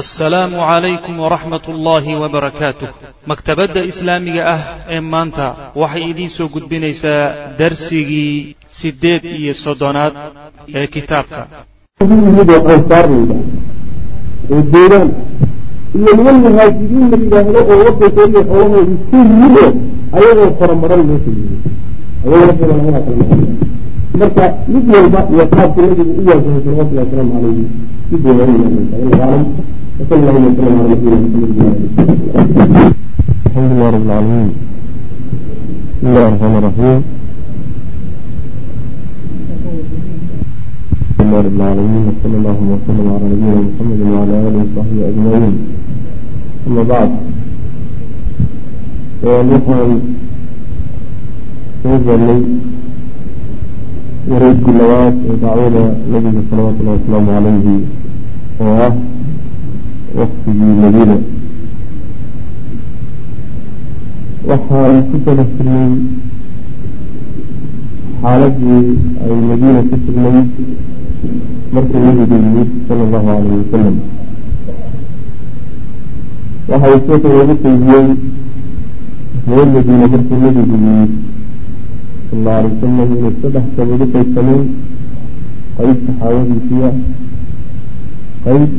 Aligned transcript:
assalaamu 0.00 0.56
calaykum 0.58 1.14
waraxmat 1.24 1.64
ullaahi 1.72 2.12
wabarakaatuh 2.22 2.88
maktabadda 3.30 3.80
islaamiga 3.90 4.42
ah 4.54 4.60
ee 4.94 5.00
maanta 5.12 5.46
waxay 5.82 6.04
idiin 6.10 6.30
soo 6.36 6.48
gudbinaysaa 6.54 7.22
darsigii 7.58 8.56
siddeed 8.80 9.22
iyo 9.38 9.54
soddonaad 9.64 10.14
ee 10.78 10.86
kitaabka. 10.94 11.40
Ansaar 12.74 13.06
la 13.10 13.16
yidhahdo 13.20 13.36
oo 14.54 14.62
deegaan 14.74 15.08
iyo 15.98 16.10
niman 16.18 16.36
muhaajiriin 16.44 17.06
la 17.12 17.16
yidhaahdo 17.22 17.58
oo 17.70 17.76
wadankoodiiyo 17.80 18.42
xoolahoodu 18.50 18.94
ku 19.10 19.16
yimid 19.28 19.56
oo 19.62 19.70
ayagoo 20.16 20.50
kala 20.58 20.74
noqonaya 20.80 21.18
marka 24.20 24.44
mid 24.72 24.84
walba 24.94 25.20
iyo 25.34 25.44
qaabka 25.54 25.80
nabigu 25.86 26.12
u 26.20 26.26
waajahay 26.28 26.60
salawatullahi 26.64 26.98
wasalaamu 26.98 27.32
calayhi 27.34 27.64
الحمد 29.94 30.24
لله 33.74 33.88
رب 33.94 34.04
العالمين 34.06 34.48
بسم 35.94 36.06
الله 36.10 36.26
الرحمن 36.28 36.54
الرحيم 36.60 36.98
الحمد 41.10 41.34
لله 41.34 41.40
رب 41.46 41.56
العالمين 41.60 42.02
وصلى 42.10 42.36
الله 42.40 42.58
وسلم 42.72 43.06
على 43.14 43.24
نبينا 43.32 43.60
محمد 43.68 44.00
وعلى 44.12 44.34
اله 44.48 44.62
وصحبه 44.66 45.00
اجمعين 45.10 45.54
اما 46.66 46.82
بعد 46.92 47.10
waxaan 49.24 49.90
soo 51.82 51.96
galnay 52.06 52.40
wareedkii 54.30 54.74
labaad 54.80 55.14
ee 55.30 55.36
dacwada 55.42 55.84
nabiga 56.12 56.40
salawaatu 56.50 56.80
llahi 56.84 56.98
wasalaamu 56.98 57.30
calayhi 57.34 57.76
oo 58.60 58.74
ah 58.86 58.92
waktigii 60.18 60.74
madiina 60.82 61.16
waxaan 64.48 64.96
ku 65.10 65.16
kala 65.24 65.44
firnay 65.54 65.92
xaaladii 68.22 68.84
ay 69.24 69.34
madiina 69.48 69.80
ku 69.88 69.96
sugnayd 70.04 70.48
markuu 71.74 71.98
nabigu 72.06 72.36
yimid 72.44 72.70
sala 72.88 73.02
allahu 73.06 73.28
alayh 73.36 73.58
wasalam 73.62 73.96
waxay 76.70 76.96
sheeka 77.06 77.28
loogu 77.34 77.54
qeybiyey 77.62 78.06
reer 79.48 79.66
madiina 79.74 80.06
markuu 80.14 80.36
nabigu 80.44 80.74
yimid 80.80 81.12
sal 82.34 82.38
allau 82.38 82.54
alay 82.58 82.70
wasalam 82.74 83.12
inay 83.14 83.34
saddex 83.42 83.66
kabood 83.76 84.02
u 84.04 84.06
qaybsameen 84.14 84.62
qeyb 85.76 85.98
saxaabadiisiia 86.06 86.90
qeyb 88.44 88.70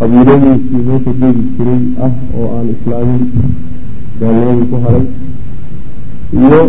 qabiiladiisii 0.00 0.80
meesha 0.88 1.12
deegi 1.20 1.42
jiray 1.56 1.82
ah 2.06 2.12
oo 2.38 2.46
aan 2.56 2.68
islaamin 2.74 3.22
gaalnimadii 4.20 4.68
ku 4.70 4.76
haray 4.84 5.04
iyo 6.42 6.60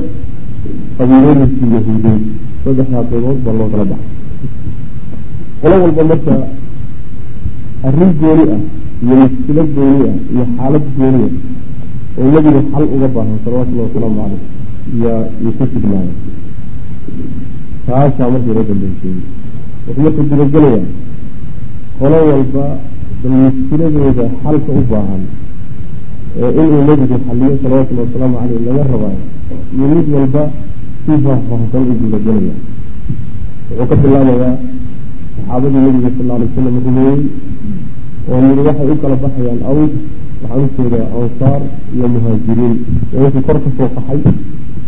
qabiiladiisii 0.98 1.70
yahuudeed 1.76 2.24
saddexdaa 2.64 3.04
qaybood 3.12 3.40
baa 3.46 3.54
loo 3.60 3.68
kala 3.74 3.86
baxay. 3.92 4.10
Qolo 5.62 5.76
walba 5.84 6.04
marka 6.12 6.36
arrin 7.88 8.12
gooni 8.22 8.44
ah 8.56 8.62
iyo 9.06 9.14
muskilo 9.22 9.64
gooni 9.76 10.04
ah 10.10 10.16
iyo 10.34 10.44
xaalad 10.58 10.86
gooni 10.98 11.24
ah 11.28 12.20
oo 12.22 12.28
nebiga 12.34 12.62
xal 12.72 12.86
uga 12.96 13.08
baahan 13.16 13.38
salawatullahi 13.44 13.88
wasalaamu 13.88 14.20
caleyh 14.22 14.44
yaa 15.04 15.24
iyo 15.42 15.52
ku 15.58 15.64
sugnaaya 15.74 16.14
taasaa 17.88 18.30
markii 18.34 18.54
loo 18.58 18.66
dambeysay. 18.70 19.16
Wuxuu 19.86 20.04
marka 20.06 20.22
gudagelayaa 20.30 20.86
qolo 22.00 22.18
walba 22.30 22.66
bal 23.22 23.32
muskiladooda 23.42 24.26
xalka 24.44 24.72
u 24.80 24.84
baahan 24.92 25.24
ee 26.42 26.50
inuu 26.62 26.82
nebigu 26.88 27.18
xaliyo 27.28 27.52
salawatullahi 27.62 28.08
wasalaamu 28.08 28.36
caleyh 28.42 28.62
laga 28.68 28.84
rabaayo 28.92 29.24
iyo 29.76 29.86
mid 29.96 30.08
walba 30.16 30.44
si 31.06 31.12
faahfaahsan 31.24 31.84
u 31.92 31.94
gudagelaya 32.02 32.56
wuxuu 33.70 33.88
ka 33.90 33.96
bilaabayaa 34.04 34.56
saxaabadii 35.36 35.82
nebiga 35.86 36.10
sal 36.18 36.30
alay 36.36 36.48
wasalam 36.50 36.76
rumeeyey 36.86 37.20
oo 38.32 38.40
midi 38.48 38.62
waxay 38.68 38.90
u 38.94 38.96
kala 39.04 39.16
baxayaan 39.24 39.62
aws 39.70 39.92
waxaan 40.42 40.64
u 40.66 40.70
jeedaa 40.78 41.08
ansaar 41.20 41.62
iyo 41.96 42.08
muhaajiriin. 42.14 42.76
Nimankii 43.14 43.44
kor 43.48 43.58
ka 43.64 43.70
soo 43.78 43.90
qaxay 43.96 44.20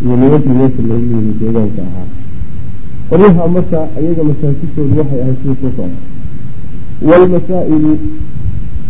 iyo 0.05 0.15
nimankii 0.21 0.55
meesha 0.59 0.81
loogu 0.89 1.07
yimi 1.15 1.33
deegaanka 1.39 1.81
ahaa. 1.89 2.07
Qolyaha 3.09 3.43
marka 3.55 3.79
iyaga 4.01 4.23
masaajidoodu 4.29 4.93
waxay 4.99 5.19
ahayd 5.23 5.37
sida 5.41 5.53
soo 5.61 5.71
socda 5.77 5.87
walmasaa'ilu 7.01 7.93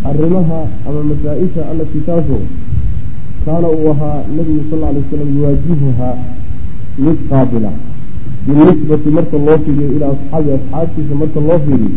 arrimaha 0.09 0.59
ama 0.90 1.02
masaa-isha 1.12 1.62
allatii 1.72 2.00
taasoo 2.06 2.41
kaana 3.46 3.68
uu 3.69 3.90
ahaa 3.91 4.19
nabigu 4.38 4.64
sal 4.69 4.84
alay 4.84 5.03
slam 5.09 5.30
yuwaajihuhaa 5.38 6.16
mid 7.06 7.18
qaabila. 7.30 7.72
Binisbati 8.47 9.09
marka 9.09 9.38
loo 9.38 9.58
fiiriyo 9.66 9.90
ilaa 9.96 10.12
asxaabi 10.16 10.52
asxaabtiisa 10.58 11.16
marka 11.22 11.40
loo 11.40 11.59
fiiriyo 11.66 11.92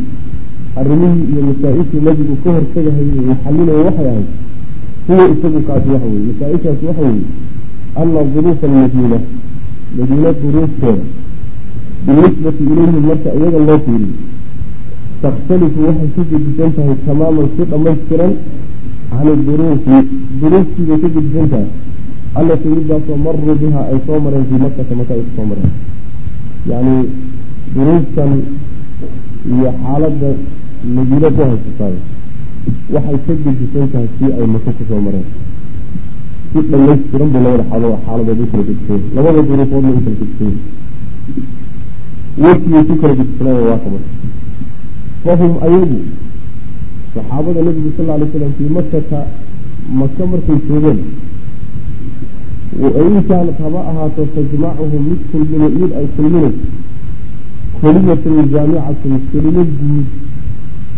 arrimihii 0.81 1.27
iyo 1.33 1.43
masaa-ishii 1.49 2.00
nabigu 2.06 2.37
ka 2.45 2.50
hortagahayay 2.56 3.19
uu 3.28 3.37
xalinayo 3.45 3.84
waxay 3.87 4.09
ahayd 4.09 4.27
huwa 5.09 5.25
isagu 5.34 5.61
kaasi 5.69 5.89
waxa 5.95 6.06
weye 6.12 6.27
masaa-ishaasi 6.28 6.87
waxa 6.87 7.03
weeye 7.03 7.27
ana 8.00 8.25
duruufa 8.34 8.66
almadiina 8.66 9.19
madiina 9.99 10.33
duruufteeda. 10.43 11.05
Binisbati 12.06 12.62
ilayhim 12.72 13.05
marka 13.11 13.31
iyaga 13.39 13.59
loo 13.69 13.78
fiiriyo 13.87 14.15
takhtalifu 15.22 15.81
waxay 15.87 16.10
ka 16.16 16.22
gedisan 16.31 16.71
tahay 16.77 16.97
tamaaman 17.06 17.49
si 17.56 17.62
dhamaystiran 17.71 18.32
can 19.10 19.28
duruufi 19.47 19.97
duruuftii 20.41 20.84
bay 20.88 20.99
ka 21.04 21.09
gedisan 21.16 21.49
tahay 21.53 21.69
allatii 22.38 22.75
midaasoo 22.78 23.16
maruu 23.27 23.54
biha 23.62 23.81
ay 23.93 23.99
soo 24.06 24.19
mareen 24.25 24.44
fii 24.50 24.60
makata 24.65 24.94
maka 25.00 25.12
ay 25.15 25.22
ku 25.27 25.31
soo 25.37 25.47
mareen 25.50 25.72
yacni 26.71 26.97
duruuftan 27.75 28.32
iyo 29.54 29.71
xaaladda 29.82 30.31
madiina 30.97 31.28
ku 31.37 31.41
haysataay 31.50 31.97
waxay 32.94 33.19
ka 33.27 33.33
gedisan 33.44 33.87
tahay 33.93 34.09
si 34.19 34.25
ay 34.38 34.47
maka 34.54 34.71
ku 34.78 34.84
soo 34.88 35.00
mareen 35.06 35.27
si 36.53 36.59
dhamaystiran 36.71 37.28
bay 37.34 37.43
labada 37.47 37.65
xaalo 37.71 37.88
xaaladood 38.06 38.41
u 38.44 38.47
kala 38.53 38.62
gedisan 38.69 39.00
labada 39.16 39.41
duruufoodna 39.48 39.91
u 39.97 40.00
kala 40.04 40.16
gedisan 40.21 40.54
wejigay 42.43 42.83
ku 42.88 42.94
kala 43.00 43.15
gedisanaaya 43.21 43.62
waa 43.71 43.78
ka 43.84 43.88
marka 43.94 44.10
fahum 45.26 45.53
ayagu 45.66 46.00
saxaabada 47.14 47.60
nabigu 47.66 47.91
sal 47.97 48.10
alay 48.10 48.28
slam 48.32 48.53
fii 48.59 48.70
makata 48.78 49.20
maka 49.98 50.26
markay 50.26 50.59
joogeen 50.69 51.00
in 53.06 53.16
kaanat 53.28 53.59
haba 53.65 53.81
ahaato 53.91 54.28
tajmacuhum 54.34 55.03
mid 55.10 55.20
kulmina 55.31 55.69
mid 55.69 55.91
ay 55.98 56.06
kulminayso 56.16 56.65
kelimatun 57.81 58.48
jaamicatun 58.53 59.15
kelimo 59.31 59.62
guud 59.78 60.06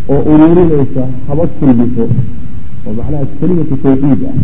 oo 0.08 0.22
ururinaysa 0.32 1.04
haba 1.28 1.46
kulmiso. 1.46 2.04
Oo 2.86 2.92
macnaha 2.96 3.26
kelimatu 3.40 3.76
tawxiid 3.82 4.22
ah. 4.30 4.36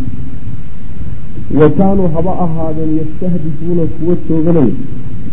Wa 1.61 1.69
kaanuu 1.79 2.09
haba 2.15 2.33
ahaadeen 2.45 2.99
yastahdifuuna 2.99 3.85
kuwa 3.95 4.17
tooganaya 4.29 4.75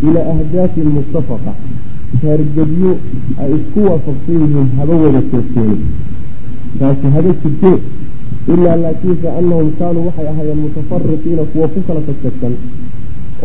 ilaa 0.07 0.29
ahdaafin 0.33 0.87
muttafaqa 0.97 1.53
taargadyo 2.21 2.91
ay 3.43 3.51
isku 3.57 3.79
waafaqsan 3.89 4.35
yihiin 4.43 4.69
haba 4.77 4.93
wada 5.03 5.21
toogteene 5.31 5.77
taasi 6.79 7.07
haba 7.15 7.31
jirtee 7.43 7.77
ilaa 8.53 8.75
laakiinse 8.83 9.27
anahum 9.39 9.69
kaanuu 9.79 10.05
waxay 10.07 10.27
ahaayeen 10.31 10.59
mutafariqiina 10.65 11.43
kuwa 11.51 11.67
ku 11.73 11.79
kala 11.87 12.01
tagtagsan 12.07 12.53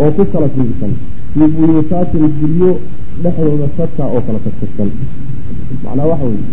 oo 0.02 0.10
ku 0.16 0.24
kala 0.32 0.48
fiigsan 0.54 0.92
fii 1.34 1.48
buyuutaatin 1.56 2.24
guryo 2.40 2.70
dhexdooda 3.22 3.68
sadka 3.76 4.04
oo 4.14 4.20
kala 4.26 4.38
tagtagsan. 4.46 4.90
Macnaa 5.84 6.06
waxa 6.12 6.24
weye 6.30 6.44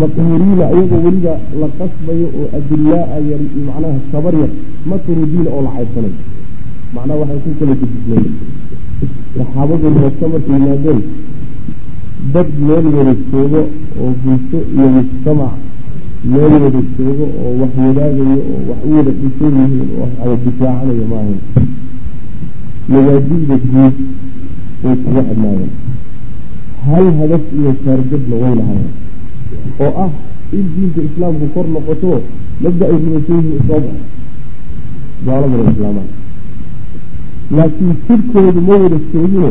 maqhuuriina 0.00 0.64
iyagoo 0.74 1.00
weliba 1.04 1.34
la 1.60 1.68
qasbayo 1.78 2.26
oo 2.40 2.46
adilaa 2.58 3.18
yar 3.30 3.42
macnaha 3.68 3.98
sabar 4.12 4.34
yar 4.42 4.50
matrudiina 4.90 5.50
oo 5.56 5.62
la 5.66 5.70
caybsanayo 5.76 6.16
macnaha 6.94 7.18
waxay 7.22 7.40
ku 7.44 7.50
kala 7.60 7.74
gudisnay 7.80 8.24
saxaabadu 9.36 9.88
maka 10.02 10.26
markay 10.32 10.54
yimaadeen 10.58 11.00
dad 12.34 12.48
meel 12.66 12.86
wada 12.96 13.14
joogo 13.30 13.60
oo 14.02 14.10
bulsho 14.22 14.58
iyo 14.74 14.86
mujtamac. 14.96 15.54
Meel 16.30 16.52
wada 16.64 16.80
joogo 16.96 17.24
oo 17.42 17.52
wax 17.60 17.72
wadaagayo 17.78 18.36
oo 18.52 18.60
wax 18.68 18.80
u 18.88 18.90
wada 18.96 19.10
dhisan 19.20 19.52
yihiin 19.58 19.88
oo 19.94 20.00
wax 20.02 20.12
wada 20.20 20.36
difaacanayo 20.44 21.04
maahan 21.12 21.38
mabaadi'da 22.92 23.56
guud 23.72 23.96
way 24.84 24.96
kaga 25.04 25.22
xidhnaayeen 25.28 25.70
hal 26.86 27.06
hadaf 27.20 27.44
iyo 27.58 27.70
taargadna 27.84 28.34
way 28.42 28.54
lahaayeen. 28.60 28.94
Oo 29.84 29.92
ah 30.04 30.10
in 30.58 30.64
diinta 30.74 31.00
islaamku 31.08 31.46
kor 31.54 31.66
noqoto 31.74 32.10
mabda 32.62 32.84
ay 32.90 32.96
rumaysan 33.04 33.36
yihiin 33.38 33.58
isoo 33.60 33.80
baxo 33.84 33.92
gaaladana 35.26 35.70
islaamaan 35.72 36.08
laakiin 37.56 37.94
jirkoodu 38.06 38.60
ma 38.68 38.74
wada 38.82 38.98
joogine 39.12 39.50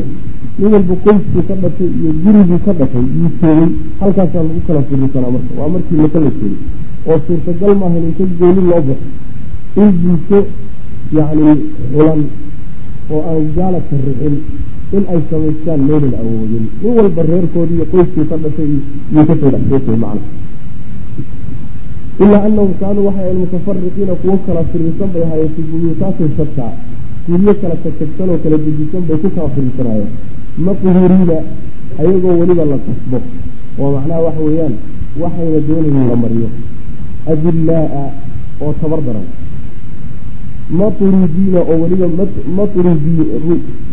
nin 0.59 0.71
walba 0.73 0.95
qoyskuu 1.05 1.43
ka 1.47 1.55
dhashay 1.61 1.89
iyo 1.99 2.11
guriguu 2.23 2.59
ka 2.65 2.73
dhashay 2.79 3.05
yuu 3.17 3.29
joogay 3.41 3.69
halkaasaa 3.99 4.43
lagu 4.47 4.61
kala 4.67 4.81
firisanaa 4.89 5.31
marka. 5.35 5.51
Waa 5.59 5.69
markii 5.73 5.97
la 5.97 6.07
joogay 6.13 6.53
oo 7.09 7.17
suurtagal 7.27 7.73
maahan 7.81 8.03
inta 8.09 8.23
gooni 8.39 8.61
loo 8.69 8.81
baxo. 8.87 9.07
In 9.81 9.89
bulsho 10.01 10.39
yacni 11.17 11.51
xulan 11.91 12.21
oo 13.13 13.21
aan 13.29 13.45
gaala 13.55 13.79
karricin 13.89 14.35
in 14.95 15.03
ay 15.13 15.21
samaystaan 15.29 15.81
maynan 15.89 16.13
awoodin. 16.21 16.65
Nin 16.81 16.93
walba 16.97 17.21
reerkoodii 17.29 17.75
iyo 17.77 17.85
qoyskuu 17.93 18.25
ka 18.29 18.35
dhashay 18.43 18.69
yuu 19.13 19.25
ka 19.29 19.33
soo 19.41 19.49
dhexsoosay 19.53 19.97
macna 20.03 20.21
ilaa 22.23 22.43
anahum 22.47 22.71
kaanuu 22.79 23.05
waxay 23.07 23.23
ahayn 23.25 23.37
mutafariqiina 23.43 24.13
kuwo 24.21 24.37
kala 24.45 24.61
firisan 24.71 25.09
bay 25.13 25.23
ahaayeen 25.23 25.51
fi 25.55 25.61
buyuutaatin 25.71 26.29
shataa 26.37 26.71
guryo 27.27 27.53
kala 27.61 27.75
tagtagsan 27.83 28.29
oo 28.33 28.37
kala 28.43 28.57
dejisan 28.65 29.03
bay 29.07 29.17
ku 29.21 29.27
kala 29.35 29.49
firiisanaayeen 29.55 30.11
maqhuriina 30.65 31.37
ayagoo 31.99 32.33
weliba 32.39 32.63
la 32.71 32.77
qasbo. 32.85 33.19
Oo 33.79 33.89
macnaha 33.95 34.19
waxa 34.25 34.41
weeyaan 34.47 34.73
waxayna 35.21 35.59
doonayin 35.67 36.07
la 36.09 36.15
mariyo. 36.23 36.49
Adillaa 37.31 38.05
oo 38.61 38.73
tabar 38.81 39.01
daran. 39.05 39.27
Matrudiina 40.79 41.59
oo 41.69 41.75
weliba 41.83 42.07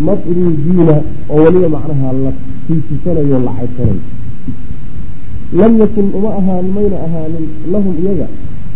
matrudiina 0.07 0.97
oo 1.31 1.39
weliba 1.45 1.69
macnaha 1.77 2.13
la 2.25 2.33
tiisisanayo 2.67 3.39
la 3.47 3.53
caysanayo 3.59 4.03
lam 5.59 5.73
yakun 5.79 6.07
uma 6.19 6.31
ahaan 6.39 6.67
mayna 6.75 6.97
ahaanin 7.07 7.47
lahum 7.73 7.95
iyaga. 8.03 8.27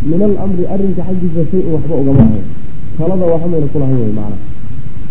Min 0.06 0.20
alamri 0.22 0.64
arrinka 0.74 1.02
xaggiisa 1.08 1.42
shay-un 1.50 1.72
waxba 1.74 1.94
ugama 1.94 2.22
ahayn 2.22 2.46
talada 2.98 3.24
waxa 3.32 3.46
mayna 3.52 3.66
kulahayn 3.72 3.98
wey 4.04 4.12
macnaha 4.18 4.38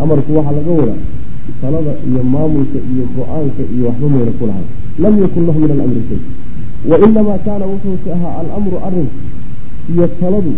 amarku 0.02 0.30
waxaa 0.36 0.52
laga 0.58 0.72
wadaa 0.80 1.00
talada 1.60 1.92
iyo 2.08 2.22
maamulka 2.34 2.78
iyo 2.92 3.04
go'aanka 3.16 3.62
iyo 3.74 3.84
waxba 3.88 4.08
mayna 4.14 4.32
kulahayn 4.40 4.68
lam 5.02 5.14
yakun 5.22 5.42
lahu 5.46 5.58
min 5.62 5.70
alamri 5.76 6.02
shay. 6.08 6.20
Wa 6.90 6.96
inamaa 7.06 7.38
kaana 7.46 7.64
wuxuuse 7.72 8.08
ahaa 8.16 8.34
alamru 8.42 8.76
arrinku 8.86 9.16
iyo 9.92 10.06
taladu 10.20 10.52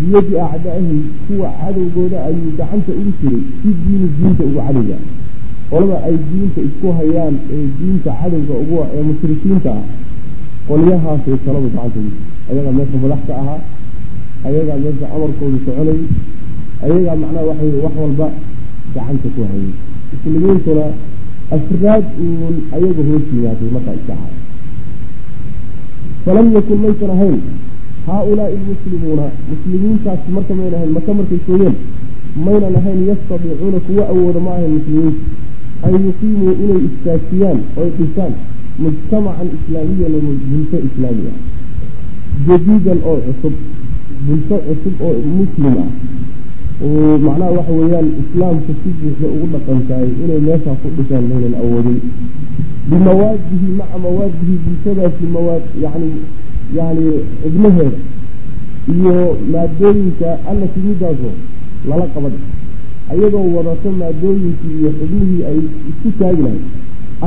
biyadi 0.00 0.34
acdaa'ihim 0.46 1.00
kuwa 1.26 1.48
cadowgooda 1.60 2.18
ayuu 2.28 2.50
gacanta 2.58 2.92
ugu 3.00 3.12
jiray 3.20 3.42
si 3.60 3.68
diini 3.82 4.08
diinta 4.16 4.42
ugu 4.48 4.60
cadowga. 4.66 4.96
Qolada 5.70 5.96
ay 6.08 6.16
diinta 6.30 6.60
isku 6.68 6.86
hayaan 6.98 7.34
ee 7.54 7.64
diinta 7.78 8.10
cadowga 8.20 8.54
ugu 8.62 8.76
ee 8.96 9.02
mushrikiinta 9.08 9.70
ah 9.78 9.84
qolyahaasay 10.68 11.36
taladu 11.46 11.68
gacanta 11.74 11.98
ugu 12.00 12.10
jirtay 12.14 12.52
ayagaa 12.52 12.72
meesha 12.78 12.96
madax 13.02 13.20
ka 13.28 13.34
ahaa 13.42 13.60
ayagaa 14.48 14.78
meesha 14.84 15.06
amarkoodu 15.16 15.58
soconayay 15.66 16.00
ayagaa 16.84 17.16
macnaha 17.22 17.46
waxa 17.50 17.64
wey 17.64 17.80
wax 17.84 17.94
walba 18.02 18.26
gacanta 18.94 19.28
ku 19.34 19.40
hayay 19.50 19.72
muslimiintuna 20.12 20.86
afraad 21.56 22.04
uun 22.24 22.56
ayaga 22.76 23.02
hoos 23.08 23.26
yimaaday 23.34 23.70
markaa 23.76 23.96
iska 24.00 24.12
ahay 24.18 24.34
falam 26.24 26.46
yakun 26.54 26.78
maysan 26.84 27.10
ahayn 27.16 27.40
haaulaai 28.06 28.52
almuslimuuna 28.58 29.26
muslimiintaas 29.50 30.22
marka 30.36 30.54
mayna 30.60 30.76
ahayn 30.76 30.92
maka 30.98 31.14
markay 31.18 31.40
sooyeen 31.46 31.76
maynan 32.46 32.74
ahayn 32.80 33.00
yastadiicuuna 33.10 33.78
kuwa 33.86 34.04
awooda 34.12 34.40
ma 34.40 34.50
ahayn 34.56 34.72
muslimiinta. 34.78 35.22
An 35.86 35.92
yuqiimuu 36.04 36.52
inay 36.64 36.80
istaajiyaan 36.88 37.58
oy 37.80 37.90
dhisaan 37.98 38.32
mujtamacan 38.82 39.48
islaamiyan 39.56 40.14
bulsho 40.50 40.78
islaami 40.88 41.24
ah. 41.30 41.36
Jadiidan 42.48 43.00
oo 43.10 43.18
cusub 43.26 43.54
bulsho 44.26 44.56
cusub 44.66 44.94
oo 45.06 45.18
muslim 45.38 45.74
ah 45.84 45.90
macnaha 46.78 47.50
waxa 47.58 47.72
weeyaan 47.72 48.08
islaamka 48.22 48.72
si 48.82 48.88
buuxda 48.98 49.26
ugu 49.26 49.46
dhaqantahay 49.52 50.10
inay 50.24 50.40
meeshaa 50.46 50.78
ku 50.82 50.88
dhisaan 50.96 51.24
maynan 51.26 51.54
awoodin. 51.58 51.98
Bimawaadihi 52.90 53.68
maca 53.78 53.98
mawaadihi 53.98 54.54
bulshadaasi 54.64 55.24
mawaad 55.34 55.64
yani 55.82 56.10
yani 56.78 57.06
xubnaheeda 57.42 57.98
iyo 58.94 59.14
maadooyinka 59.52 60.28
allati 60.50 60.80
midaasoo 60.86 61.34
lala 61.88 62.06
qabad. 62.14 62.32
Ayagoo 63.10 63.48
wadato 63.56 63.90
maadooyinkii 63.90 64.78
iyo 64.80 64.90
xubnihii 64.98 65.42
ay 65.50 65.58
isku 65.90 66.08
taagi 66.18 66.42
lahayd 66.46 66.62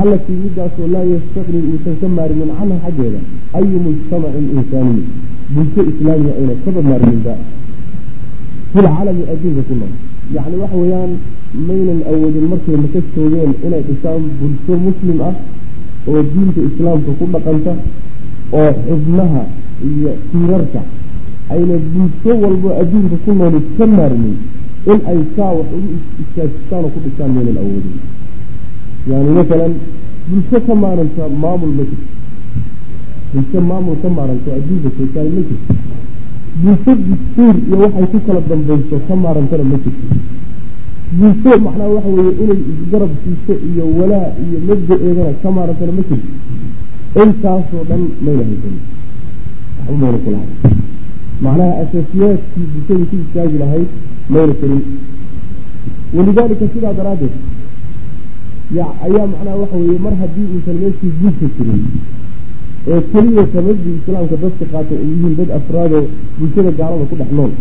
allatii 0.00 0.38
midaasoo 0.44 0.88
laa 0.94 1.04
yastaqni 1.12 1.60
uusan 1.70 1.96
ka 2.00 2.08
maarimin 2.08 2.50
canha 2.58 2.76
xaggeeda. 2.84 3.20
Ayu 3.52 3.76
mujtamacin 3.84 4.46
insaaniyi 4.56 5.04
bulsho 5.54 5.82
islaamiya 5.92 6.32
ayna 6.40 6.54
kaba 6.64 6.80
maariminba 8.74 9.22
filcaalami 9.22 9.22
adduunka 9.32 9.62
ku 9.68 9.74
nool 9.74 9.92
yacni 10.34 10.56
waxa 10.62 10.76
weeyaan 10.76 11.12
maynan 11.66 12.00
awoodin 12.10 12.46
markay 12.52 12.76
maka 12.76 13.00
joogeen 13.14 13.52
inay 13.66 13.82
dhisaan 13.88 14.22
bulsho 14.40 14.72
muslim 14.86 15.20
ah 15.20 15.34
oo 16.08 16.22
diinta 16.22 16.60
islaamka 16.68 17.10
ku 17.18 17.24
dhaqanta 17.32 17.72
oo 18.52 18.70
xubnaha 18.88 19.42
iyo 19.84 20.10
tiirarka 20.30 20.80
ayna 21.50 21.74
bulsho 21.94 22.30
walbo 22.42 22.68
adduunka 22.80 23.16
ku 23.24 23.30
nooli 23.32 23.60
ka 23.78 23.86
maarmin 23.86 24.36
in 24.92 25.00
ay 25.06 25.18
saa 25.36 25.52
wax 25.58 25.68
ugu 25.76 25.94
istaajistaan 26.22 26.84
oo 26.84 26.90
ku 26.94 26.98
dhisaan 27.04 27.30
maynan 27.36 27.56
awoodin. 27.62 27.96
Yani 29.10 29.30
masalan 29.36 29.72
bulsho 30.28 30.58
ka 30.66 30.74
maaranta 30.74 31.22
maamul 31.42 31.72
ma 31.78 31.82
jirto 31.90 32.10
bulsho 33.32 33.58
maamul 33.60 33.96
ka 34.02 34.08
maaranto 34.08 34.48
adduunka 34.58 34.88
joogtaay 34.98 35.28
ma 35.36 35.40
jirto 35.48 35.74
bulsho 36.60 36.92
dastuur 37.08 37.54
iyo 37.66 37.76
waxay 37.82 38.06
ku 38.12 38.18
kala 38.26 38.40
dambayso 38.50 38.96
ka 39.08 39.14
maarantana 39.16 39.64
ma 39.70 39.76
jirto. 39.84 40.06
Bulsho 41.18 41.50
macnaha 41.64 41.88
waxa 41.96 42.08
weeye 42.16 42.32
inay 42.42 42.60
isgarab 42.72 43.12
siiso 43.22 43.54
iyo 43.70 43.84
walaa 43.98 44.28
iyo 44.44 44.58
mabda-eedana 44.68 45.32
ka 45.42 45.48
maarantana 45.50 45.92
ma 45.92 46.02
jirto. 46.08 46.30
Intaasoo 47.22 47.84
dhan 47.88 48.02
mayna 48.24 48.42
haysan 48.48 48.76
waxba 49.78 49.96
mayna 50.02 50.18
ku 50.24 50.30
lahay 50.34 50.50
macnaha 51.44 51.72
asaasiyaadkii 51.82 52.66
bulshadu 52.72 53.04
ku 53.10 53.16
istaagi 53.24 53.56
lahayd 53.62 53.88
mayna 54.32 54.54
karin 54.60 54.82
walidaalika 56.16 56.64
sidaa 56.74 56.92
daraaddeed 56.98 57.34
ya 58.76 58.84
ayaa 59.06 59.26
macnaha 59.32 59.56
waxa 59.62 59.76
weeye 59.76 59.98
mar 60.06 60.14
haddii 60.20 60.46
uusan 60.54 60.76
meeshii 60.82 61.12
bulsha 61.20 61.46
jirin 61.56 61.82
ee 62.90 63.00
keliya 63.12 63.44
sababdii 63.54 63.94
islaamka 64.00 64.36
dadka 64.42 64.64
qaatay 64.72 64.98
ay 65.02 65.06
yihiin 65.10 65.34
dad 65.38 65.50
afraadoo 65.58 66.04
bulshada 66.38 66.70
gaalada 66.80 67.04
ku 67.10 67.14
dhex 67.20 67.30
nool 67.38 67.52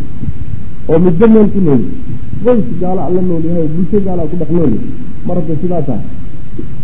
oo 0.92 1.00
middo 1.06 1.26
meel 1.34 1.48
ku 1.56 1.60
nool. 1.68 1.82
Qoys 2.44 2.66
gaala 2.82 3.02
alla 3.08 3.22
nool 3.22 3.44
yahay 3.50 3.68
bulsho 3.76 3.98
gaala 4.08 4.24
ku 4.32 4.36
dhex 4.42 4.50
nool 4.58 4.74
mar 5.28 5.36
hadda 5.40 5.54
sidaa 5.62 5.82
tahay 5.90 6.06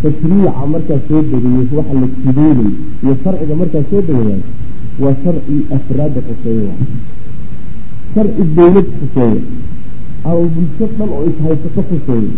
tashriica 0.01 0.51
markaa 0.73 0.99
soo 1.07 1.21
degayo 1.31 1.61
waxa 1.77 1.93
la 2.01 2.07
sideynay 2.23 2.71
iyo 3.03 3.13
sharciga 3.23 3.55
markaa 3.61 3.83
soo 3.89 4.01
degayaay 4.07 4.41
waa 5.03 5.15
sharci 5.23 5.55
afraadda 5.77 6.19
khuseeya 6.27 6.73
sharci 8.13 8.43
dawlad 8.57 8.87
khuseeya 8.99 9.41
ama 10.29 10.45
bulsho 10.55 10.85
dhan 10.97 11.09
oo 11.17 11.23
ishaysato 11.31 11.81
khuseeya 11.89 12.31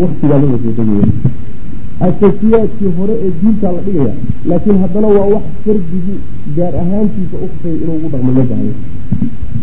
waktigaa 0.00 0.38
lama 0.42 0.58
soo 0.64 0.72
degaya 0.78 1.08
asasiyaadkii 2.00 2.92
hore 2.98 3.14
ee 3.24 3.32
diintaa 3.40 3.72
la 3.72 3.80
dhigaya 3.86 4.14
laakiin 4.48 4.78
haddana 4.78 5.08
waa 5.16 5.26
wax 5.34 5.44
fardigii 5.64 6.18
gaar 6.56 6.74
ahaantiisa 6.82 7.36
u 7.44 7.48
inuu 7.82 7.96
ugu 7.96 8.08
dhaqmo 8.12 8.32
baahayo 8.32 8.74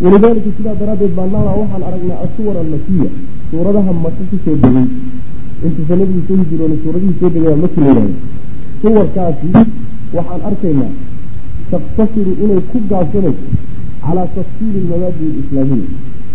walidaalika 0.02 0.50
sidaa 0.56 0.74
daraaddeed 0.80 1.14
baa 1.18 1.26
nala 1.26 1.50
waxaan 1.60 1.82
aragnaa 1.88 2.18
asuwar 2.26 2.56
almakiya 2.62 3.08
suuradaha 3.50 3.92
maka 3.92 4.22
ku 4.30 4.36
soo 4.44 4.56
degay. 4.62 4.86
Intuusa 5.66 5.96
nabigu 5.96 6.22
soo 6.28 6.36
hijiroona 6.36 6.76
suuradihii 6.82 7.16
soo 7.20 7.30
degaya 7.34 7.56
maki 7.56 7.80
la 7.80 7.86
yidhahdo 7.86 8.14
suwarkaasi 8.82 9.48
waxaan 10.16 10.42
arkaynaa 10.48 10.92
taktasiru 11.70 12.32
inay 12.44 12.60
ku 12.70 12.78
gaabsanayso 12.90 13.44
calaa 14.04 14.26
tafsiili 14.36 14.80
mabaadi 14.90 15.24
alislaamiya 15.32 15.88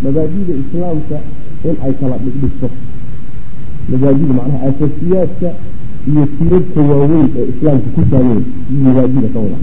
mabaadida 0.03 0.53
islaamka 0.63 1.17
in 1.69 1.75
ay 1.85 1.93
kala 1.99 2.17
dhigdhigto 2.23 2.67
mabaadida 3.91 4.33
macnaha 4.39 4.59
asaasiyaadka 4.69 5.49
iyo 6.07 6.23
tiirarka 6.37 6.79
waaweyn 6.89 7.27
ee 7.39 7.45
islaamka 7.53 7.89
ku 7.95 8.01
taagay 8.11 8.39
iyo 8.71 8.79
mabaadida 8.85 9.27
ka 9.33 9.39
wada. 9.39 9.57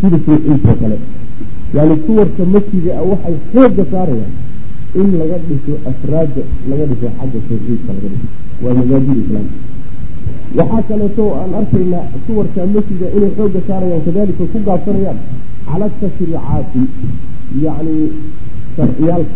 Sida 0.00 0.18
tawxiidkoo 0.26 0.74
kale 0.82 0.96
yani 1.76 1.94
suwarka 2.06 2.42
makiga 2.54 2.92
a 3.00 3.02
waxay 3.10 3.36
xooga 3.52 3.84
saarayaan 3.92 4.32
in 5.00 5.08
laga 5.20 5.36
dhiso 5.48 5.72
afraadda 5.90 6.42
laga 6.70 6.84
dhiso 6.90 7.06
xagga 7.18 7.38
tawxiidka 7.48 7.90
laga 7.96 8.08
dhiso. 8.12 8.28
Waa 8.62 8.74
mabaadida 8.78 9.20
islaamka 9.24 9.56
waxaa 10.58 10.82
kaleeto 10.88 11.24
aan 11.40 11.52
arkaynaa 11.60 12.04
suwarka 12.26 12.60
makiga 12.74 13.06
inay 13.16 13.30
xooga 13.36 13.60
saarayaan 13.68 14.02
kadalika 14.06 14.44
ku 14.52 14.58
gaabsanayaan 14.68 15.18
cala 15.66 15.86
tashriicaati 16.00 16.82
yacni 17.64 17.96
sharciyaalka 18.76 19.34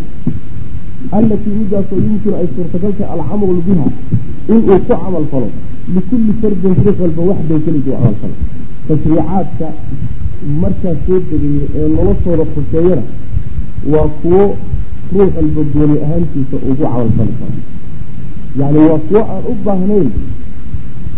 allatii 1.12 1.54
midaasoo 1.60 1.98
yumkinu 2.06 2.36
ay 2.40 2.46
suurtagaltahay 2.56 3.10
alcamalu 3.14 3.62
biha 3.66 3.86
inuu 4.48 4.78
ku 4.78 4.78
camal 4.88 5.26
falo 5.32 5.48
likulli 5.94 6.32
fardin 6.40 6.74
ruux 6.84 6.96
walba 7.02 7.22
waxday 7.30 7.58
keligii 7.66 7.92
camal 7.96 8.14
falo 8.20 8.34
tashriicaadka 8.88 9.66
markaa 10.62 10.94
soo 11.06 11.18
degaya 11.30 11.66
ee 11.78 11.88
noloshooda 11.96 12.44
khuseeyana 12.54 13.02
waa 13.92 14.08
kuwo 14.22 14.42
ruux 15.14 15.30
walba 15.36 15.62
gooni 15.74 15.96
ahaantiisa 16.04 16.56
ugu 16.70 16.82
camal 16.82 17.08
fali 17.18 17.34
karo 17.40 17.56
yacni 18.60 18.78
waa 18.90 18.98
kuwo 19.08 19.20
aan 19.32 19.44
u 19.52 19.54
baahnayn 19.64 20.10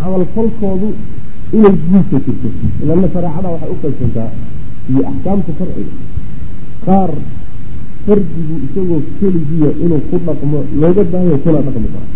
camalfalkoodu 0.01 0.89
inay 1.57 1.75
guulka 1.91 2.17
jirto 2.27 2.49
ilana 2.83 3.09
shareecada 3.15 3.49
waxay 3.55 3.71
u 3.75 3.79
qaybsantaa 3.83 4.31
iyo 4.91 5.03
axkaamta 5.11 5.53
sharciga 5.59 5.95
qaar 6.87 7.11
fardigu 8.07 8.55
isagoo 8.67 9.01
keligiya 9.19 9.71
inuu 9.85 10.01
ku 10.11 10.17
dhaqmo 10.27 10.59
looga 10.81 11.03
baahanya 11.13 11.39
kuna 11.45 11.61
dhaqmi 11.67 11.89
karo. 11.95 12.07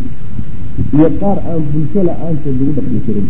Iyo 0.97 1.09
qaar 1.21 1.39
aan 1.51 1.63
bulsho 1.73 2.01
la'aanteed 2.09 2.57
lagu 2.61 2.73
dhaqmi 2.79 3.01
karin. 3.07 3.27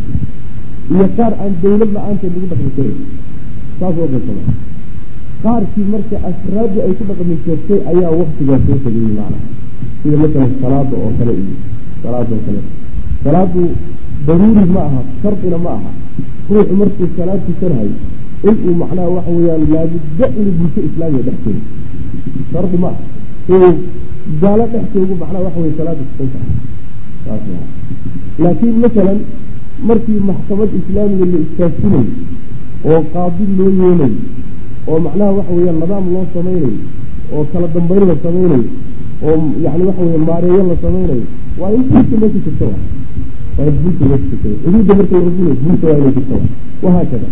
Iyo 0.94 1.06
qaar 1.16 1.32
aan 1.42 1.52
dawlad 1.62 1.90
la'aanteed 1.96 2.32
lagu 2.36 2.46
dhaqmi 2.52 2.70
karin. 2.76 2.96
Saas 3.78 3.94
oo 4.02 4.08
qaybsama 4.12 4.42
qaarkii 5.44 5.86
marka 5.92 6.16
afraaddu 6.30 6.78
ay 6.86 6.92
ku 6.98 7.02
dhaqmi 7.10 7.34
jirtay 7.44 7.80
ayaa 7.90 8.12
waktigaa 8.20 8.58
soo 8.66 8.78
tegayey 8.84 9.12
macnaha 9.18 9.40
sida 10.02 10.16
masalan 10.22 10.52
salaada 10.60 10.96
oo 11.04 11.10
kale 11.18 11.32
iyo 11.42 11.54
salaada 12.02 12.32
oo 12.36 12.42
kale. 12.46 12.60
Salaadu 13.24 13.62
daruuri 14.26 14.64
ma 14.74 14.82
aha 14.88 15.00
shardina 15.22 15.58
ma 15.64 15.70
aha. 15.78 15.90
Ruuxu 16.50 16.74
markuu 16.80 17.06
salaad 17.16 17.40
tukanahay 17.46 17.90
inuu 18.50 18.74
macnaha 18.82 19.08
waxa 19.16 19.30
weeyaan 19.36 19.62
laabudda 19.72 20.26
inuu 20.40 20.54
bulsho 20.58 20.80
islaamiya 20.88 21.22
dhex 21.26 21.38
joogo 21.44 21.62
shardi 22.52 22.76
ma. 22.84 22.90
Inuu 23.48 23.72
gaalo 24.42 24.64
dhex 24.72 24.84
joogo 24.94 25.14
macnaha 25.22 25.44
waxa 25.46 25.60
weye 25.60 25.74
salaada 25.78 26.02
tukan 26.10 26.28
kara 27.24 27.38
laakiin 28.42 28.76
masalan 28.84 29.18
markii 29.88 30.20
maxkamad 30.28 30.70
islaamiga 30.80 31.26
la 31.32 31.38
istaagsinay 31.46 32.06
oo 32.90 33.00
qaadi 33.14 33.44
loo 33.58 33.70
yeelay 33.80 34.14
oo 34.90 34.98
macnaha 35.06 35.30
waxa 35.38 35.52
weeyaan 35.56 35.78
nidaam 35.82 36.04
loo 36.14 36.24
samaynayo 36.34 36.72
oo 37.34 37.44
kala 37.52 37.66
dambeyn 37.74 38.04
la 38.10 38.14
samaynayo 38.24 38.64
oo 39.28 39.36
yani 39.64 39.82
waxa 39.88 40.02
weye 40.08 40.18
maareeyo 40.28 40.62
la 40.70 40.76
samaynayo 40.84 41.24
waa 41.60 41.70
in 41.76 41.82
bulsha 41.90 42.16
meesha 42.20 42.40
jirta 42.46 42.64
wa 42.70 42.76
waa 43.58 43.70
bulsha 43.82 44.04
meesha 44.10 44.26
jirta 44.30 44.48
xuduudda 44.64 44.94
marka 44.98 45.14
la 45.18 45.24
rafinayo 45.26 45.54
bulsha 45.64 45.86
waa 45.90 45.98
inay 46.00 46.12
jirta 46.16 46.34
wa 46.40 46.44
wahaakada 46.84 47.28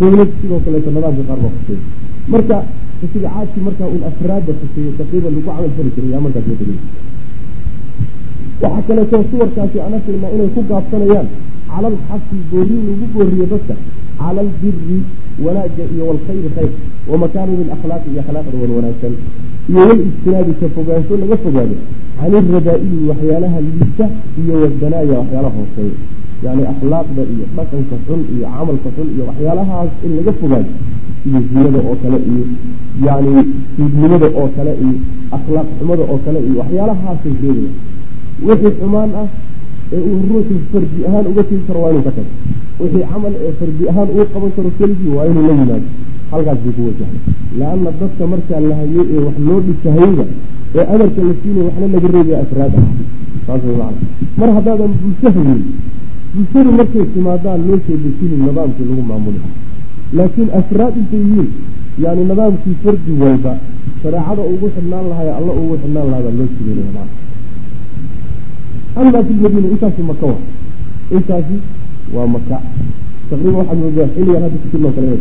dawlad 0.00 0.30
sidoo 0.40 0.60
kaleeto 0.64 0.90
nidaamka 0.96 1.22
qaar 1.28 1.38
baa 1.44 1.52
khuseeya 1.56 1.82
marka 2.32 2.56
tashriicaadkii 3.00 3.62
markaa 3.68 3.88
un 3.96 4.02
afraadda 4.10 4.52
khuseeya 4.60 4.92
taqriiban 5.00 5.32
lagu 5.34 5.42
camal 5.48 5.70
fali 5.76 5.90
jiray 5.96 6.10
yaa 6.14 6.22
markaas 6.26 6.46
waxaa 8.62 8.82
kaleeto 8.88 9.16
suwarkaasi 9.30 9.76
aan 9.84 9.94
arkaynaa 9.98 10.30
inay 10.36 10.48
ku 10.56 10.60
gaabsanayaan 10.70 11.28
cala 11.70 11.86
alxaqi 11.92 12.36
boorin 12.50 12.82
lagu 12.88 13.06
booriyo 13.14 13.46
dadka 13.52 13.74
cala 14.20 14.40
albiri 14.46 14.98
wanaagga 15.44 15.84
iyo 15.94 16.02
walkhayri 16.10 16.50
khayr 16.56 16.72
wa 17.10 17.16
makaarim 17.22 17.60
alakhlaaqi 17.66 18.08
iyo 18.12 18.20
akhlaaqda 18.24 18.56
wan 18.62 18.70
wanaagsan. 18.78 19.14
Iyo 19.70 19.80
walijtinaabi 19.88 20.52
ka 20.60 20.66
fogaansho 20.76 21.14
laga 21.22 21.36
fogaado 21.44 21.76
can 22.18 22.32
iradaa'ili 22.50 22.98
waxyaalaha 23.10 23.58
liita 23.66 24.06
iyo 24.42 24.54
wadanaaya 24.62 25.14
waxyaalaha 25.22 25.56
hooseeya 25.60 25.96
yani 26.46 26.62
akhlaaqda 26.72 27.22
iyo 27.34 27.44
dhaqanka 27.56 27.96
xun 28.06 28.20
iyo 28.34 28.46
camalka 28.56 28.88
xun 28.96 29.08
iyo 29.14 29.22
waxyaalahaas 29.30 29.90
in 30.06 30.10
laga 30.18 30.32
fogaado 30.40 30.70
iyo 31.28 31.38
zinada 31.50 31.78
oo 31.88 31.96
kale 32.02 32.18
iyo 32.32 32.44
yani 33.06 33.32
siidnimada 33.76 34.28
oo 34.40 34.48
kale 34.56 34.72
iyo 34.84 34.94
akhlaaq 35.36 35.68
xumada 35.78 36.02
oo 36.12 36.18
kale 36.24 36.38
iyo 36.48 36.54
waxyaalahaasay 36.62 37.32
sheegaya 37.40 37.70
wixii 38.48 38.72
xumaan 38.80 39.10
ah 39.22 39.28
ee 39.96 40.00
uu 40.10 40.18
ruuxu 40.30 40.54
fardi 40.72 40.98
ahaan 41.08 41.26
uga 41.30 41.42
tegi 41.48 41.62
karo 41.66 41.78
waa 41.84 41.90
inuu 41.92 42.04
ka 42.08 42.12
tago. 42.16 42.30
Wixii 42.80 43.04
camal 43.12 43.34
ee 43.46 43.52
fardi 43.58 43.84
ahaan 43.90 44.08
uu 44.16 44.26
qaban 44.32 44.50
karo 44.56 44.70
keligii 44.78 45.12
waa 45.16 45.26
inuu 45.30 45.44
la 45.48 45.54
yimaado. 45.58 45.88
Halkaas 46.32 46.58
bay 46.64 46.72
ku 46.76 46.82
wajahay 46.88 47.18
laanna 47.60 47.90
dadka 48.00 48.24
markaa 48.32 48.60
la 48.68 48.74
hayay 48.80 49.04
ee 49.14 49.20
wax 49.26 49.36
loo 49.46 49.60
dhisahayba 49.66 50.24
ee 50.78 50.84
amarka 50.94 51.20
la 51.28 51.34
siinaya 51.42 51.64
waxna 51.68 51.86
laga 51.94 52.08
reebaya 52.14 52.38
afraad 52.44 52.74
ah 52.80 52.86
saas 53.46 53.62
way 53.68 53.76
macana 53.80 54.06
mar 54.40 54.48
haddaadan 54.56 54.92
bulsho 55.02 55.28
hayin 55.36 55.60
bulshadu 56.34 56.70
markay 56.78 57.04
timaadaan 57.14 57.60
loo 57.68 57.78
soo 57.86 57.96
nidaamkii 58.44 58.86
lagu 58.90 59.02
maamuli 59.10 59.40
laakiin 60.16 60.50
afraad 60.60 60.94
intay 61.00 61.20
yihiin 61.20 61.50
yani 62.02 62.22
nidaamkii 62.30 62.76
fardi 62.82 63.12
walba 63.22 63.52
shareecada 64.02 64.42
ugu 64.52 64.66
xidhnaan 64.74 65.06
lahay 65.10 65.30
alla 65.38 65.52
ugu 65.60 65.74
xidhnaan 65.82 66.06
lahaa 66.10 66.24
baa 66.26 66.36
loo 66.38 66.48
jirinaya 66.56 66.92
macana 66.96 67.26
ama 69.00 69.24
fi 69.26 69.32
lmadiina 69.38 69.68
intaasi 69.74 70.02
maka 70.10 70.26
wa 70.26 70.38
intaasi 71.16 71.56
waa 72.14 72.26
maka 72.34 72.56
taqriiban 73.30 73.58
waxaad 73.60 73.78
moodaa 73.82 74.08
xilligan 74.14 74.42
hadda 74.44 74.58
kujirnoo 74.62 74.92
kale 74.96 75.12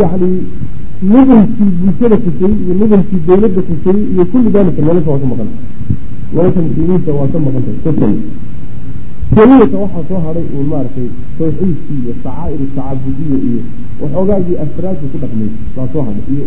yani 0.00 0.28
nidankii 1.10 1.70
bulshada 1.80 2.16
kusayey 2.24 2.54
iyo 2.64 2.74
nidankii 2.80 3.20
dawladda 3.26 3.60
kusayey 3.68 4.02
iyo 4.14 4.24
kulli 4.30 4.50
daalika 4.54 4.82
nolosha 4.82 5.10
waa 5.10 5.18
ka 5.22 5.26
maqan. 5.32 5.48
Nolosha 6.34 6.60
muslimiinta 6.66 7.10
waa 7.18 7.28
ka 7.32 7.38
maqantay 7.38 7.76
keliyata 9.34 9.76
waxaa 9.82 10.04
soo 10.08 10.20
haday 10.26 10.46
uun 10.56 10.66
maaragtay 10.72 11.08
tawxiidkii 11.38 11.98
iyo 12.04 12.14
sacaa'ir 12.24 12.60
tacabudiya 12.76 13.38
iyo 13.48 13.60
waxoogaagii 14.02 14.56
afraaddu 14.64 15.06
ku 15.12 15.16
dhaqmay 15.22 15.50
baa 15.76 15.86
soo 15.92 16.02
hadhay 16.08 16.24
iyo 16.34 16.44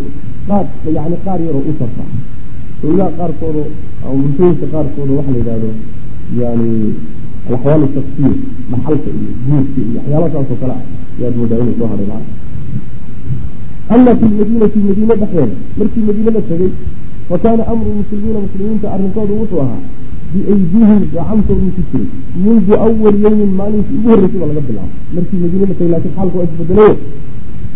qaar 0.47 0.65
yani 0.97 1.17
qaar 1.25 1.39
yaroo 1.47 1.63
u 1.69 1.73
sarfa 1.79 2.05
dawlaha 2.81 3.11
qaarkooda 3.19 3.63
ama 4.03 4.13
bulshooyinka 4.21 4.65
qaarkooda 4.73 5.13
waxa 5.17 5.31
la 5.33 5.37
yidhahdo 5.41 5.69
yani 6.41 6.69
alaxwaal 7.47 7.81
shaksiya 7.95 8.31
dhaxalka 8.71 9.09
iyo 9.19 9.29
guurka 9.47 9.79
iyo 9.81 9.97
waxyaala 9.97 10.27
saas 10.33 10.49
kale 10.61 10.73
ah 10.77 10.81
yaad 11.21 11.33
moodaa 11.39 11.59
inuu 11.63 11.75
soo 11.79 11.87
haday 11.91 12.07
macana 12.11 12.27
ama 13.93 14.11
fi 14.19 14.25
lmadiinati 14.31 14.79
madiine 14.87 15.15
dhexdeeda 15.21 15.55
markii 15.77 16.03
madiine 16.07 16.31
la 16.37 16.41
tegey 16.49 16.71
fa 17.29 17.35
kaana 17.43 17.63
amru 17.73 17.89
muslimiina 17.99 18.39
muslimiinta 18.45 18.87
arrinkoodu 18.95 19.33
wuxuu 19.41 19.61
ahaa 19.65 19.81
biaydihim 20.35 21.01
gacantoodu 21.15 21.67
ku 21.75 21.81
jiray 21.91 22.07
mundu 22.43 22.73
awal 22.85 23.15
yowmin 23.25 23.51
maalintii 23.59 23.97
ugu 23.99 24.09
horreysay 24.09 24.39
ba 24.41 24.47
laga 24.51 24.61
bilaabo 24.67 24.93
markii 25.15 25.39
madiine 25.43 25.65
la 25.79 25.87
laakiin 25.93 26.13
xaalka 26.15 26.37
waa 26.39 26.47
isbedelayo 26.49 26.95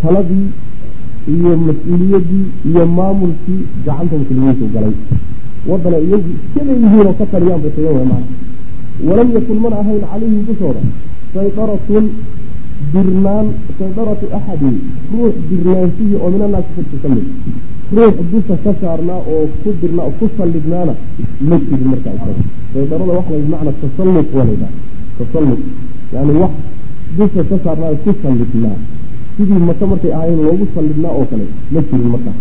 taladii 0.01 0.47
iyo 1.35 1.51
mas'uuliyadii 1.67 2.45
iyo 2.69 2.83
maamulkii 2.97 3.61
gacanta 3.85 4.15
muslimiintu 4.21 4.65
galay 4.73 4.95
wadana 5.69 5.97
iyagu 6.05 6.29
iska 6.35 6.61
leeyihiin 6.67 7.07
oo 7.07 7.13
ka 7.19 7.25
taliyaan 7.31 7.61
bay 7.63 7.71
tagan 7.75 7.95
way 7.97 8.05
maana 8.11 8.27
walam 9.07 9.27
yakun 9.35 9.57
mana 9.63 9.75
ahayn 9.83 10.01
calayhim 10.11 10.41
dushooda 10.47 10.81
saydaratun 11.33 12.05
dirnaan 12.93 13.47
saydaratu 13.79 14.25
axadin 14.37 14.75
ruux 15.11 15.33
dirnaanshihii 15.49 16.17
oo 16.23 16.29
min 16.33 16.41
annaasi 16.47 16.71
dadka 16.77 16.97
ka 17.03 17.09
mid 17.15 17.27
ruux 17.95 18.15
dusha 18.31 18.55
ka 18.63 18.71
saarnaa 18.81 19.21
oo 19.33 19.45
ku 19.63 19.69
dirnaa 19.81 20.05
oo 20.09 20.13
ku 20.19 20.25
sallidnaana 20.37 20.93
ma 21.49 21.55
jirin 21.67 21.87
markaa 21.91 22.13
isaga. 22.17 22.43
Saydarada 22.73 23.11
waxa 23.17 23.33
la 23.41 23.47
macna 23.53 23.71
tasalluq 23.81 24.27
walayda 24.37 24.67
tasalluq 25.17 25.61
yani 26.13 26.31
wax 26.41 26.53
dusha 27.17 27.41
ka 27.49 27.55
saarnaa 27.63 27.93
ku 28.03 28.11
sallidnaa. 28.23 28.77
Sidii 29.37 29.63
maka 29.69 29.85
markay 29.91 30.11
ahaayeen 30.13 30.41
loogu 30.45 30.65
sallidnaa 30.75 31.11
oo 31.19 31.25
kale 31.31 31.45
ma 31.73 31.79
jirin 31.89 32.09
markaa 32.15 32.35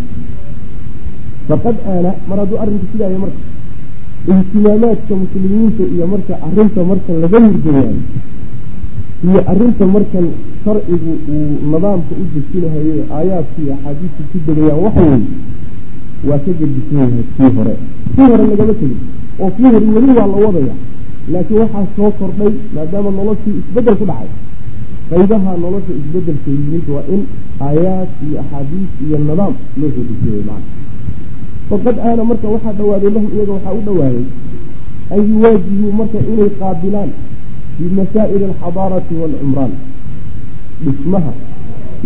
faqad 1.49 1.75
aana 1.91 2.11
mar 2.29 2.37
hadduu 2.41 2.57
arrinku 2.63 2.85
sidaaya 2.91 3.17
marka 3.23 3.39
ihtimaamaadka 4.33 5.13
muslimiinta 5.21 5.83
iyo 5.93 6.05
marka 6.13 6.33
arrinta 6.45 6.81
markan 6.89 7.15
laga 7.23 7.39
murgayaayo 7.45 8.01
iyo 9.27 9.39
arrinta 9.51 9.85
markan 9.93 10.25
sharcigu 10.63 11.11
uu 11.33 11.51
nidaamka 11.71 12.13
u 12.21 12.23
dejinahaye 12.33 12.93
aayaadkii 13.17 13.63
iyo 13.65 13.73
axaadiistii 13.75 14.27
ku 14.31 14.37
degayaan 14.47 14.79
waxa 14.85 15.01
weeye 15.09 15.27
waa 16.29 16.39
ka 16.45 16.51
gedisan 16.59 16.97
yahay 17.01 17.23
kii 17.37 17.49
hore. 17.57 17.75
Kii 18.15 18.27
hore 18.31 18.43
lagama 18.51 18.73
tegin 18.79 18.97
oo 19.39 19.49
kii 19.55 19.63
hore 19.73 19.85
weli 19.95 20.11
waa 20.19 20.27
la 20.33 20.37
wadaya 20.45 20.75
laakiin 21.31 21.59
waxaa 21.63 21.85
soo 21.95 22.11
kordhay 22.19 22.53
maadaama 22.75 23.09
noloshii 23.17 23.55
isbeddel 23.61 23.95
ku 24.01 24.05
dhacay. 24.09 24.29
Qaybaha 25.09 25.51
nolosha 25.63 25.91
isbeddelka 25.99 26.49
yimid 26.55 26.85
waa 26.95 27.05
in 27.13 27.21
aayaad 27.67 28.09
iyo 28.27 28.35
axaadiis 28.43 28.91
iyo 29.05 29.17
nidaam 29.17 29.53
loo 29.79 29.89
soo 29.95 30.03
dejiyay 30.09 30.43
macana 30.49 30.77
faqad 31.69 31.97
aana 32.07 32.23
marka 32.29 32.47
waxaa 32.55 32.73
dhawaaday 32.79 33.09
lahum 33.15 33.29
iyaga 33.35 33.51
waxaa 33.57 33.73
u 33.79 33.81
dhawaaday 33.87 34.25
an 35.13 35.19
yuwaajihuu 35.31 35.91
marka 35.99 36.17
inay 36.31 36.49
qaabilaan 36.59 37.09
bimasaa'ili 37.79 38.45
alxadaarati 38.51 39.13
waalcumraan 39.21 39.71
dhismaha 40.83 41.31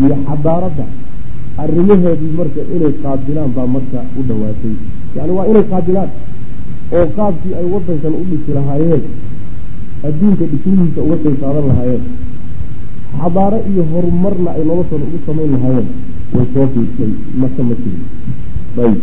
iyo 0.02 0.16
xadaaradda 0.28 0.86
arrimaheedii 1.64 2.34
marka 2.40 2.62
inay 2.76 2.94
qaabilaan 3.04 3.52
baa 3.58 3.68
marka 3.76 4.00
u 4.20 4.22
dhawaatay 4.30 4.74
yani 5.18 5.32
waa 5.38 5.46
inay 5.52 5.66
qaabilaan 5.74 6.10
oo 6.98 7.06
qaabkii 7.18 7.54
ay 7.60 7.66
wadankan 7.74 8.14
u 8.22 8.24
dhisi 8.30 8.52
lahaayeen 8.58 9.04
adduunka 10.08 10.46
dhismihiisa 10.52 11.00
uga 11.06 11.18
qayb 11.24 11.36
qaadan 11.44 11.66
lahaayeen 11.72 12.04
xadaaro 13.22 13.60
iyo 13.72 13.84
horumarna 13.92 14.50
ay 14.58 14.64
noloshooda 14.70 15.06
ugu 15.10 15.20
samayn 15.28 15.52
lahaayeen 15.56 15.88
way 16.36 16.46
soo 16.54 16.68
fiirsay 16.74 17.12
maka 17.42 17.62
ma 17.70 17.76
jirin 17.82 18.04
ayb 18.86 19.00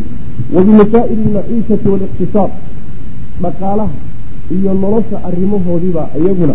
wabimasaa'ili 0.54 1.22
almaciishati 1.28 1.86
waaliqtisaad 1.92 2.52
dhaqaalaha 3.42 3.94
iyo 4.56 4.72
nolosha 4.82 5.16
arrimahoodiiba 5.28 6.02
iyaguna 6.20 6.54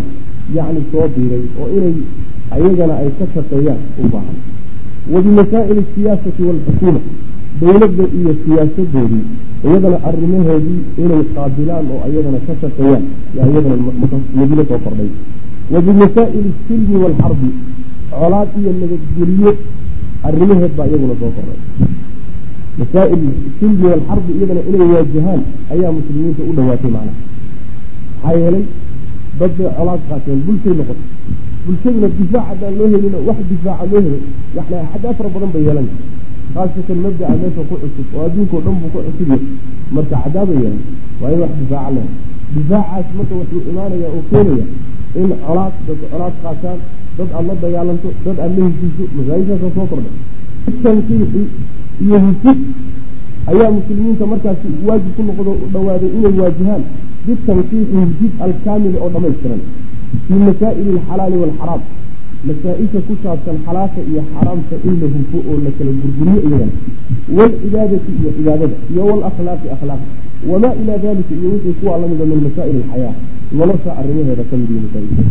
yacni 0.56 0.80
soo 0.92 1.06
biiray 1.14 1.44
oo 1.60 1.68
inay 1.76 1.94
ayagana 2.56 2.94
ay 3.02 3.08
ka 3.18 3.24
shaqeeyaan 3.34 3.80
u 4.02 4.08
baahan. 4.12 4.36
Wabimasaa'ili 5.12 5.80
asiyaasati 5.86 6.42
waalxukuuma 6.48 7.00
dowladda 7.60 8.04
iyo 8.18 8.32
siyaasadoodii 8.44 9.24
iyadana 9.66 9.98
arrimahoodii 10.08 10.80
inay 11.02 11.22
qaabilaan 11.34 11.86
oo 11.94 12.00
ayagana 12.06 12.38
ka 12.46 12.52
shaqeeyaan 12.62 13.04
yaa 13.36 13.46
iyadana 13.52 13.76
madiine 14.38 14.64
soo 14.70 14.78
kordhay. 14.84 15.10
Wa 15.72 15.78
bimasaa'ili 15.86 16.50
silmi 16.68 16.96
waalxarbi 17.02 17.48
colaad 18.10 18.48
iyo 18.60 18.70
nabadgelyo 18.80 19.50
arrimaheed 20.28 20.72
baa 20.78 20.86
iyaguna 20.90 21.14
soo 21.20 21.30
koray 21.36 21.58
masaa'il 22.80 23.22
silmi 23.58 23.84
waalxarbi 23.90 24.30
iyadana 24.38 24.60
inay 24.70 24.88
waajahaan 24.94 25.40
ayaa 25.74 25.92
muslimiinta 25.98 26.42
u 26.50 26.52
dhowaatay 26.56 26.90
macnaha 26.96 27.20
maxaa 28.22 28.38
yeelay 28.42 28.64
dad 29.40 29.52
bay 29.58 29.68
colaad 29.78 30.00
qaateen 30.10 30.40
bulshay 30.46 30.74
noqotay 30.80 31.08
bulshaduna 31.66 32.08
difaac 32.18 32.44
haddaan 32.50 32.74
loo 32.78 32.88
helino 32.92 33.18
wax 33.28 33.38
difaaca 33.50 33.84
loo 33.92 34.00
helo 34.06 34.18
yani 34.56 34.76
axaddaa 34.84 35.14
fara 35.18 35.28
badan 35.34 35.50
bay 35.54 35.62
yeelan 35.68 35.88
khaasatan 36.54 36.98
mabdaca 37.04 37.34
meesha 37.42 37.62
ku 37.68 37.74
cusub 37.82 38.08
oo 38.16 38.22
adduunkao 38.26 38.60
dhan 38.66 38.74
buu 38.80 38.90
ku 38.94 38.98
cusub 39.06 39.28
yahay 39.30 39.42
marka 39.94 40.16
cadaabay 40.24 40.58
yeelan 40.64 40.80
waa 41.20 41.30
in 41.34 41.38
wax 41.44 41.52
difaaca 41.60 41.90
leh 41.96 42.06
difaacaas 42.56 43.06
marka 43.18 43.34
wuxuu 43.40 43.60
imaanaya 43.70 44.08
oo 44.16 44.22
keenaya 44.30 44.66
in 45.20 45.28
colaad 45.46 45.74
dad 45.88 46.00
colaad 46.12 46.34
qaataan 46.44 46.78
dad 47.18 47.28
aad 47.38 47.44
la 47.50 47.54
dagaalanto 47.64 48.08
dad 48.26 48.38
aad 48.44 48.52
la 48.58 48.62
heshiiso 48.68 49.04
masaajishaasa 49.16 49.68
soo 49.76 49.86
kordha 49.90 50.10
tanqiixi 50.84 51.42
iyo 52.04 52.16
hesib 52.26 52.58
ayaa 53.50 53.70
muslimiinta 53.78 54.24
markaasi 54.32 54.68
waajib 54.88 55.12
ku 55.16 55.22
noqdo 55.28 55.50
u 55.64 55.66
dhawaaday 55.74 56.10
inay 56.18 56.34
waajihaan 56.42 56.82
bitanqiixi 57.26 57.94
hesib 58.00 58.32
alkaamili 58.46 58.98
oo 59.04 59.10
dhamaystiran. 59.14 59.60
Fii 60.26 60.40
masaa'ili 60.48 60.90
alxalaali 60.98 61.36
waalxaraam 61.42 61.82
masaa-isha 62.48 63.00
ku 63.06 63.14
saabsan 63.22 63.56
xalaasha 63.66 64.00
iyo 64.10 64.22
xaraamta 64.32 64.74
in 64.88 64.94
la 65.00 65.06
hufo 65.14 65.38
oo 65.50 65.56
la 65.64 65.70
kala 65.78 65.92
gurguriyo 66.00 66.40
iyagana 66.48 66.74
waalcibaadati 67.36 68.10
iyo 68.20 68.30
cibaadada 68.36 68.76
iyo 68.92 69.02
waalakhlaaqi 69.10 69.66
akhlaaq. 69.74 70.02
Wamaa 70.50 70.74
ilaa 70.80 70.98
dalika 71.04 71.32
iyo 71.40 71.48
wixii 71.54 71.74
kuwaa 71.80 71.98
lamida 72.02 72.24
min 72.30 72.40
masaa'il 72.46 72.76
alxayaa. 72.82 73.14
Nolosha 73.58 73.90
arrimaheeda 74.00 74.44
ka 74.50 74.54
mid 74.60 74.70
iyo 74.74 74.80
masaa'ilka. 74.86 75.22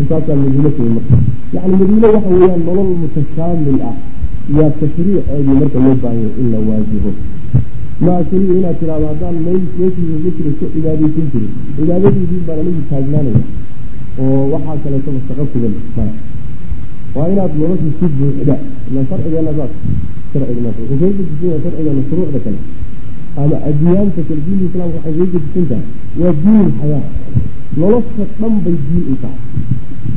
Intaasaa 0.00 0.36
madiine 0.42 0.70
kay 0.76 0.88
marka. 0.96 1.16
Yacni 1.54 1.74
madiine 1.80 2.06
waxa 2.14 2.30
weeyaan 2.34 2.62
nolol 2.68 2.90
mutashaamil 3.02 3.78
ah 3.88 3.94
yaa 4.56 4.70
tashriiceedii 4.80 5.56
marka 5.60 5.78
loo 5.84 5.94
baahanya 6.02 6.30
in 6.40 6.46
la 6.52 6.58
waajiho 6.68 7.10
maa 8.06 8.20
keliya 8.30 8.54
inaad 8.60 8.76
tiraahdo 8.80 9.06
haddaan 9.12 9.36
meel 9.46 9.60
meeshiisa 9.78 10.16
jiro 10.36 10.50
ka 10.60 10.66
cibaadaysan 10.74 11.26
jirin 11.32 11.52
cibaadadiisii 11.76 12.40
baan 12.46 12.58
anigu 12.62 12.82
taagnaanaya 12.90 13.42
oo 14.22 14.42
waxaa 14.52 14.76
kaleetaba 14.84 15.18
shaqo 15.28 15.44
kugan 15.52 15.74
maya 15.96 16.12
waa 17.16 17.28
inaad 17.32 17.52
nolosha 17.60 17.88
si 17.98 18.06
buuxda 18.18 18.56
ila 18.90 19.00
sharcigeena 19.10 19.52
saas 19.58 19.72
sharcigana 20.32 20.68
wuxuu 20.68 20.86
kaga 20.90 21.06
gedisan 21.16 21.48
yahay 21.50 21.60
sharcigeena 21.64 22.02
shuruucda 22.08 22.38
kale 22.44 22.58
ama 23.42 23.56
adiyaanta 23.68 24.20
kale 24.28 24.40
diinta 24.46 24.64
islaamka 24.68 24.98
waxay 24.98 25.14
kaga 25.18 25.26
gedisan 25.32 25.66
tahay 25.70 25.84
waa 26.20 26.32
diin 26.44 26.68
xayaa 26.80 27.04
nolosha 27.80 28.24
dhan 28.38 28.54
bay 28.64 28.76
diin 28.88 29.06
u 29.12 29.16
tahay 29.22 29.40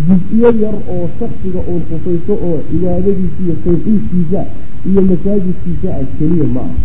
juz-iyo 0.08 0.50
yar 0.64 0.76
oo 0.96 1.06
shaksiga 1.20 1.62
uun 1.70 1.82
khusayso 1.90 2.34
oo 2.48 2.58
cibaadadiisa 2.70 3.40
iyo 3.46 3.56
tawxiidkiisa 3.66 4.42
iyo 4.90 5.02
masaajidkiisa 5.10 5.90
ah 6.00 6.06
keliya 6.18 6.48
ma 6.56 6.62
ah 6.70 6.76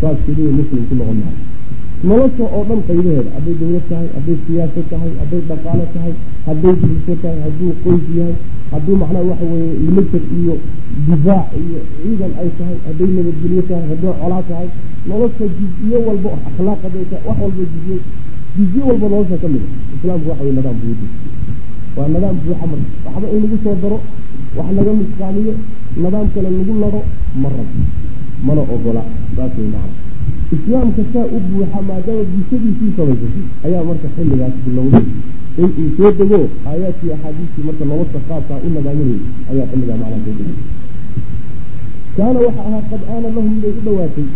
saas 0.00 0.18
keliya 0.26 0.50
muslim 0.58 0.82
ku 0.88 0.94
noqon 1.00 1.18
maayo 1.24 1.45
nolosha 2.08 2.44
oo 2.56 2.62
dhan 2.68 2.80
qaybaheeda 2.88 3.30
hadday 3.36 3.54
dawlad 3.60 3.84
tahay 3.90 4.08
hadday 4.16 4.36
siyaasa 4.46 4.80
tahay 4.90 5.10
hadday 5.20 5.40
dhaqaalo 5.50 5.84
tahay 5.94 6.12
hadday 6.48 6.74
bulsho 6.82 7.14
tahay 7.22 7.38
hadduu 7.46 7.70
qoys 7.84 8.04
yahay 8.18 8.34
hadduu 8.72 8.96
macnaha 9.02 9.24
waxa 9.30 9.46
weeye 9.52 9.72
militad 9.86 10.24
iyo 10.40 10.54
difaac 11.08 11.48
iyo 11.62 11.78
ciidan 12.02 12.32
ay 12.42 12.48
tahay 12.58 12.76
hadday 12.88 13.08
nabadgelyo 13.16 13.62
tahay 13.70 13.84
hadday 13.92 14.12
colaa 14.22 14.42
tahay 14.50 14.68
nolosha 15.10 15.44
juz-iyo 15.58 15.98
walba 16.08 16.30
akhlaaq 16.50 16.80
hadday 16.86 17.04
tahay 17.10 17.24
wax 17.28 17.38
walba 17.44 17.62
juz-iyo 17.72 17.98
juz-iyo 18.56 18.82
walba 18.90 19.06
nolosha 19.14 19.36
ka 19.42 19.48
mid 19.54 19.62
a 19.66 19.68
islaamku 19.96 20.28
waxa 20.30 20.42
weye 20.44 20.54
nidaam 20.58 20.76
buudi 20.82 21.06
waa 21.96 22.08
nidaam 22.14 22.36
buuxa 22.44 22.66
marka 22.72 22.88
waxba 23.14 23.26
in 23.36 23.40
lagu 23.44 23.56
soo 23.64 23.76
daro 23.84 23.98
wax 24.58 24.68
laga 24.78 24.92
misqaamiyo 25.00 25.54
nidaam 26.04 26.26
kale 26.34 26.48
lagu 26.58 26.74
laro 26.84 27.00
ma 27.42 27.48
rabo 27.56 27.74
mana 28.46 28.62
ogola? 28.74 29.02
Saas 29.36 29.52
way 29.58 29.68
macna 29.74 29.94
islaamka 30.54 31.02
saa 31.12 31.26
u 31.36 31.38
buuxa 31.48 31.80
maadaama 31.88 32.24
bulshadiisii 32.32 32.92
samaysatay 32.96 33.44
ayaa 33.66 33.84
marka 33.88 34.08
xilligaas 34.16 34.54
bilowday. 34.66 35.04
In 35.62 35.70
uu 35.80 35.88
soo 35.96 36.10
dego 36.18 36.38
aayaadkii 36.70 37.12
axaadiistii 37.16 37.64
marka 37.68 37.84
nolosha 37.90 38.20
qaabkaa 38.28 38.58
u 38.66 38.68
nadaaminayay 38.76 39.20
ayaa 39.50 39.66
xilligaa 39.70 39.98
macnaha 40.02 40.20
soo 40.26 40.34
degay. 40.38 40.56
Kaana 42.16 42.38
waxa 42.46 42.62
ahaa 42.68 42.82
qad 42.90 43.02
aana 43.12 43.28
lahum 43.34 43.46
miday 43.54 43.72
u 43.78 43.82
dhowaatay 43.86 44.28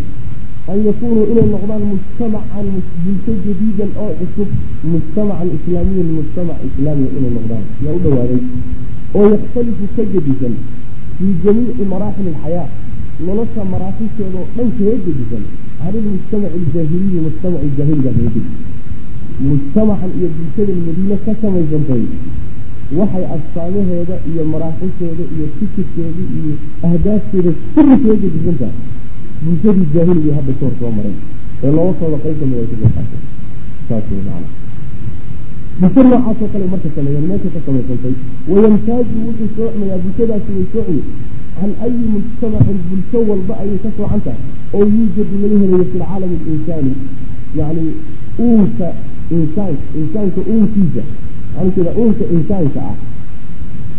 an 0.70 0.78
yakunuu 0.86 1.24
inay 1.32 1.46
noqdaan 1.54 1.82
mujtamacan 1.92 2.66
bulsho 3.04 3.32
jadiidan 3.46 3.90
oo 4.02 4.10
cusub 4.18 4.50
mujtamacan 4.92 5.48
islaamiyan 5.56 6.10
mujtamac 6.18 6.58
islaamiya 6.68 7.10
inay 7.18 7.32
noqdaan. 7.38 7.64
Yaa 7.84 7.94
u 7.96 8.00
dhowaaday 8.04 8.40
oo 9.18 9.26
yakhtalifu 9.34 9.84
ka 9.96 10.02
gedisan 10.12 10.54
fii 11.16 11.32
jamiici 11.44 11.82
maraaxil 11.92 12.28
alxayaa 12.32 12.66
nolosha 13.26 13.62
maraaxisheeda 13.72 14.38
oo 14.42 14.48
dhan 14.56 14.68
kaga 14.78 14.96
gedisan 15.06 15.44
can 15.80 15.94
ilmujtamaci 16.00 16.54
aljaahiliyi 16.58 17.20
mujtamaci 17.26 17.68
jaahiliga 17.78 18.10
kaga 18.18 18.42
mujtamacan 19.48 20.10
iyo 20.18 20.28
bulshada 20.36 20.72
madiine 20.86 21.16
ka 21.24 21.32
samaysantay 21.42 22.02
waxay 22.98 23.24
astaamaheeda 23.36 24.16
iyo 24.30 24.42
maraaxisheeda 24.52 25.24
iyo 25.34 25.46
fikirkeeda 25.58 26.22
iyo 26.38 26.52
ahdaafteeda 26.86 27.50
kulli 27.74 27.94
kaga 28.02 28.14
gedisan 28.22 28.56
tahay. 28.60 28.78
Bulshadii 29.44 29.86
jaahiliga 29.94 30.32
hadda 30.38 30.52
ka 30.58 30.64
hor 30.66 30.74
soo 30.80 30.90
mareen 30.96 31.18
ee 31.64 31.70
noloshooda 31.76 32.18
qayb 32.24 32.36
ka 32.40 32.46
mid 32.50 32.58
saas 33.88 34.04
wey 34.10 34.22
bulsho 35.80 36.02
noocaasoo 36.02 36.48
kale 36.52 36.66
marka 36.72 36.88
sameeyeen 36.96 37.26
meesha 37.30 37.48
ka 37.54 37.60
samaysantay 37.66 38.14
wayamtaaju 38.52 39.16
wuxuu 39.26 39.48
soocmayaa 39.56 39.98
bulshadaasi 40.04 40.50
way 40.56 40.66
soocmi 40.72 41.02
can 41.60 41.72
ayi 41.84 42.02
mujtamacin 42.14 42.78
bulsho 42.90 43.18
walba 43.30 43.54
ayay 43.62 43.78
ka 43.84 43.90
soocan 43.96 44.20
tahay 44.26 44.40
oo 44.76 44.84
yuujadu 44.94 45.34
laga 45.42 45.56
helayo 45.62 45.84
fi 45.92 45.96
lcaalami 45.98 46.36
alinsaani. 46.46 46.92
Yacni 47.58 47.84
uunka 48.44 48.88
insaanka 49.36 49.84
insaanka 50.00 50.40
uunkiisa. 50.52 51.02
Waxaan 51.54 51.68
ujeeda 51.68 51.92
uunka 52.00 52.24
insaanka 52.36 52.80
ah. 52.90 52.96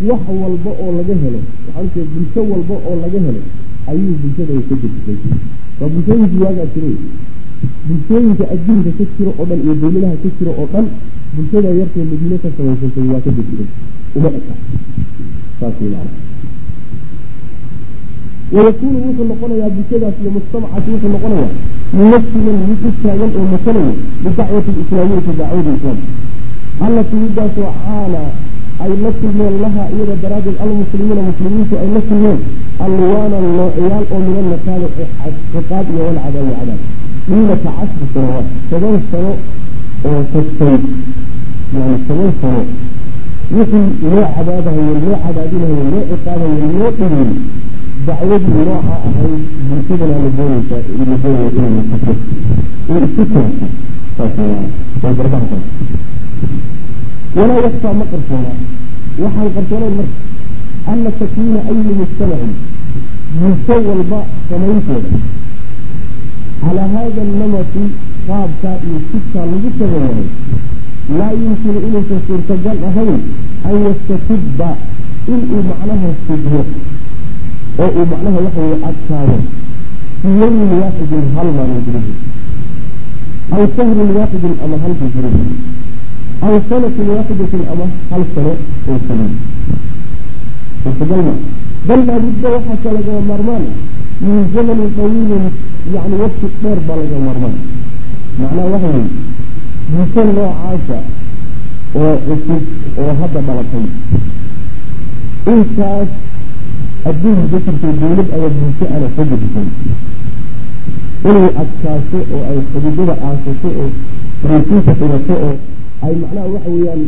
Wax 0.10 0.22
walba 0.42 0.72
oo 0.84 0.92
laga 0.98 1.16
helo 1.24 1.40
waxaan 1.66 1.86
ujeeda 1.88 2.10
bulsho 2.16 2.42
walba 2.52 2.76
oo 2.88 2.96
laga 3.04 3.20
helo 3.26 3.42
ayuu 3.92 4.16
bulshada 4.22 4.54
ka 4.70 4.76
gedisay 4.82 5.18
waa 5.80 5.90
bulshooyinkii 5.94 6.42
waagaa 6.46 6.68
jiray 6.74 6.96
bulshooyinka 7.88 8.46
adduunka 8.54 8.90
ka 8.98 9.04
jiro 9.18 9.32
oo 9.40 9.46
dhan 9.50 9.60
iyo 9.66 9.74
dawladaha 9.82 10.16
ka 10.24 10.30
jiro 10.38 10.52
oo 10.62 10.68
dhan 10.74 10.86
bulshada 11.36 11.70
yartee 11.80 12.06
madiine 12.10 12.38
ka 12.44 12.50
samaysantay 12.58 13.06
waa 13.12 13.22
ka 13.26 13.30
gediday 13.38 13.68
uma 14.16 14.30
macana 14.36 16.00
wayakuunu 18.56 18.98
wuxuu 19.06 19.26
noqonayaa 19.32 19.70
bulshadaas 19.76 20.16
iyo 20.22 20.32
mujtamacaasi 20.36 20.90
wuxuu 20.94 21.12
noqonayaa 21.16 21.52
muwasilan 21.98 22.58
mid 22.70 22.82
u 22.88 22.92
taagan 23.04 23.32
oo 23.40 23.46
masalaya 23.54 23.94
bidacwati 24.24 24.72
lislaamiyati 24.78 25.32
dacwada 25.40 25.72
islaamka 25.78 26.08
allatii 26.86 27.20
midaasoo 27.26 27.72
caana 27.86 28.22
ay 28.84 28.92
la 29.04 29.10
kulmeen 29.20 29.56
laha 29.64 29.84
iyada 29.96 30.16
daraaddeed 30.24 30.58
almuslimiina 30.64 31.22
muslimiintu 31.30 31.74
ay 31.84 31.90
la 31.96 32.02
kulmeen 32.08 32.40
alwaanan 32.86 33.46
noocyaal 33.58 34.06
oo 34.14 34.20
min 34.26 34.36
almasaalixi 34.44 35.04
ciqaab 35.54 35.86
iyo 35.94 36.02
walcadaabi 36.08 36.52
cadaab 36.60 36.82
diinata 37.32 37.70
cashri 37.78 38.06
sanawaat 38.14 38.48
toban 38.70 38.98
sano 39.12 39.32
oo 40.10 40.22
tagtay 40.34 40.78
yani 41.74 41.96
toban 42.08 42.32
sano 42.42 42.62
wixii 43.56 43.88
loo 44.14 44.26
cadaabahayo 44.36 44.94
loo 45.06 45.18
cadaabinahayo 45.24 45.86
loo 45.94 46.04
ciqaabayo 46.12 46.56
loo 46.80 46.90
dhigin 46.98 47.30
dacwadii 48.08 48.54
nooca 48.68 48.96
ahayd 49.08 49.44
bulshadana 49.68 50.16
la 50.24 50.30
doonaysa 50.38 50.78
la 51.10 51.16
doonaya 51.24 51.50
inay 51.58 51.72
naqato 51.78 52.12
in 52.92 53.04
isu 53.08 53.24
taagto 53.34 53.66
saas 54.18 54.34
weeyaan 54.38 54.68
way 55.04 55.14
garbaha 55.20 55.46
tahay 55.52 55.66
walaa 57.38 57.60
yakfaa 57.66 57.94
ma 58.00 58.06
qarsoona 58.12 58.52
calaa 66.62 66.88
haada 66.96 67.24
namati 67.40 67.84
qaabkaa 68.28 68.76
iyo 68.88 69.00
sidkaa 69.12 69.46
lagu 69.52 69.70
sameeyahay 69.80 70.28
laa 71.20 71.32
yumkinu 71.42 71.80
inaysan 71.88 72.22
suurtagal 72.28 72.78
ahayn 72.90 73.22
an 73.70 73.76
yastatibba 73.86 74.70
inuu 75.34 75.62
macnaha 75.70 76.10
sidyo 76.28 76.62
oo 77.84 77.90
uu 78.00 78.06
macnaha 78.12 78.38
waxa 78.46 78.62
weye 78.68 78.78
adkaado 78.90 79.38
fii 80.22 80.36
yawmin 80.42 80.72
waaxidin 80.82 81.26
hal 81.36 81.50
maalin 81.58 81.82
gudaheed 81.86 82.20
aw 83.56 83.64
shahrin 83.76 84.12
waaxidin 84.18 84.56
ama 84.66 84.76
hal 84.84 84.94
bil 85.00 85.12
gudaheed 85.16 85.52
aw 86.46 86.54
sanatin 86.70 87.08
waaxidatin 87.16 87.64
ama 87.74 87.86
hal 88.12 88.24
sano 88.36 88.54
oo 88.90 88.98
saliid 89.08 89.34
suurtagal 90.84 91.22
ma 91.28 91.34
bal 91.88 92.02
laabudda 92.10 92.48
waxaase 92.56 92.90
lagama 92.98 93.22
maarmaan 93.30 93.66
min 94.22 94.40
zamanin 94.54 94.92
tawiilin 94.98 95.46
yani 95.96 96.16
waqti 96.22 96.48
dheer 96.62 96.80
baa 96.88 96.96
lagama 97.02 97.24
maarmaan 97.28 97.56
macnaha 98.40 98.68
waxa 98.74 98.90
weye 98.96 99.10
bulsho 99.92 100.22
noocaasa 100.38 100.98
oo 102.02 102.14
cusub 102.26 102.64
oo 103.02 103.12
hadda 103.22 103.40
dhalatay 103.48 103.86
intaas 105.54 106.10
adduunka 107.10 107.58
ka 107.66 107.72
jirtay 107.72 107.94
dawlad 108.02 108.28
ama 108.36 108.48
bulsho 108.58 108.86
ana 108.96 109.08
ka 109.16 109.24
gudisay 109.30 109.68
inay 111.30 111.50
adkaato 111.62 112.20
oo 112.36 112.42
ay 112.52 112.60
xididada 112.72 113.16
aasato 113.28 113.70
oo 113.82 113.90
raysiinka 114.50 114.94
dhigato 115.00 115.34
oo 115.48 115.54
ay 116.06 116.14
macnaha 116.22 116.48
waxa 116.54 116.70
weeyaan 116.76 117.02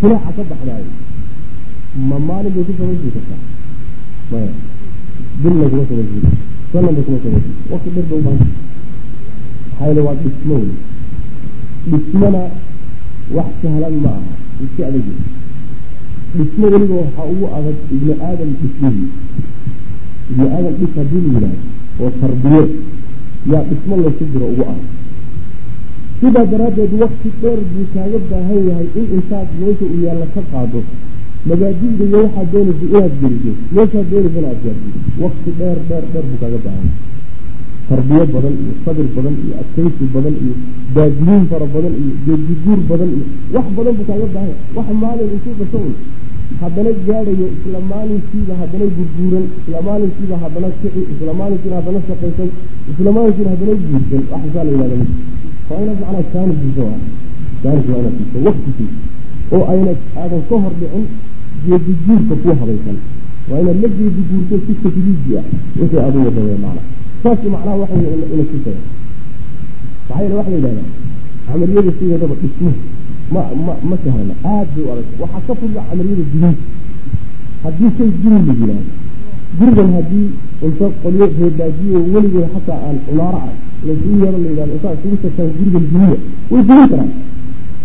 silaaca 0.00 0.30
ka 0.38 0.42
baxdaayo 0.50 0.90
ma 2.08 2.16
maalin 2.28 2.52
bay 2.56 2.64
ku 2.68 2.72
samaysii 2.78 3.12
kartaa 3.16 3.40
maya 4.32 4.50
dilna 5.42 5.64
kuma 5.70 5.84
samaysii 5.88 6.22
sananba 6.72 7.00
kuma 7.06 7.18
samaysii 7.24 7.54
wakti 7.72 7.90
dher 7.94 8.04
ba 8.10 8.30
maxaa 8.30 9.86
yeele 9.86 10.00
waa 10.06 10.14
dhismo 10.22 10.54
wey 10.54 10.70
dhismona 11.90 12.42
wax 13.36 13.50
sahlan 13.62 13.94
ma 14.04 14.10
aha 14.18 14.32
iska 14.64 14.82
adagi 14.88 15.14
dhismo 16.36 16.66
weliba 16.72 16.94
waxaa 17.02 17.26
ugu 17.32 17.46
adag 17.56 17.76
ibni 17.94 18.12
aadam 18.28 18.50
dhismihii 18.60 19.08
ibni 20.30 20.46
aadam 20.54 20.74
dhis 20.80 20.92
haddii 20.96 21.20
la. 21.20 21.38
Yidhahdo 21.38 22.04
oo 22.04 22.10
tarbiyeed 22.20 22.70
yaa 23.52 23.64
dhismo 23.70 23.94
laysu 23.96 24.24
jiro 24.32 24.46
ugu 24.52 24.62
adag 24.72 24.86
sidaa 26.20 26.46
daraaddeed 26.52 26.92
wakti 27.02 27.28
dheer 27.40 27.60
buu 27.70 27.86
kaaga 27.94 28.18
baahan 28.30 28.60
yahay 28.68 28.88
in 28.98 29.06
intaad 29.16 29.48
meesha 29.60 29.86
u 29.94 29.96
yaalla 30.04 30.26
ka 30.34 30.42
qaado 30.52 30.80
mabaadi'da 31.48 32.04
iyo 32.10 32.18
waxaad 32.24 32.48
doonaysa 32.52 32.84
inaad 32.88 33.12
geliso 33.20 33.52
meeshaad 33.74 34.06
doonaysana 34.10 34.48
aad 34.52 34.60
gaarsiiso. 34.64 34.98
Wakti 35.22 35.50
dheer 35.58 35.78
dheer 35.88 36.04
dheer 36.12 36.24
buu 36.30 36.38
kaaga 36.42 36.58
baahan 36.66 36.88
tarbiyo 37.88 38.24
badan 38.34 38.54
iyo 38.62 38.72
sabir 38.84 39.06
badan 39.16 39.34
iyo 39.44 39.54
adkaysi 39.62 40.04
badan 40.14 40.34
iyo 40.44 40.54
daadiyiin 40.94 41.44
fara 41.50 41.66
badan 41.74 41.94
iyo 42.02 42.12
geediguur 42.26 42.80
badan 42.90 43.10
iyo 43.16 43.24
wax 43.54 43.66
badan 43.76 43.94
buu 43.98 44.06
kaaga 44.10 44.26
baahan 44.34 44.54
wax 44.76 44.86
maalin 45.02 45.28
intuu 45.34 45.54
dhasho 45.60 45.78
un 45.88 45.94
haddana 46.60 46.90
gaadhayo 47.06 47.46
isla 47.56 47.78
maalinkiiba 47.92 48.54
haddana 48.60 48.86
gurguuran 48.96 49.44
isla 49.60 49.78
maalinkiiba 49.88 50.36
haddana 50.42 50.68
kici 50.80 51.00
isla 51.12 51.32
maalinkiina 51.40 51.76
haddana 51.78 52.00
shaqaysan 52.08 52.48
isla 52.92 53.10
maalinkiina 53.16 53.50
haddana 53.54 53.74
guursan. 53.82 54.22
Waxaasaa 54.32 54.64
la 54.68 54.72
yihahda 54.74 54.96
waa 55.70 55.80
inaad 55.84 55.98
macnaa 56.02 56.24
jaanibkiisa 56.34 56.82
waa 56.88 56.98
jaanibki 57.62 57.90
waa 57.92 58.00
inaad 58.02 58.14
siiso 58.18 58.38
waktikiisa 58.48 58.96
oo 59.56 59.62
ayna 59.72 59.92
aadan 60.22 60.42
ka 60.48 60.56
hor 60.64 60.74
dhicin 60.80 61.04
geediguurka 61.66 62.34
ku 62.42 62.48
habaysan 62.60 62.98
waa 63.50 63.60
inaad 63.62 63.78
la 63.82 63.88
geediguurto 63.96 64.54
si 64.66 64.72
tajriiji 64.82 65.32
ah. 65.40 65.44
Wixii 65.80 66.00
aad 66.04 66.14
u 66.16 66.20
wadaya 66.26 66.56
macna 66.64 66.82
saas 67.22 67.38
macnaha 67.54 67.76
waxa 67.82 67.94
wey 68.02 68.14
ina 68.34 68.44
tusaya 68.50 68.80
maxaa 70.08 70.22
yeele 70.22 70.34
waxa 70.38 70.50
la 70.50 70.56
yidhahdaa 70.56 70.88
camaliyada 71.48 71.90
sideedaba 71.98 72.34
dhismuhu 72.42 72.78
ma 73.34 73.40
ma 73.66 73.72
ma 73.88 73.96
sahlana. 74.04 74.34
Aad 74.44 74.68
bay 74.74 74.84
u 74.84 74.90
adag. 74.92 75.06
Waxaa 75.20 75.42
ka 75.46 75.52
fudla 75.60 75.80
camaliyada 75.88 76.24
guriga 76.32 76.50
haddii 77.64 77.90
shay 77.96 78.10
guri 78.22 78.38
la 78.48 78.52
yidhaahdo 78.60 78.92
gurigan 79.58 79.90
haddii 79.96 80.28
inta 80.66 80.86
qolyo 81.02 81.26
reebaajiyo 81.40 81.98
weligood 82.12 82.46
xataa 82.54 82.80
aan 82.86 82.98
cumaaro 83.06 83.38
arag 83.44 83.58
laysugu 83.86 84.16
yeero 84.22 84.38
la 84.44 84.48
yidhahdo. 84.50 84.72
Intaa 84.76 84.94
isugu 84.98 85.16
tagtaan 85.22 85.50
gurigan 85.58 85.84
duniya 85.92 86.16
way 86.50 86.62
dumin 86.68 86.88
karaan 86.92 87.10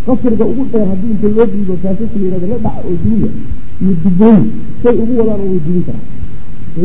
qasriga 0.05 0.45
ugu 0.51 0.63
dheer 0.71 0.87
haddii 0.91 1.11
inta 1.15 1.27
loo 1.35 1.45
dhiibo 1.53 1.73
kaasasa 1.83 2.15
la 2.19 2.25
yidhahdo 2.25 2.47
la 2.51 2.57
dhaca 2.65 2.81
oo 2.89 2.95
duniya 3.03 3.29
iyo 3.81 3.93
dubooyin 4.03 4.45
say 4.83 4.93
ugu 5.03 5.13
wadaan 5.19 5.41
way 5.49 5.59
dumin 5.65 5.83
karaan 5.87 6.07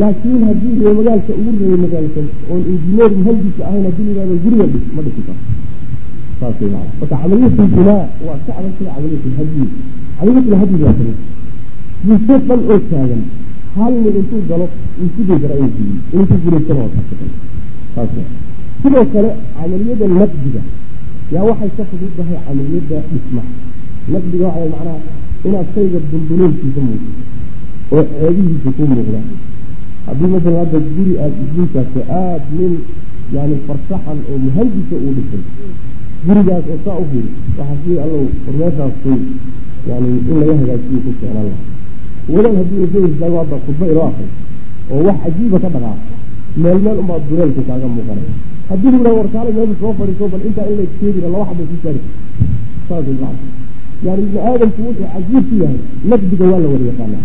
laakiin 0.00 0.42
haddii 0.48 0.74
ree 0.80 0.92
magaalka 0.98 1.32
ugu 1.40 1.50
reebay 1.60 1.78
magaalkan 1.84 2.26
oon 2.50 2.62
injineer 2.72 3.10
muhandisa 3.18 3.62
ahayn 3.68 3.84
haddii 3.88 4.04
la 4.06 4.22
yidhahdo 4.22 4.36
gurigan 4.44 4.68
dhis 4.74 4.86
ma 4.96 5.00
dhisi 5.06 5.22
karo. 5.26 5.40
Saas 6.40 6.54
way 6.60 6.70
macana 6.70 6.90
marka 7.00 7.16
camaliyatu 7.22 7.62
binaa 7.74 8.04
waa 8.26 8.38
ka 8.46 8.52
adag 8.58 8.72
sida 8.78 8.90
camaliyatu 8.94 9.28
lhadyi 9.34 9.64
camaliyatu 10.18 10.50
lhadyi 10.54 10.82
waa 10.84 10.94
ka 10.98 11.02
mid 11.08 12.20
bulsho 12.28 12.34
dhan 12.48 12.60
oo 12.72 12.78
taagan 12.90 13.22
hal 13.76 13.92
nin 14.04 14.14
intuu 14.20 14.42
galo 14.50 14.66
uu 15.02 15.08
ku 15.14 15.20
day 15.28 15.38
kara 15.42 15.54
inuu 15.58 15.94
inuu 16.12 16.26
ku 16.30 16.36
guulaysana 16.42 16.84
saas 17.94 18.10
sidoo 18.82 19.04
kale 19.12 19.30
camaliyada 19.56 20.06
naqdiga 20.18 20.62
yaa 21.34 21.44
waxay 21.50 21.70
ka 21.76 21.82
fududahay 21.90 22.38
camaliyada 22.46 22.98
dhismaha 23.10 23.50
naqdiga 24.12 24.46
waxay 24.48 24.68
macnaha 24.74 24.98
inaad 25.46 25.66
shayga 25.74 25.98
dulduleelkiisa 26.10 26.80
muujiso 26.86 27.22
oo 27.96 28.02
ceebihiisa 28.20 28.70
ku 28.76 28.82
muuqda. 28.92 29.20
Haddii 30.06 30.30
masalan 30.34 30.58
hadda 30.62 30.78
guri 30.96 31.12
aada 31.22 31.36
isguulkaasta 31.44 32.00
aada 32.20 32.44
nin 32.58 32.72
yani 33.34 33.56
farsaxan 33.66 34.18
oo 34.30 34.38
muhandisa 34.44 34.96
uu 35.04 35.12
dhisay 35.16 35.42
gurigaas 36.26 36.64
oo 36.72 36.78
saa 36.84 36.96
u 37.02 37.04
firi 37.12 37.30
waxaa 37.58 37.76
sii 37.84 37.96
allow 38.04 38.22
warmeeshaasay 38.46 39.20
yani 39.88 40.08
in 40.30 40.36
laga 40.40 40.54
hagaajiyo 40.60 41.00
ku 41.04 41.10
jeclaan 41.12 41.34
laha 41.48 41.60
wadaad 42.34 42.54
haddii 42.60 43.08
istaago 43.12 43.36
hadda 43.42 43.56
khudba 43.64 43.84
inoo 43.92 44.06
akray 44.10 44.30
oo 44.92 45.00
wax 45.06 45.16
cajiiba 45.24 45.58
ka 45.64 45.68
dhaqaaq 45.74 46.00
meel 46.62 46.78
meel 46.84 46.98
unbaa 47.02 47.20
duleelku 47.28 47.60
kaaga 47.68 47.86
muuqanaya 47.94 48.32
haddii 48.68 48.90
lu 48.90 48.98
yidhaha 48.98 49.44
meesha 49.56 49.74
soo 49.80 49.92
fadhiiso 49.98 50.28
bal 50.32 50.42
intaa 50.48 50.66
in 50.70 50.76
la 50.80 50.84
keedina 51.00 51.28
laba 51.34 51.44
xabay 51.50 51.66
ku 51.70 51.76
saari 51.82 52.00
saas 52.88 53.06
yani 54.04 54.22
ibni 54.22 54.38
aadamku 54.48 54.80
wuxuu 54.86 55.06
cajiib 55.12 55.44
ku 55.48 55.54
yahay 55.62 55.80
naqdiga 56.10 56.44
waa 56.52 56.60
la 56.64 56.68
wada 56.72 56.84
yaqaanaa 56.90 57.24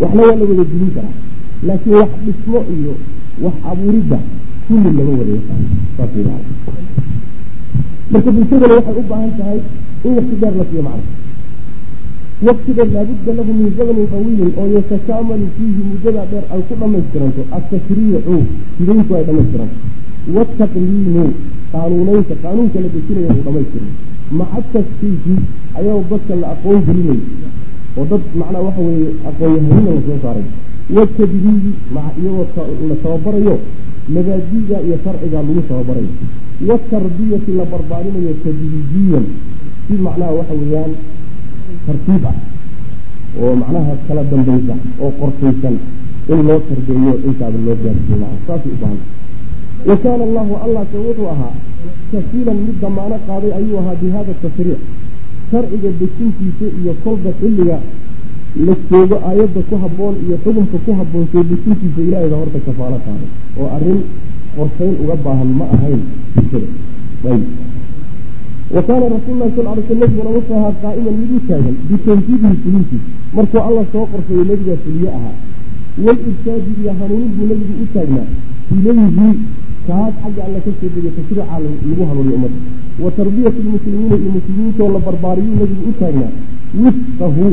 waxna 0.00 0.22
waa 0.22 0.36
la 0.40 0.44
wada 0.50 0.64
dilin 0.70 0.90
karaa. 0.96 1.16
Laakiin 1.66 1.94
wax 2.00 2.10
dhismo 2.24 2.58
iyo 2.74 2.94
wax 3.44 3.54
abuuridda 3.70 4.18
kulli 4.66 4.90
lama 4.98 5.12
wada 5.20 5.32
yaqaano 5.38 5.66
saas 5.96 6.10
marka 8.12 8.30
bulshadana 8.30 8.74
waxay 8.74 8.96
u 9.00 9.04
baahan 9.10 9.32
tahay 9.38 9.60
in 10.04 10.12
waktigaar 10.16 10.54
la 10.60 10.64
siiyo 10.68 10.82
macna 10.82 11.04
waktiga 12.42 12.84
laabudda 12.84 13.32
lahu 13.38 13.52
min 13.58 13.68
zamanin 13.76 14.06
qawiilin 14.12 14.52
oo 14.60 14.66
yatakaamalu 14.76 15.46
fiihi 15.56 15.82
muddadaa 15.90 16.26
dheer 16.30 16.44
ay 16.54 16.60
ku 16.68 16.74
dhamaystiranto 16.80 17.42
atashriicu 17.56 18.36
sidayntu 18.76 19.12
ay 19.16 19.24
dhamaystiranto 19.28 19.76
wataqliinu 20.36 21.24
qaanuunaynta 21.72 22.34
qaanuunka 22.42 22.78
la 22.84 22.88
dejinaya 22.94 23.30
uu 23.36 23.42
dhamaystiran 23.46 23.90
maca 24.38 24.62
tasfiifi 24.72 25.34
ayao 25.78 26.04
dadka 26.10 26.34
la 26.42 26.46
aqoon 26.54 26.80
gelinay 26.86 27.20
oo 27.98 28.04
dad 28.10 28.22
macnaa 28.40 28.62
waxa 28.66 28.80
weeye 28.88 29.08
aqoonyahanina 29.28 29.90
la 29.96 30.02
soo 30.06 30.18
saaray 30.24 30.46
watadriibi 30.96 31.70
iyagoo 31.92 32.46
la 32.90 32.94
tababarayo 33.02 33.54
mabaadi'da 34.14 34.76
iyo 34.86 34.96
sharciga 35.04 35.38
lagu 35.42 35.62
tababarayo 35.68 36.10
watarbiyati 36.68 37.50
la 37.58 37.64
barbaarinayo 37.72 38.32
tadriijiyan 38.44 39.24
si 39.86 39.92
macnaha 40.06 40.32
waxa 40.38 40.54
weeyaan 40.60 40.92
tartiib 41.86 42.24
ah 42.30 42.36
oo 43.42 43.54
macnaha 43.62 43.92
kala 44.08 44.22
dambaysa 44.30 44.74
oo 45.02 45.10
qorshaysan 45.20 45.76
in 46.32 46.40
loo 46.48 46.60
tarbeeyo 46.68 47.12
intaaba 47.28 47.58
loo 47.66 47.76
gaarsiiyo 47.84 48.16
maa 48.22 48.34
saasay 48.46 48.72
u 48.74 48.78
baahanta 48.82 49.04
wa 49.88 49.96
kaana 49.96 50.22
allahu 50.28 50.52
allahka 50.64 50.96
wuxuu 51.06 51.28
ahaa 51.34 51.54
kafiilan 52.12 52.58
mid 52.66 52.76
damaano 52.80 53.16
qaaday 53.26 53.52
ayuu 53.58 53.78
ahaa 53.82 53.96
bi 54.02 54.10
hada 54.16 54.32
tashriic 54.42 54.80
sharciga 55.50 55.90
dejintiisa 56.00 56.66
iyo 56.80 56.92
kolba 57.04 57.30
xilliga 57.40 57.78
la 58.66 58.74
joogo 58.90 59.16
aayadda 59.28 59.60
ku 59.68 59.74
habboon 59.82 60.14
iyo 60.26 60.36
xukunka 60.44 60.78
ku 60.84 60.90
habboon 60.98 61.26
soo 61.32 61.42
dejintiisa 61.50 62.00
ilaahayba 62.06 62.36
horta 62.36 62.58
kafaalo 62.66 62.98
qaaday 63.06 63.30
oo 63.60 63.68
arrin 63.76 64.00
qorshayn 64.56 64.94
uga 65.02 65.16
baahan 65.24 65.50
ma 65.58 65.64
ahayn 65.74 66.00
bulshada 66.34 66.68
wa 68.74 68.82
kaana 68.88 69.06
rasuul 69.14 69.36
lahi 69.40 69.52
sal 69.56 69.66
ly 69.76 69.82
sl 69.88 69.98
nabiguna 70.02 70.30
wuxuu 70.36 70.56
ahaa 70.60 70.74
qaa'iman 70.82 71.14
mid 71.20 71.30
u 71.36 71.40
taagan 71.48 71.76
bitanfiidihi 71.88 72.56
fulintiisa 72.62 73.08
markuu 73.36 73.60
alla 73.68 73.82
soo 73.92 74.06
qorshayo 74.12 74.44
nebigaa 74.50 74.78
fuliye 74.84 75.10
ahaa 75.18 75.34
wal-irshaadi 76.04 76.70
iyo 76.80 76.92
hanuunin 77.00 77.30
buu 77.36 77.46
nebigu 77.50 77.74
u 77.84 77.86
taagnaa 77.94 78.28
ilayhi 78.76 79.30
kaas 79.86 80.14
xagga 80.22 80.42
alla 80.46 80.58
ka 80.66 80.70
soo 80.80 80.88
degay 80.94 81.12
tashriica 81.18 81.44
lagu 81.88 82.02
hanuuniyo 82.08 82.36
ummadda 82.38 82.58
wa 83.04 83.10
tarbiyati 83.18 83.60
lmuslimiina 83.66 84.16
iyo 84.22 84.30
muslimiintoo 84.38 84.88
la 84.94 84.98
barbaariyuu 85.06 85.56
nebigu 85.60 85.84
u 85.90 85.92
taagnaa 86.00 86.32
wifqahu 86.82 87.46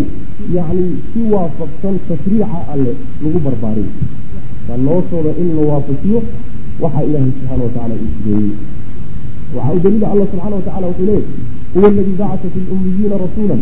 yacni 0.56 0.86
si 1.12 1.20
waafaqsan 1.34 1.96
tashriica 2.10 2.60
alle 2.74 2.92
lagu 3.24 3.40
barbaariyo 3.48 3.92
waa 4.70 4.78
noloshooda 4.86 5.32
in 5.42 5.48
la 5.58 5.62
waafajiyo 5.72 6.20
waxaa 6.84 7.04
ilaahay 7.10 7.32
subxaana 7.32 7.64
watacala 7.64 7.94
uu 8.02 8.10
sideeyey 8.18 8.52
waxaa 9.56 9.74
u 9.78 9.80
daliila 9.84 10.08
alla 10.14 10.26
subxaana 10.32 10.56
watacala 10.60 10.88
wuxuu 10.88 11.06
leeyay 11.06 11.24
huwa 11.74 11.88
aladii 11.90 12.16
bacata 12.22 12.48
fi 12.54 12.60
lummiyiina 12.70 13.16
rasuulan 13.26 13.62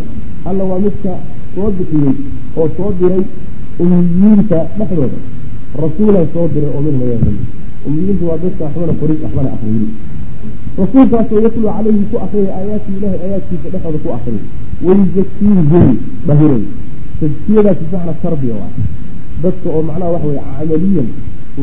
alla 0.49 0.63
waa 0.69 0.79
midka 0.85 1.11
soo 1.55 1.69
bixiyey 1.77 2.13
oo 2.59 2.67
soo 2.77 2.91
diray 2.99 3.23
ummiyiinta 3.83 4.59
dhexdooda 4.77 5.19
rasuulan 5.83 6.25
soo 6.33 6.47
diray 6.53 6.71
oo 6.75 6.81
minhum 6.85 7.01
ayaga 7.07 7.25
ka 7.25 7.31
mid 7.35 7.45
ummiyiintu 7.87 8.23
waa 8.29 8.37
dadka 8.43 8.61
waxbana 8.67 8.93
qoris 9.01 9.19
waxbana 9.25 9.49
akriyin 9.55 9.87
rasuulkaasoo 10.81 11.39
yatluu 11.45 11.69
calayhi 11.75 12.05
ku 12.11 12.15
akriyay 12.25 12.51
aayaati 12.59 12.91
ilahi 12.97 13.15
aayaadkiisa 13.23 13.67
dhexooda 13.73 13.99
ku 14.03 14.09
akriyay 14.17 14.45
wayuzakiihim 14.85 15.97
dhahiray 16.27 16.63
tadkiyadaasi 17.19 17.85
macna 17.93 18.13
tarbiya 18.23 18.55
waa. 18.61 18.71
Dadka 19.43 19.67
oo 19.75 19.81
macnaha 19.89 20.11
waxa 20.15 20.27
weye 20.27 20.41
camaliyan 20.57 21.07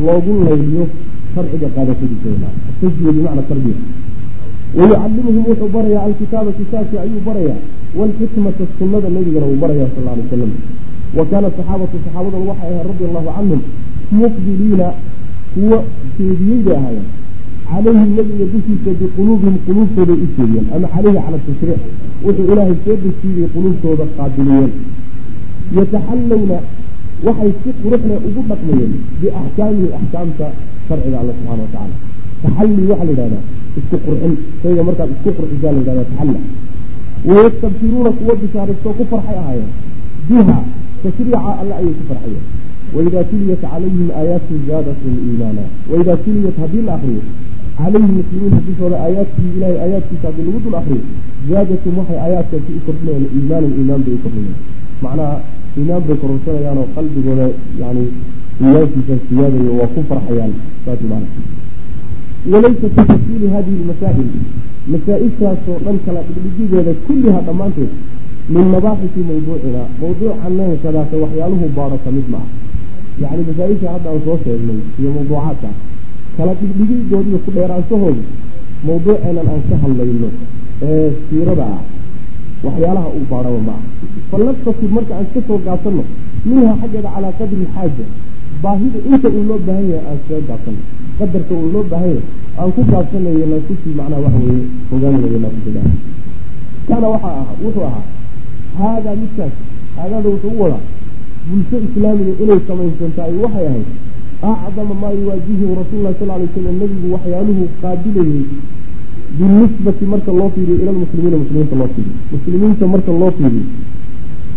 loogu 0.05 0.33
layliyo 0.47 0.85
sharciga 1.33 1.67
qaadashadiisa 1.75 2.27
bimacna 3.15 3.43
tarbiya. 3.49 3.77
Wayucallimuhum 4.77 5.43
wuxuu 5.47 5.69
barayaa 5.75 6.03
alkitaaba 6.07 6.51
kitaabkii 6.59 6.99
ayuu 7.03 7.21
barayaa. 7.27 7.59
Waalxikmata 7.97 8.63
sunnada 8.79 9.09
nebigana 9.15 9.45
uu 9.51 9.59
baraya 9.63 9.87
sal 9.95 10.07
alay 10.11 10.23
wasalam 10.27 10.51
wa 11.17 11.23
kaana 11.31 11.47
saxaabatu 11.57 11.95
saxaabadan 12.05 12.43
waxay 12.49 12.69
ahayd 12.73 12.87
radi 12.91 13.03
allahu 13.09 13.27
canhum 13.37 13.61
muqbiliina 14.19 14.87
kuwo 15.55 15.77
jeediyey 16.17 16.59
bay 16.65 16.75
ahaayeen 16.79 17.07
calayhi 17.69 18.09
nebiga 18.17 18.45
dushiisa 18.53 18.91
biquluubihim 18.99 19.55
quluubtooday 19.65 20.17
u 20.25 20.27
jeediyeen. 20.37 20.67
Ama 20.75 20.87
calayhi 20.93 21.19
cala 21.25 21.37
tashriic. 21.47 21.81
Wuxuu 22.25 22.45
ilaahay 22.51 22.77
soo 22.85 22.97
dejiiyey 23.03 23.47
quluubtooda 23.55 24.05
qaabiliyeen 24.17 24.71
yataxallawna 25.77 26.57
waxay 27.25 27.51
si 27.63 27.69
quruxle 27.81 28.15
ugu 28.27 28.41
dhaqmayeen 28.49 28.93
biaxkaamihi 29.21 29.87
axkaamta 29.97 30.47
sharciga 30.87 31.17
alle 31.21 31.33
subxana 31.37 31.63
wa 31.65 31.69
tacala 31.73 31.95
taxalli 32.43 32.83
waxaa 32.91 33.05
la 33.07 33.11
yidhahdaa 33.11 33.43
isku 33.79 33.97
qurxin. 34.05 34.33
Shayga 34.61 34.83
markaad 34.87 35.09
isku 35.15 35.29
qurxisaa 35.37 35.71
la 35.75 35.79
yidhahda 35.81 36.03
taxalla. 36.09 36.39
Wayastabsiruuna 37.29 38.11
kuwo 38.17 38.33
bishaaristoo 38.41 38.93
ku 38.97 39.03
farxay 39.11 39.37
ahaayeen. 39.43 39.71
Biha 40.29 40.57
tashriica 41.03 41.39
alle 41.61 41.73
ayay 41.79 41.93
ku 41.99 42.03
farxayeen 42.09 42.45
waidaa 42.95 43.23
tuliyat 43.31 43.61
calayhim 43.71 44.07
aayaatu 44.19 44.53
zaadatum 44.67 45.13
iimaana 45.29 45.63
waidaa 45.91 46.17
tuliyat 46.25 46.57
haddii 46.63 46.83
la 46.87 46.93
akriyo 46.97 47.21
calayhim 47.79 48.11
muslimiinta 48.19 48.59
dushooda 48.67 48.97
aayaadkii 49.05 49.49
ilahay 49.57 49.77
aayaadkiisa 49.83 50.25
haddii 50.29 50.45
lagu 50.47 50.59
dul 50.65 50.75
akriyo 50.81 51.03
zaadatum 51.49 51.93
waxay 51.99 52.19
aayaadkaasi 52.25 52.71
u 52.79 52.81
kordhinayaan 52.87 53.25
iimaanan 53.37 53.71
iimaan 53.79 54.01
bay 54.05 54.13
u 54.17 54.21
kordhinayaan 54.25 54.61
macnaha 55.05 55.35
iimaan 55.77 56.03
bay 56.07 56.17
kororsanayaan 56.23 56.77
oo 56.83 56.87
qalbigooda 56.95 57.45
yani 57.81 58.03
iimaankiisa 58.61 59.15
siyaadayo 59.29 59.71
waa 59.79 59.89
ku 59.95 60.01
farxayaan 60.09 60.53
saas 60.85 61.01
maana 61.11 61.27
walaysa 62.51 62.87
fi 62.95 63.01
tafsiili 63.11 63.47
hadihi 63.55 63.77
lmasaa'il 63.83 64.29
masaa-ishaasoo 64.93 65.77
dhan 65.85 65.97
kala 66.05 66.19
dhigdhigideeda 66.27 66.93
kulliha 67.07 67.39
dhammaanteed 67.47 67.91
min 68.55 68.65
mabaaxisi 68.73 69.21
mawduucina 69.29 69.81
mawduucaneen 70.01 70.77
kadaata 70.83 71.15
waxyaaluhu 71.23 71.65
baadho 71.77 71.97
ka 72.05 72.11
mid 72.17 72.27
ma 72.33 72.37
ah 72.43 72.47
yacni 73.21 73.43
masaa-isha 73.49 73.87
hadda 73.95 74.07
aan 74.13 74.21
soo 74.27 74.37
sheegnay 74.43 74.79
iyo 74.99 75.09
mawduucaadka 75.15 75.69
kala 76.37 76.53
dhigdhigidoodiiyo 76.59 77.39
ku 77.45 77.49
dheeraanshahoodu 77.57 78.23
mawduuceenan 78.87 79.47
aan 79.53 79.61
ka 79.69 79.75
hadlayno 79.83 80.29
ee 80.89 81.07
siirada 81.29 81.65
ah 81.75 81.81
waxyaalaha 82.65 83.09
uu 83.17 83.25
baadhaba 83.31 83.59
ma 83.67 83.75
ah 83.79 83.83
falnastasib 84.31 84.91
marka 84.97 85.13
aan 85.19 85.27
ka 85.33 85.39
soo 85.47 85.59
gaabsanno 85.67 86.03
minha 86.49 86.73
xaggeeda 86.81 87.09
calaa 87.15 87.33
qadri 87.39 87.57
lxaaja 87.65 88.05
baahida 88.63 88.99
inta 89.11 89.27
uu 89.37 89.43
loo 89.49 89.59
baahan 89.67 89.87
yahay 89.93 90.05
aan 90.11 90.19
kaga 90.27 90.41
gaabsanno 90.49 90.81
qadarka 91.19 91.53
uu 91.61 91.69
loo 91.75 91.83
baahan 91.91 92.09
yahay 92.15 92.23
aan 92.59 92.71
ku 92.75 92.81
gaabsanayo 92.91 93.45
nakusii 93.53 93.93
macnaha 93.99 94.21
waxa 94.25 94.39
weeye 94.47 94.65
hogaaminayo 94.91 95.39
nakusiga 95.45 95.81
kaana 96.89 97.07
waxaa 97.13 97.33
ahaa 97.41 97.55
wuxuu 97.63 97.85
ahaa 97.89 98.03
haadaa 98.79 99.15
midkaas 99.21 99.53
haadaada 99.97 100.27
wuxuu 100.33 100.51
u 100.57 100.61
wadaa 100.63 100.83
bulsho 101.47 101.77
islaamiga 101.87 102.33
inay 102.43 102.59
samaysantahay 102.67 103.35
waxay 103.43 103.67
ahayd 103.71 103.87
acdama 104.51 104.93
maa 105.01 105.13
yuwaajihu 105.19 105.75
rasuullah 105.81 106.13
sal 106.19 106.27
lay 106.41 106.47
slam 106.55 106.75
nebigu 106.81 107.07
waxyaaluhu 107.15 107.63
qaabilayey 107.81 108.43
binisbati 109.37 110.05
marka 110.13 110.31
loo 110.39 110.49
fiiriyo 110.55 110.77
ila 110.81 110.91
lmuslimiina 110.91 111.37
muslimiinta 111.43 111.75
loo 111.81 111.89
fiiriyo. 111.95 112.15
Muslimiinta 112.33 112.85
marka 112.93 113.11
loo 113.21 113.31
fiiriyo 113.37 113.65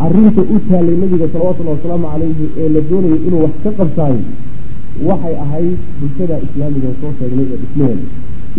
arinta 0.05 0.43
u 0.55 0.59
taalay 0.69 0.97
nabiga 1.03 1.27
salawatullahi 1.33 1.77
wasalaamu 1.79 2.07
calayhi 2.13 2.47
ee 2.63 2.69
la 2.75 2.81
doonayay 2.91 3.21
inuu 3.27 3.41
wax 3.45 3.55
ka 3.65 3.71
qabtaayo 3.81 4.21
waxay 5.09 5.35
ahayd 5.45 5.79
bulshada 6.01 6.37
islaamiga 6.47 6.89
soo 7.01 7.13
sheegnay 7.19 7.47
ee 7.53 7.59
dhismaheeda 7.63 8.07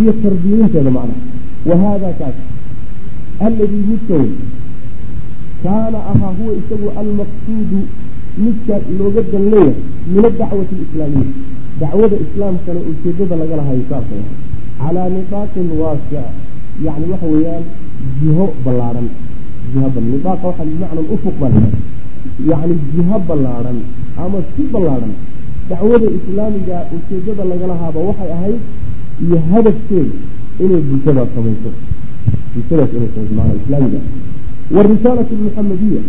iyo 0.01 0.11
tarbiyinteeda 0.23 0.91
macnaha. 0.97 1.21
Wa 1.69 1.75
haada 1.83 2.09
kaas 2.19 2.37
alladii 3.47 3.83
midka 3.91 4.13
wey 4.21 4.31
kaana 5.63 5.99
ahaa 6.11 6.33
huwa 6.39 6.53
isagu 6.61 6.87
almaqsuudu 7.01 7.79
midka 8.43 8.75
looga 8.99 9.21
dan 9.31 9.43
leeyahay 9.51 9.75
min 10.13 10.23
adacwati 10.29 10.73
alislaamiya. 10.79 11.31
Dacwada 11.81 12.15
islaamkana 12.25 12.79
ujeedada 12.89 13.35
laga 13.41 13.55
lahayo 13.59 13.83
saasay 13.89 14.21
ahay 14.23 14.35
calaa 14.79 15.09
nidaaqin 15.15 15.67
waasic 15.81 16.25
yani 16.85 17.05
waxa 17.11 17.27
weeyaan 17.33 17.65
jiho 18.21 18.45
ballaadhan 18.65 19.07
jiha 19.71 19.87
nidaaqa 20.11 20.45
waxaa 20.49 20.67
bimacna 20.71 21.01
ufuq 21.15 21.35
baa 21.41 21.51
lahaha 21.55 21.79
yacni 22.49 22.75
jiho 22.93 23.17
ballaadhan 23.29 23.77
ama 24.23 24.39
si 24.55 24.63
ballaadhan 24.73 25.13
dacwada 25.69 26.07
islaamiga 26.17 26.77
ujeedada 26.95 27.43
lagalahaaba 27.51 27.99
waxay 28.09 28.31
ahayd 28.37 28.59
iyo 29.25 29.37
hadafkeeda 29.51 30.15
inay 30.63 30.81
bulshadaas 30.89 31.29
samayso. 31.35 31.71
Bulshadaas 32.53 32.91
inay 32.97 33.09
samayso 33.15 33.33
maana 33.39 33.53
islaamiga. 33.61 33.99
Warisaalatu 34.75 35.31
almuxamadiya 35.37 36.01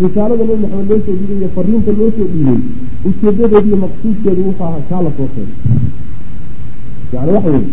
risaalada 0.00 0.44
nebi 0.44 0.62
maxamed 0.62 0.88
loo 0.90 1.00
soo 1.06 1.14
dhiibay 1.18 1.36
iyo 1.38 1.48
fariinta 1.56 1.92
loo 1.98 2.10
soo 2.16 2.26
dhiibay 2.32 2.58
ujeedadeeda 3.08 3.66
iyo 3.68 3.76
maqsuudkeedu 3.84 4.40
wuxuu 4.46 4.64
ahaa 4.64 4.82
kaa 4.88 5.02
la 5.06 5.10
soo 5.16 5.28
sheegay 5.34 5.56
yani 7.12 7.30
waxa 7.36 7.50
weye 7.50 7.64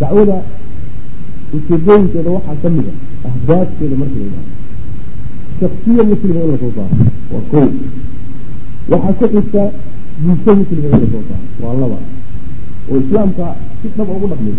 dacwada 0.00 0.36
ujeedooyinkeeda 1.56 2.30
waxaa 2.36 2.56
ka 2.62 2.68
mid 2.76 2.86
a 2.88 3.28
ahdaafkeeda 3.28 3.96
marka 4.02 4.18
la 4.18 4.42
shaksiya 5.60 6.02
muslima 6.10 6.40
in 6.44 6.50
la 6.52 6.58
soo 6.62 6.72
saaro 6.76 6.96
waa 7.32 7.42
ko 7.50 7.60
waxaa 8.90 9.12
ku 9.18 9.24
xigta 9.34 9.62
bulsho 10.22 10.50
muslima 10.60 10.86
in 10.86 10.90
la 10.90 10.98
soo 11.12 11.22
saaro 11.28 11.46
waa 11.62 11.74
laba. 11.80 11.98
Oo 12.90 12.98
islaamka 13.04 13.46
si 13.82 13.88
dhaba 13.96 14.12
ugu 14.16 14.26
dhaqmay. 14.32 14.56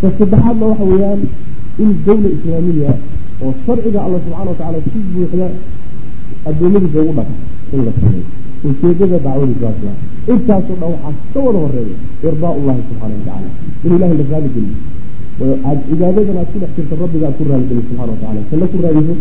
Ka 0.00 0.08
saddexaadna 0.18 0.64
waxa 0.70 0.84
weeyaan 0.90 1.20
in 1.82 1.90
dawla 2.06 2.28
islaamiya 2.36 2.92
oo 3.44 3.52
sharciga 3.64 4.00
alla 4.06 4.18
subxana 4.24 4.50
watacala 4.52 4.78
si 4.92 4.98
buuxda 5.14 5.46
adoomadiisa 6.48 6.98
ugu 7.02 7.12
dhaqa 7.18 7.34
in 7.74 7.80
la 7.86 7.92
sameeyo. 8.00 8.24
Ujeedada 8.68 9.18
dacwada 9.26 9.54
saasla 9.60 9.92
intaasoo 10.32 10.76
dhan 10.80 10.90
waxaa 10.94 11.14
ka 11.32 11.38
wada 11.46 11.58
horreeya 11.64 11.96
irdaa 12.28 12.52
ullahi 12.58 12.80
subxaana 12.88 13.14
watacala 13.18 13.48
in 13.84 13.90
ilahay 13.96 14.16
la 14.20 14.24
raali 14.32 14.50
geliyo. 14.54 14.78
Aad 15.68 15.78
cibaadadan 15.88 16.36
aad 16.40 16.48
ku 16.52 16.58
dhex 16.62 16.70
jirta 16.76 16.94
rabbiga 17.02 17.26
aad 17.28 17.36
ku 17.38 17.44
raaligeliy 17.50 17.84
subxana 17.88 18.10
watacala 18.12 18.40
kala 18.50 18.66
ku 18.72 18.76
raadiso 18.84 19.14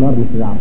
naarna 0.00 0.24
kaga 0.30 0.38
carab 0.40 0.58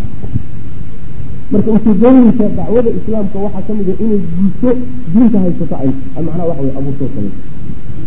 marka 1.51 1.69
ujeedooyinka 1.77 2.45
dacwada 2.57 2.89
islaamka 2.99 3.37
waxaa 3.45 3.63
ka 3.67 3.71
mid 3.77 3.89
a 3.89 3.93
inay 4.03 4.21
bulsho 4.35 4.69
diinta 5.13 5.37
haysato 5.43 5.75
ay 5.83 5.89
macnaha 6.25 6.43
waxa 6.49 6.61
way 6.65 6.71
abuurtoo 6.79 7.09
samayso 7.15 7.41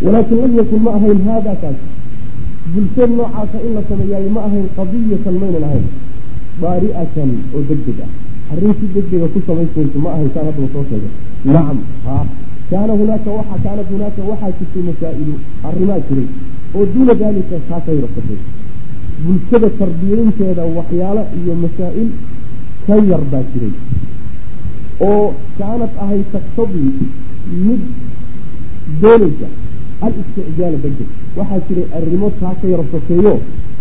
walaakin 0.05 0.37
lam 0.43 0.53
yakun 0.61 0.81
ma 0.87 0.91
ahayn 0.99 1.19
haada 1.27 1.53
kaas 1.63 1.79
bulsho 2.73 3.07
noocaasa 3.07 3.59
in 3.67 3.73
la 3.77 3.83
sameeyaay 3.89 4.29
ma 4.37 4.41
ahayn 4.49 4.67
qadiyatan 4.77 5.35
maynan 5.43 5.65
ahayn. 5.69 5.87
Daari'atan 6.63 7.31
oo 7.55 7.61
deg 7.69 7.81
deg 7.87 7.99
ah. 8.07 8.11
Arrin 8.53 8.75
si 8.81 8.87
deg 8.95 9.07
dega 9.11 9.27
ku 9.35 9.41
samaysmayso 9.47 9.99
ma 10.05 10.11
ahayn 10.15 10.31
saan 10.35 10.47
haddaba 10.47 10.69
soo 10.73 10.85
sheegay. 10.91 11.13
Nacam 11.45 11.79
ha. 12.07 12.17
Kaana 12.71 12.93
hunaaka 13.01 13.31
waxa 13.39 13.57
kaanat 13.65 13.89
hunaaka 13.93 14.23
waxaa 14.31 14.51
jirtay 14.59 14.83
masaa'ilu 14.89 15.35
arrimaa 15.69 16.01
jiray 16.09 16.27
oo 16.75 16.85
duuna 16.95 17.15
daalika 17.23 17.57
kaasay 17.69 17.99
rabsatay 18.05 18.39
bulshada 19.25 19.69
tarbiyeynteeda 19.81 20.65
waxyaalo 20.77 21.23
iyo 21.39 21.55
masaa'il 21.65 22.09
ka 22.87 22.95
yar 23.11 23.23
baa 23.33 23.43
jiray. 23.53 23.73
Oo 25.09 25.35
kaanad 25.59 25.93
ahay 26.05 26.23
taktadii 26.33 26.93
mid 27.67 27.83
doonaysa 29.03 29.49
al-isticjaala 30.07 30.79
waxaa 31.37 31.61
jiray 31.67 31.87
arrimo 31.97 32.31
taa 32.41 32.55
ka 32.61 32.67
yar 32.73 32.83
sokeeyo 32.93 33.35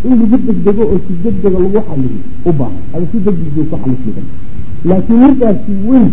in 0.04 0.14
lagu 0.20 0.38
degdego 0.48 0.84
oo 0.94 1.00
si 1.06 1.14
degdega 1.24 1.60
lagu 1.60 1.80
xaliyo 1.88 2.20
u 2.50 2.52
baahan. 2.60 2.84
Ama 2.94 3.06
si 3.12 3.18
degdeg 3.26 3.54
ku 3.56 3.64
xalismidan 3.72 4.28
laakiin 4.90 5.20
midaasi 5.24 5.72
weyn 5.88 6.10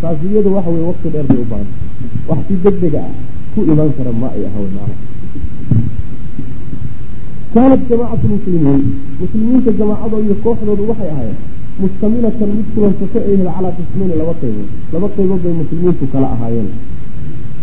taasi 0.00 0.26
iyada 0.32 0.50
waxa 0.56 0.70
weye 0.70 0.84
waqti 0.90 1.08
dheer 1.12 1.26
bay 1.28 1.38
u 1.44 1.46
baahan. 1.50 1.68
Wax 2.28 2.38
si 2.48 2.54
degdega 2.64 3.00
ah 3.08 3.12
ku 3.54 3.60
imaan 3.72 3.92
kara 3.96 4.12
ma 4.12 4.28
ay 4.36 4.44
ahawen 4.48 4.72
maana 4.76 4.94
kaanat 7.54 7.80
jamaacatu 7.90 8.26
muslimiin. 8.34 8.82
Muslimiinta 9.20 9.70
jamaacadooda 9.78 10.24
iyo 10.26 10.34
kooxdoodu 10.44 10.82
waxay 10.90 11.10
ahaayeen 11.14 11.38
mustamilatan 11.80 12.50
mid 12.56 12.66
kulansato 12.74 13.18
ay 13.28 13.36
hel 13.36 13.48
calaa 13.56 13.72
qismayni 13.78 14.14
laba 14.20 14.34
qaybood. 14.40 14.68
Laba 14.92 15.08
qaybood 15.16 15.40
bay 15.44 15.54
muslimiintu 15.60 16.04
kala 16.12 16.28
ahaayeen 16.34 16.68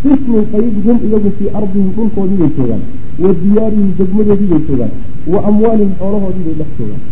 qismun 0.02 0.44
qayb 0.52 0.74
hum 0.84 0.98
iyagu 1.08 1.30
fii 1.38 1.50
ardihim 1.60 1.88
dhulkoodii 1.96 2.38
bay 2.42 2.50
joogaan 2.56 2.82
wa 3.22 3.30
diyaarihim 3.42 3.90
degmadoodii 3.98 4.48
bay 4.52 4.60
joogaan 4.68 4.92
wa 5.32 5.38
amwaalihim 5.48 5.92
xoolahoodii 5.98 6.44
bay 6.46 6.54
dhex 6.60 6.70
joogaan. 6.78 7.02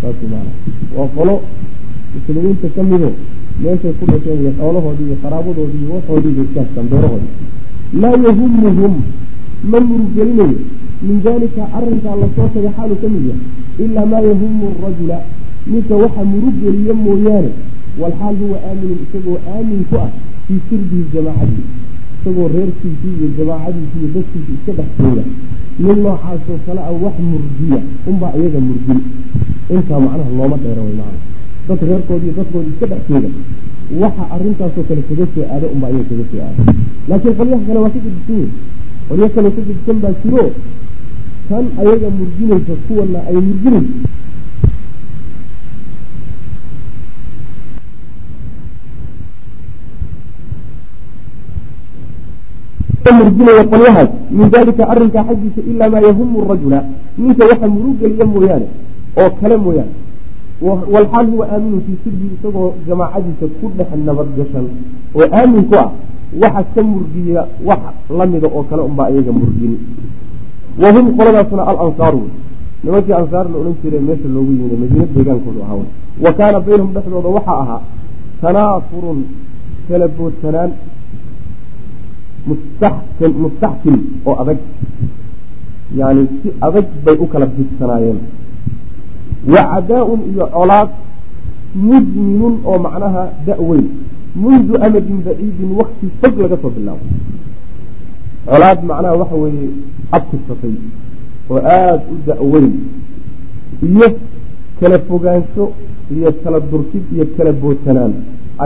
Saas 0.00 0.18
maana. 0.30 0.50
Waa 0.96 1.08
qolo 1.16 1.34
muslimiinta 2.14 2.68
ka 2.76 2.82
mido 2.82 3.10
meeshay 3.62 3.92
ku 3.98 4.04
dhasheen 4.10 4.40
iyo 4.42 4.52
xoolahoodii 4.58 5.06
iyo 5.10 5.16
qaraabadoodii 5.22 5.82
iyo 5.84 5.94
waxoodii 5.94 6.34
bay 6.36 6.44
iskaastaan 6.46 6.86
beerahoodii 6.90 7.34
laa 8.02 8.16
yahumuhum 8.26 8.94
ma 9.70 9.78
murugelinayo 9.88 10.58
min 11.02 11.16
daalika 11.24 11.62
arrinkaa 11.78 12.16
la 12.20 12.26
soo 12.36 12.48
tagay 12.54 12.70
xaalu 12.76 12.94
ka 13.02 13.08
mid 13.14 13.24
yahay 13.30 13.42
ilaa 13.84 14.06
maa 14.12 14.20
yahumu 14.30 14.66
arajula 14.78 15.18
ninka 15.66 15.94
waxa 16.02 16.22
murugeliya 16.32 16.94
mooyaane 16.94 17.50
walxaal 18.00 18.36
huwa 18.42 18.58
aaminun 18.68 18.98
isagoo 19.04 19.38
aamin 19.54 19.82
ku 19.90 19.96
ah 20.04 20.10
fii 20.46 20.60
sirbihi 20.68 21.04
jamaacadii 21.14 21.66
isagoo 22.20 22.48
reerkiisii 22.54 23.14
iyo 23.18 23.28
jamaacadiisii 23.38 23.98
iyo 24.02 24.08
dadkiisii 24.14 24.54
iska 24.58 24.72
dhex 24.78 24.88
jooga. 24.98 25.24
Nin 25.78 25.98
noocaasoo 26.02 26.58
kale 26.66 26.80
a 26.80 26.90
wax 27.02 27.14
murdiya 27.30 27.80
unbaa 28.10 28.32
iyaga 28.38 28.60
murgin 28.60 29.00
intaa 29.74 30.00
macnaha 30.00 30.30
looma 30.38 30.56
dheera 30.62 30.82
way 30.82 30.94
macna 31.00 31.20
dad 31.68 31.80
reerkoodi 31.88 32.24
iyo 32.26 32.34
dadkoodi 32.38 32.68
iska 32.74 32.86
dhex 32.86 33.02
jeeda 33.10 33.28
waxa 34.02 34.24
arrintaasoo 34.34 34.82
kale 34.88 35.02
kaga 35.08 35.26
soo 35.34 35.44
aado 35.52 35.66
unbaa 35.74 35.90
iyaga 35.90 36.08
kaga 36.10 36.24
soo 36.30 36.40
aado. 36.46 36.62
Laakiin 37.08 37.34
qolyaha 37.38 37.62
kale 37.68 37.78
waa 37.84 37.90
ka 37.94 37.98
gedisan 38.04 38.34
yihiin 38.34 38.50
qolyo 39.08 39.28
kale 39.34 39.48
ka 39.56 39.60
gedisan 39.68 39.96
baa 40.02 40.14
jiro. 40.22 40.44
Tan 41.48 41.64
ayaga 41.82 42.08
murginaysa 42.18 42.74
kuwana 42.86 43.18
ay 43.30 43.36
murginayso 53.12 53.64
murginaya 53.64 53.64
qolyahaas 53.72 54.10
min 54.30 54.50
dalika 54.50 54.88
arrinkaa 54.88 55.24
xaggiisa 55.28 55.60
ilaa 55.70 55.88
maa 55.88 56.00
yahumu 56.00 56.44
rajula 56.48 56.84
ninka 57.18 57.44
waxa 57.50 57.68
murugeliya 57.68 58.26
mooyaane 58.26 58.66
oo 59.20 59.30
kale 59.40 59.56
mooyaane 59.56 59.92
walxaal 60.62 61.26
huwa 61.30 61.46
aaminu 61.52 61.80
fii 61.86 61.98
sirbii 62.04 62.30
isagoo 62.38 62.72
jamaacadiisa 62.88 63.46
ku 63.60 63.66
dhex 63.76 63.88
nabadgashan 64.06 64.66
oo 65.14 65.26
aamin 65.32 65.64
ku 65.70 65.74
ah 65.84 65.90
waxa 66.42 66.62
ka 66.74 66.82
murgiya 66.82 67.46
wax 67.64 67.80
lamida 68.18 68.48
oo 68.48 68.62
kale 68.62 68.82
unbaa 68.82 69.10
iyaga 69.10 69.32
murgin 69.32 69.78
wahum 70.82 71.16
qoladaasna 71.16 71.62
alansaaru 71.70 72.22
nimankii 72.84 73.12
ansaar 73.12 73.46
la 73.50 73.56
odhan 73.58 73.74
jiray 73.82 74.00
meesha 74.00 74.28
loogu 74.28 74.52
yimid 74.52 74.72
madiina 74.80 75.06
deegaankoodu 75.14 75.60
ahaa 75.62 75.84
wa 76.24 76.32
kaana 76.32 76.60
baynahum 76.60 76.92
dhexdooda 76.92 77.28
waxaa 77.28 77.60
ahaa 77.64 77.80
tanaafurun 78.42 79.18
kala 79.88 80.08
boodsanaan 80.08 80.70
mustaxkim 82.48 83.98
oo 84.26 84.34
adag 84.42 84.58
yani 85.98 86.22
si 86.42 86.48
adag 86.66 86.86
bay 87.04 87.16
u 87.24 87.26
kala 87.32 87.46
fidsanaayeen 87.56 88.18
wa 89.52 89.62
cadaa-un 89.72 90.20
iyo 90.32 90.46
colaad 90.56 90.90
mudminun 91.74 92.54
oo 92.64 92.78
macnaha 92.84 93.22
da-weyn. 93.46 93.86
Mundu 94.42 94.74
amadin 94.86 95.18
baciidin 95.26 95.70
wakti 95.78 96.06
fog 96.20 96.34
laga 96.42 96.56
soo 96.62 96.70
bilaabo. 96.76 97.04
Colaad 98.48 98.80
macnaha 98.88 99.14
waxa 99.20 99.36
weeye 99.44 99.68
abtisatay 100.16 100.74
oo 101.50 101.60
aada 101.76 102.02
u 102.12 102.16
da-weyn. 102.26 102.72
Iyo 103.88 104.08
kala 104.80 104.98
fogaansho 105.08 105.64
iyo 106.14 106.30
kala 106.42 106.58
durkid 106.70 107.04
iyo 107.14 107.24
kala 107.36 107.52
boodsanaan 107.52 108.12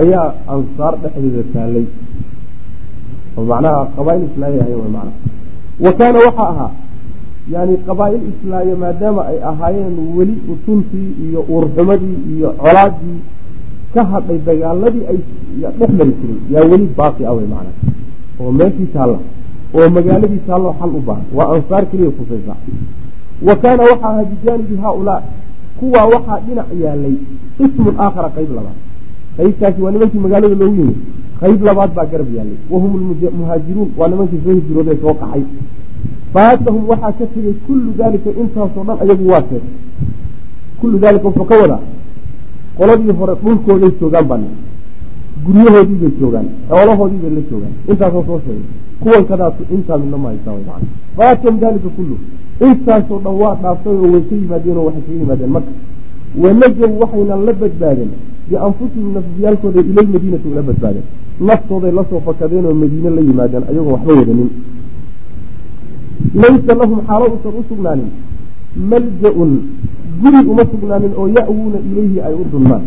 ayaa 0.01 0.29
ansaar 0.55 0.95
dhexdeeda 1.03 1.43
taalay 1.55 1.87
oo 3.37 3.45
macnaha 3.51 3.81
qabaail 3.97 4.23
islaamiya 4.31 4.63
ahay 4.65 4.77
macnaha. 4.77 5.13
Wa 5.85 5.93
kaana 5.99 6.19
waxaa 6.27 6.49
ahaa 6.55 6.71
yani 7.55 7.77
qabaa-il 7.87 8.23
islaamiya 8.33 8.77
maadaama 8.77 9.23
ay 9.31 9.39
ahaayeen 9.51 9.97
weli 10.17 10.37
utuntii 10.53 11.11
iyo 11.25 11.41
uurxumadii 11.53 12.17
iyo 12.35 12.49
colaadii 12.63 13.19
ka 13.95 14.05
hadhay 14.13 14.39
dagaaladii 14.47 15.05
ay 15.11 15.19
dhex 15.79 15.91
mari 15.99 16.13
jiray 16.21 16.39
yaa 16.55 16.65
weli 16.71 16.87
baaqi 16.99 17.23
ah 17.27 17.33
wey 17.39 17.47
macnaha. 17.55 17.75
Oo 18.41 18.53
meeshii 18.53 18.89
taalla 18.95 19.19
oo 19.75 19.89
magaaladii 19.97 20.41
taalloo 20.47 20.75
xal 20.81 20.91
u 20.99 21.01
baahan 21.09 21.25
waa 21.37 21.49
ansaar 21.55 21.85
keliya 21.91 22.11
kusaysa 22.19 22.55
wa 23.47 23.55
kaana 23.63 23.83
waxaa 23.91 24.11
ahaa 24.13 24.25
bijaanibi 24.31 24.77
haaulaa 24.83 25.23
kuwaa 25.79 26.07
waxaa 26.15 26.41
dhinac 26.47 26.69
yaalay 26.85 27.17
ismun 27.65 27.95
aakhara 28.05 28.29
qayb 28.37 28.51
labaad. 28.57 28.79
Qaybtaasi 29.37 29.83
waa 29.83 29.91
nimankii 29.95 30.19
magaalada 30.25 30.55
loogu 30.55 30.77
yimid 30.81 30.97
qayb 31.43 31.61
labaad 31.69 31.91
baa 31.97 32.07
garab 32.13 32.29
yaallay 32.37 32.59
wahum 32.73 32.93
muhaajiruun 33.41 33.89
waa 33.99 34.09
nimankii 34.11 34.41
soo 34.45 34.55
hijrooday 34.59 34.97
soo 35.03 35.15
qaxay 35.21 35.43
faatahum 36.35 36.83
waxaa 36.91 37.13
ka 37.19 37.25
tegey 37.35 37.55
kullu 37.67 37.91
daalika 37.99 38.31
intaasoo 38.43 38.85
dhan 38.89 38.99
ayagu 39.05 39.25
waa 39.33 39.43
teeg 39.51 39.65
kullu 40.81 40.99
daalika 41.05 41.27
wuxuu 41.29 41.49
ka 41.51 41.57
wadaa 41.63 41.83
qoladii 42.79 43.13
hore 43.21 43.35
dhulkooday 43.43 43.93
joogaan 44.01 44.27
baa 44.31 44.41
guryahoodii 45.47 45.99
bay 46.03 46.13
joogaan 46.21 46.47
xoolahoodii 46.69 47.21
bay 47.23 47.33
la 47.37 47.43
joogaan. 47.51 47.75
Intaasoo 47.91 48.25
soo 48.29 48.41
sheegay. 48.45 48.67
Kuwan 49.03 49.25
kadaasu 49.31 49.63
intaa 49.75 49.99
midna 49.99 50.17
ma 50.23 50.29
haysaa 50.29 50.53
way 50.57 50.65
faatahum 51.17 51.57
daalika 51.61 51.89
kullu 51.97 52.17
intaasoo 52.69 53.19
dhan 53.25 53.35
waa 53.43 53.55
dhaaftay 53.63 53.97
oo 54.03 54.11
way 54.13 54.23
ka 54.29 54.35
yimaadeen 54.43 54.77
oo 54.77 54.85
waxay 54.89 55.03
kaga 55.07 55.19
yimaadeen 55.21 55.51
marka 55.57 55.73
wanajow 56.43 56.93
waxayna 57.01 57.37
la 57.47 57.53
badbaadeen 57.61 58.13
bianfusihim 58.49 59.09
nafsiyaalkooda 59.17 59.81
ilalmadiinati 59.81 60.49
ula 60.53 60.63
badbaadeen 60.69 61.07
naftooday 61.41 61.93
la 61.93 62.05
soo 62.11 62.21
fakadeen 62.27 62.67
oo 62.67 62.75
madiine 62.75 63.11
la 63.11 63.21
yimaadeen 63.29 63.65
ayagoo 63.71 63.93
waxba 63.93 64.13
wadanin 64.21 64.51
laysa 66.35 66.75
lahum 66.81 67.01
xaalo 67.09 67.25
usan 67.37 67.55
u 67.61 67.65
sugnaanin. 67.69 68.11
Malja-un 68.91 69.53
guri 70.23 70.41
uma 70.53 70.63
sugnaanin 70.73 71.13
oo 71.17 71.29
ya-wuuna 71.37 71.79
ilayhi 71.89 72.21
ay 72.21 72.35
u 72.35 72.45
dunmaan 72.53 72.85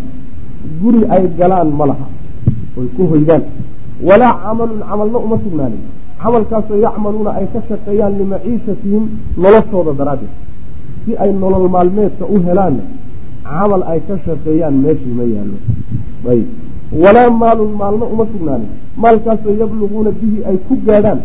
guri 0.82 1.02
ay 1.10 1.24
galaan 1.38 1.70
ma 1.80 1.86
laha. 1.90 2.06
Oy 2.78 2.88
ku 2.96 3.04
hoydaan. 3.12 3.44
Walaa 4.08 4.34
camalun 4.44 4.82
camalna 4.90 5.18
uma 5.26 5.38
sugnaanin. 5.44 5.82
Camalkaasoo 6.22 6.78
yacmaluuna 6.86 7.32
ay 7.40 7.48
ka 7.54 7.60
shaqeeyaan 7.70 8.14
limaciishatihim 8.20 9.04
noloshooda 9.38 9.94
daraaddeed. 10.00 10.34
Si 11.06 11.12
ay 11.18 11.32
nolol 11.34 11.70
maalmeedka 11.70 12.26
u 12.26 12.36
helaanna 12.46 12.84
camal 13.44 13.84
ay 13.92 14.00
ka 14.08 14.16
shaqeeyaan 14.26 14.74
meeshii 14.84 15.14
ma 15.18 15.24
yaallo. 15.24 15.58
Ayb 16.32 16.48
walaa 16.92 17.30
maalun 17.30 17.72
maalna 17.80 18.06
uma 18.06 18.26
sugnaanin. 18.32 18.70
Maalkaasoo 18.98 19.54
yabluguuna 19.60 20.12
bihi 20.12 20.46
ay 20.50 20.58
ku 20.68 20.76
gaadhaan 20.86 21.20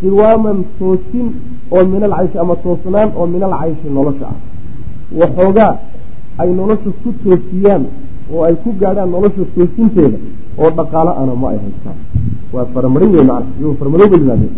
qiwaaman 0.00 0.64
toosin 0.78 1.28
oo 1.70 1.84
min 1.84 2.02
alcayshi 2.02 2.38
ama 2.38 2.56
toosnaan 2.56 3.10
oo 3.16 3.26
min 3.26 3.42
alcayshi 3.42 3.88
nolosha 3.94 4.26
ah. 4.32 4.38
Waxoogaa 5.20 5.78
ay 6.38 6.50
nolosha 6.52 6.90
ku 7.02 7.12
toosiyaan 7.24 7.84
oo 8.32 8.42
ay 8.44 8.54
ku 8.64 8.72
gaadhaan 8.80 9.10
nolosha 9.10 9.44
toosinteeda 9.54 10.18
oo 10.58 10.70
dhaqaalo 10.70 11.12
ana 11.20 11.34
ma 11.34 11.48
ay 11.50 11.58
haystaan. 11.64 11.96
Waa 12.52 12.66
faramarin 12.74 13.10
wey 13.14 13.24
macna 13.24 13.46
iyagoo 13.58 13.74
farmadooba 13.80 14.16
yimaadeen. 14.16 14.54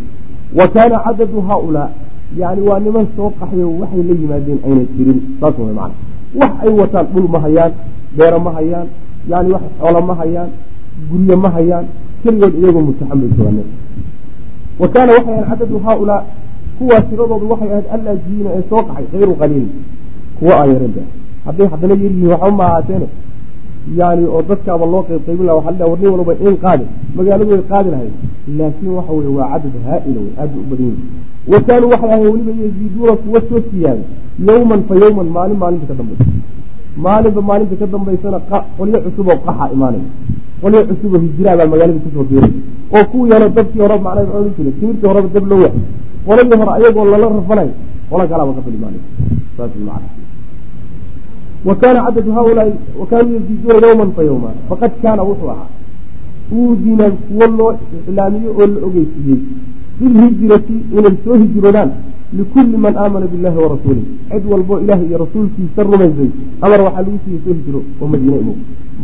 Wa 0.58 0.66
kaana 0.74 0.96
cadadu 1.04 1.40
haaulaa 1.48 1.88
yani 2.38 2.60
waa 2.68 2.80
niman 2.80 3.06
soo 3.16 3.30
qaxyo 3.40 3.70
waxay 3.80 4.02
la 4.02 4.14
yimaadeen 4.22 4.58
ayna 4.66 4.84
jirin 4.96 5.20
saas 5.40 5.54
way 5.58 5.74
macna. 5.74 5.94
Wax 6.40 6.52
ay 6.64 6.70
wataan 6.80 7.06
dhul 7.12 7.28
ma 7.28 7.38
hayaan 7.44 7.72
beero 8.16 8.38
ma 8.40 8.50
hayaan 8.58 8.86
yani 9.30 9.52
wax 9.52 9.62
xoolo 9.80 10.00
ma 10.08 10.14
hayaan 10.20 10.50
guryo 11.10 11.36
ma 11.36 11.48
hayaan 11.56 11.86
keligood 12.22 12.54
iyagoo 12.60 12.94
joogaaneen 13.00 13.68
wa 14.80 14.88
kaana 14.88 15.12
waxay 15.12 15.34
ahayd 15.34 15.48
cadadu 15.50 15.78
haaulaa 15.84 16.22
kuwaa 16.78 17.00
tiradoodu 17.08 17.50
waxay 17.52 17.70
ahayd 17.72 17.86
allaajiyiina 17.96 18.50
ee 18.56 18.62
soo 18.70 18.82
qaxay 18.82 19.06
kayru 19.12 19.34
qaliilin 19.40 19.70
kuwa 20.38 20.52
aan 20.60 20.68
yarin 20.72 20.92
be 20.96 21.02
hadday 21.44 21.66
haddana 21.72 21.94
yaryihiin 21.94 22.26
waxba 22.32 22.50
ma 22.50 22.64
ahaateene 22.70 23.08
yani 23.98 24.24
oo 24.26 24.42
dadkaaba 24.42 24.86
loo 24.86 25.02
qayb 25.08 25.20
qaybin 25.26 25.46
laha 25.46 25.56
waxa 25.58 25.84
war 25.90 25.98
nin 26.00 26.10
walba 26.14 26.34
in 26.48 26.56
qaadi 26.64 26.84
magaaladu 27.16 27.50
way 27.50 27.62
qaadi 27.72 27.90
lahayd 27.94 28.12
laakiin 28.58 28.92
waxa 28.98 29.12
weye 29.12 29.30
waa 29.38 29.48
cadad 29.52 29.74
haa-ila 29.86 30.20
wey 30.24 30.32
aada 30.40 30.54
u 30.62 30.64
badan 30.70 30.86
yihiin 30.86 31.08
wa 31.52 31.60
kaanuu 31.66 31.90
waxay 31.92 32.10
ahayn 32.10 32.26
weliba 32.26 32.52
yaziiduuna 32.64 33.12
kuwa 33.22 33.40
soo 33.48 33.62
siyaaday 33.70 34.04
yawman 34.48 34.80
fa 34.88 34.94
yawman 35.02 35.28
maalin 35.36 35.58
maalinta 35.62 35.86
ka 35.86 35.94
dambaysa 35.94 36.24
maalinba 36.96 37.40
maalinta 37.42 37.76
ka 37.80 37.86
dambaysana 37.86 38.38
qolyo 38.78 38.98
cusub 39.04 39.28
oo 39.28 39.38
qaxa 39.46 39.64
imaanaya 39.74 40.06
qolyo 40.62 40.80
cusub 40.88 41.12
oo 41.14 41.20
hijiraha 41.24 41.56
baa 41.60 41.66
magaalada 41.72 42.00
ku 42.04 42.10
soo 42.14 42.24
biiray 42.30 42.52
oo 42.96 43.04
kuwii 43.10 43.32
hore 43.32 43.46
dabkii 43.56 43.80
hore 43.84 43.96
macnaa 44.06 44.24
maxaa 44.24 44.54
jira 44.58 44.70
timirtii 44.78 45.08
horeba 45.10 45.28
dab 45.34 45.46
loo 45.50 45.60
waxay 45.64 45.82
qoladii 46.26 46.58
hore 46.60 46.72
ayagoo 46.78 47.04
lala 47.12 47.26
rafanayo 47.38 47.72
qola 48.10 48.24
kalaaba 48.30 48.52
ka 48.56 48.62
fil 48.64 48.74
imaanay. 48.78 49.02
Saas 49.56 49.70
macna 49.88 50.08
wa 51.64 51.74
kaana 51.80 52.00
cadadu 52.06 52.30
haaulaai 52.36 52.72
wa 53.00 53.06
kaanuu 53.10 53.34
yaziiduuna 53.36 53.86
yawman 53.86 54.10
fa 54.16 54.22
yawma 54.28 54.50
faqad 54.68 54.92
kaana 55.02 55.22
wuxuu 55.28 55.50
ahaa. 55.54 55.68
Uudina 56.52 57.10
kuwo 57.10 57.46
loo 57.58 57.72
iclaamiyo 57.96 58.50
oo 58.60 58.66
la 58.66 58.78
ogeysiiyey. 58.86 59.40
Bilhijrati 59.98 60.76
inay 60.98 61.16
soo 61.24 61.34
hijroodaan 61.42 61.90
likulli 62.38 62.76
man 62.84 62.94
aamana 63.02 63.26
billahi 63.32 63.58
warasuulih 63.64 64.04
cid 64.30 64.44
walbo 64.52 64.74
ilaahay 64.82 65.06
iyo 65.10 65.18
rasuulkiisa 65.24 65.80
rumaysay 65.90 66.30
amar 66.64 66.80
waxaa 66.86 67.02
lagu 67.06 67.18
siiyey 67.24 67.40
soo 67.44 67.54
hijro 67.58 67.80
oo 68.02 68.06
madiine 68.12 68.36
imow 68.42 68.56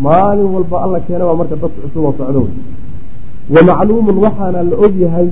maalin 0.05 0.49
walba 0.57 0.77
alla 0.85 0.99
keena 1.07 1.25
baa 1.29 1.37
marka 1.41 1.57
dadka 1.63 1.79
cusub 1.85 2.05
oo 2.09 2.15
socdo. 2.19 2.43
Wa 3.55 3.61
macluumun 3.69 4.17
waxaana 4.25 4.61
la 4.71 4.77
ogyahay 4.87 5.29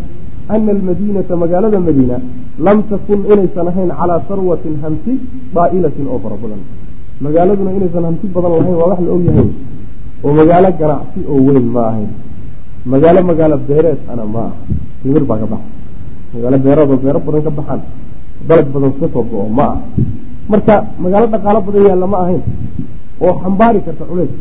ana 0.54 0.70
almadiinata 0.76 1.34
magaalada 1.42 1.78
madiina 1.88 2.16
lam 2.66 2.78
takun 2.90 3.20
inaysan 3.32 3.66
ahayn 3.70 3.90
calaa 3.98 4.20
sarwatin 4.28 4.74
hanti 4.82 5.12
daa'ilatin 5.54 6.06
oo 6.12 6.18
fara 6.24 6.36
badan. 6.42 6.60
Magaaladuna 7.24 7.70
inaysan 7.78 8.04
hanti 8.08 8.26
badan 8.34 8.50
lahayn 8.58 8.76
waa 8.80 8.88
wax 8.92 9.00
la 9.06 9.10
ogyahay 9.16 9.48
oo 10.24 10.32
magaalo 10.40 10.68
ganacsi 10.80 11.20
oo 11.32 11.38
weyn 11.46 11.66
ma 11.74 11.82
ahayn. 11.90 12.10
Magaalo 12.92 13.20
magaalo 13.30 13.56
beereed 13.68 14.00
ana 14.12 14.24
ma 14.34 14.40
aha. 14.46 14.52
Timir 15.02 15.24
baa 15.30 15.38
ka 15.42 15.46
baxa 15.52 15.68
magaalo 16.32 16.58
beereed 16.64 16.90
oo 16.90 16.96
beero 17.04 17.18
badan 17.26 17.42
ka 17.46 17.50
baxaan. 17.58 17.80
Dalag 18.48 18.66
badan 18.74 18.92
ka 19.00 19.06
soo 19.12 19.22
go-o 19.30 19.48
ma 19.58 19.64
ah 19.72 19.76
marka 20.50 20.74
magaalo 21.02 21.26
dhaqaalo 21.34 21.60
badan 21.66 21.82
yaalla 21.88 22.06
ma 22.12 22.18
ahayn 22.24 22.42
oo 23.24 23.32
xambaari 23.42 23.80
karta 23.86 24.04
culays 24.10 24.32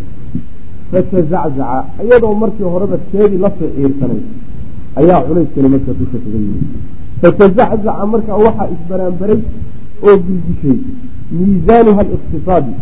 fatazaczaca 0.91 1.85
iyadoo 2.03 2.33
markii 2.41 2.63
horeba 2.73 2.97
teedii 3.11 3.39
la 3.43 3.49
soo 3.59 3.69
ciirsanay 3.75 4.21
ayaa 4.99 5.21
culayskani 5.27 5.67
marka 5.73 5.91
dusha 5.99 6.17
kaga 6.23 6.37
yimid. 6.43 6.63
Fatazaczaca 7.21 8.05
markaa 8.13 8.37
waxaa 8.45 8.67
isbaraanbaray 8.75 9.39
oo 10.07 10.15
gilgishay 10.25 10.77
miisaanuha 11.37 12.01
aliqtisaadi 12.05 12.73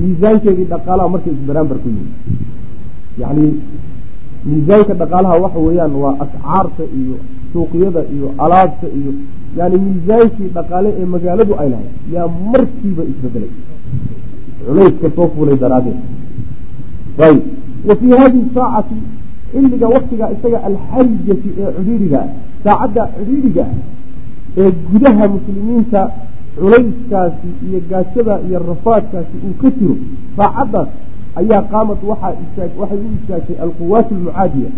miisaankeedii 0.00 0.66
dhaqaalaha 0.72 1.08
marka 1.14 1.28
isbaraanbar 1.36 1.78
ku 1.82 1.88
yimi 1.94 2.12
yacni 3.20 3.46
miisaanka 4.48 4.94
dhaqaalaha 5.00 5.34
waxa 5.44 5.58
weeyaan 5.66 5.94
waa 6.02 6.14
ascaarta 6.24 6.84
iyo 7.00 7.16
suuqyada 7.52 8.02
iyo 8.14 8.28
alaabta 8.44 8.86
iyo 8.98 9.12
yani 9.58 9.76
miisaankii 9.84 10.48
dhaqaale 10.56 10.90
ee 11.00 11.06
magaaladu 11.14 11.52
ay 11.62 11.68
lahayd 11.70 11.94
yaa 12.14 12.28
markiiba 12.52 13.02
isbedelay. 13.12 13.50
Culayska 14.66 15.08
soo 15.16 15.28
fuulay 15.34 15.56
daraaddeed 15.62 15.98
ayb 17.26 17.42
wa 17.88 17.94
fii 18.00 18.12
hadihi 18.22 18.44
saacati 18.54 18.96
xilliga 19.52 19.86
waktiga 19.88 20.26
isaga 20.34 20.58
alxarijati 20.68 21.48
ee 21.58 21.72
cidhiiriga 21.76 22.20
saacadda 22.64 23.02
cidhiiriga 23.16 23.64
ee 24.58 24.70
gudaha 24.92 25.24
muslimiinta 25.34 26.00
culayskaasi 26.58 27.48
iyo 27.68 27.80
gaajada 27.90 28.34
iyo 28.48 28.58
rafaadkaasi 28.70 29.36
uu 29.46 29.54
ka 29.62 29.68
jiro 29.78 29.96
saacaddaas 30.36 30.88
ayaa 31.40 31.62
qaamad 31.72 31.98
waxaa 32.10 32.32
istaag 32.44 32.70
waxay 32.80 32.98
u 33.06 33.10
istaagtay 33.18 33.56
alquwaat 33.66 34.08
almucaadiya 34.12 34.70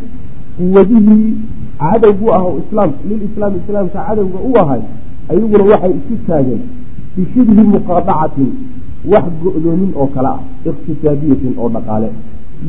quwadihii 0.57 1.35
cadowgu 1.81 2.27
ah 2.37 2.43
oo 2.49 2.59
islaamka 2.63 2.99
lilislaami 3.09 3.57
islaamka 3.63 3.99
cadowga 4.09 4.39
u 4.51 4.53
ahay 4.63 4.83
ayaguna 5.31 5.65
waxay 5.73 5.93
isu 6.01 6.15
taageen 6.27 6.63
bishibhi 7.17 7.63
muqaadacatin 7.75 8.51
wax 9.13 9.25
go-doomin 9.43 9.91
oo 10.01 10.07
kale 10.15 10.29
ah 10.35 10.41
iqtisaadiyatin 10.71 11.55
oo 11.59 11.69
dhaqaale. 11.75 12.09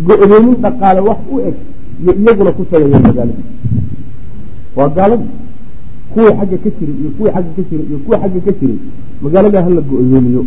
Go-doomin 0.08 0.56
dhaqaale 0.64 1.02
wax 1.10 1.20
u 1.34 1.40
eg 1.50 1.56
iyo 2.04 2.14
iyaguna 2.22 2.52
ku 2.58 2.64
tagayeen 2.72 3.04
magaaladii 3.08 3.44
waa 4.78 4.90
gaaladii 4.98 5.32
kuwii 6.14 6.34
xagga 6.40 6.58
ka 6.64 6.70
jiray 6.78 6.96
iyo 7.02 7.10
kuwii 7.18 7.32
xagga 7.36 7.52
ka 7.58 7.62
jiray 7.70 7.86
iyo 7.90 7.98
kuwii 8.06 8.20
xagga 8.22 8.40
ka 8.46 8.52
jiray 8.60 8.78
magaalada 9.24 9.60
hala 9.66 9.82
go-doomiyo 9.90 10.44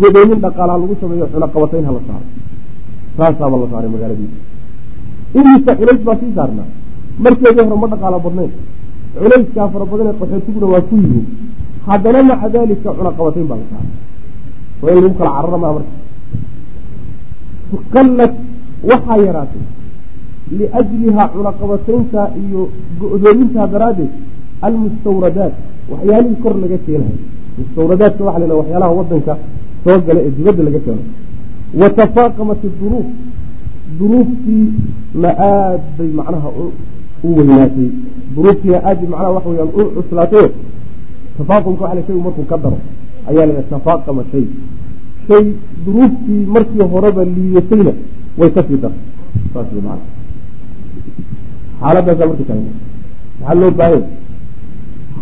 go-doomin 0.00 0.38
dhaqaalaha 0.44 0.78
lagu 0.82 0.94
sameeyo 1.00 1.26
cunaqabatayn 1.32 1.84
hala 1.88 2.00
saaro. 2.08 2.26
Saasaaba 3.16 3.56
la 3.62 3.66
saaray 3.72 3.90
magaaladii 3.96 4.30
imiisa 5.38 5.72
culays 5.78 6.00
baa 6.06 6.16
sii 6.20 6.32
saarnaa. 6.36 6.68
Markeedii 7.24 7.64
hore 7.66 7.76
ma 7.82 7.86
dhaqaalo 7.92 8.18
badnayn 8.26 8.52
culayskaa 9.22 9.68
fara 9.72 9.84
badanee 9.90 10.14
qaxootiguna 10.20 10.66
waa 10.72 10.82
ku 10.88 10.94
yihiin 11.02 11.26
haddana 11.88 12.20
maca 12.30 12.48
daalika 12.54 12.88
cunaqabatayn 12.98 13.46
baa 13.50 13.58
la 13.60 13.66
saaray. 13.70 13.90
Waa 14.82 14.92
in 14.96 15.02
lagu 15.04 15.14
kala 15.18 15.30
carara 15.36 15.58
maa 15.64 15.72
marka. 15.76 15.94
Qallad 17.94 18.32
waxaa 18.90 19.18
yaraatay 19.26 19.64
liajlihaa 20.58 21.28
cunaqabataynta 21.34 22.20
iyo 22.42 22.60
go-doomintaa 23.00 23.66
daraaddeed 23.74 24.12
almustawradaat 24.66 25.54
waxyaalihii 25.92 26.40
kor 26.42 26.54
laga 26.62 26.78
keenayo 26.86 27.16
mustawradaadka 27.58 28.22
waxa 28.28 28.46
la 28.50 28.54
waxyaalaha 28.60 28.92
wadanka 28.98 29.32
soo 29.84 29.98
gala 30.06 30.20
ee 30.26 30.32
dibadda 30.36 30.62
laga 30.68 30.80
keeno. 30.86 31.02
Wa 31.80 31.88
tafaaqamat 31.98 32.62
duruuf 32.80 33.06
duruuftii 33.98 34.66
na 35.22 35.30
aad 35.38 35.82
bay 35.98 36.10
macnaha 36.18 36.48
u 37.24 37.28
weynaatay. 37.36 37.90
Duruuftiina 38.34 38.78
aad 38.88 38.98
bay 39.00 39.08
macnaha 39.12 39.32
waxa 39.36 39.48
weyaan 39.48 39.70
u 39.80 39.82
cuslaatay. 39.96 40.46
Tafaaqumka 41.38 41.82
waxa 41.84 41.94
la 41.98 42.02
shaygu 42.06 42.22
markuu 42.26 42.46
ka 42.50 42.56
daro 42.62 42.78
ayaa 43.28 43.46
la 43.46 43.62
tafaaqama 43.70 44.22
shay. 44.32 44.46
Shay 45.28 45.44
duruuftii 45.84 46.46
markii 46.54 46.84
horeba 46.92 47.24
liidatayna 47.24 47.92
way 48.38 48.50
ka 48.54 48.60
sii 48.66 48.80
dartay. 48.82 49.06
Saas 49.52 49.66
wey 49.74 49.82
xaaladaasaa 51.82 52.28
marka 52.30 52.44
taagna 52.48 52.72
maxaa 53.40 53.54
loo 53.60 53.70
baahanya 53.78 54.08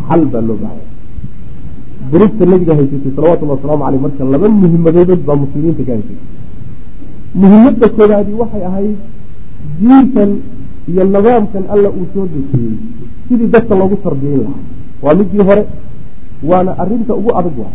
xal 0.09 0.23
baa 0.33 0.43
loo 0.49 0.59
baahaya 0.63 0.87
duruufta 2.11 2.45
nabiga 2.53 2.75
haysatay 2.79 3.13
salawatullhi 3.17 3.55
wasalaamu 3.57 3.85
aleyh 3.89 4.01
marka 4.07 4.23
laba 4.35 4.49
muhimadoodod 4.63 5.21
baa 5.29 5.39
muslimiinta 5.45 5.83
ka 5.89 5.93
haysatay 5.97 6.19
muhimadda 7.35 7.87
koobaadi 7.97 8.33
waxay 8.41 8.63
ahayd 8.71 8.97
diintan 9.81 10.31
iyo 10.91 11.03
nidaamkan 11.05 11.65
alla 11.75 11.89
uu 11.99 12.07
soo 12.15 12.27
dejiyey. 12.33 12.75
Sidii 13.29 13.49
dadka 13.55 13.75
loogu 13.81 13.97
tarbiyeyn 14.05 14.41
lahaa. 14.45 14.61
Waa 15.03 15.15
midii 15.15 15.45
hore 15.49 15.63
waana 16.51 16.73
arinta 16.83 17.15
ugu 17.15 17.31
adag 17.39 17.57
waa. 17.63 17.73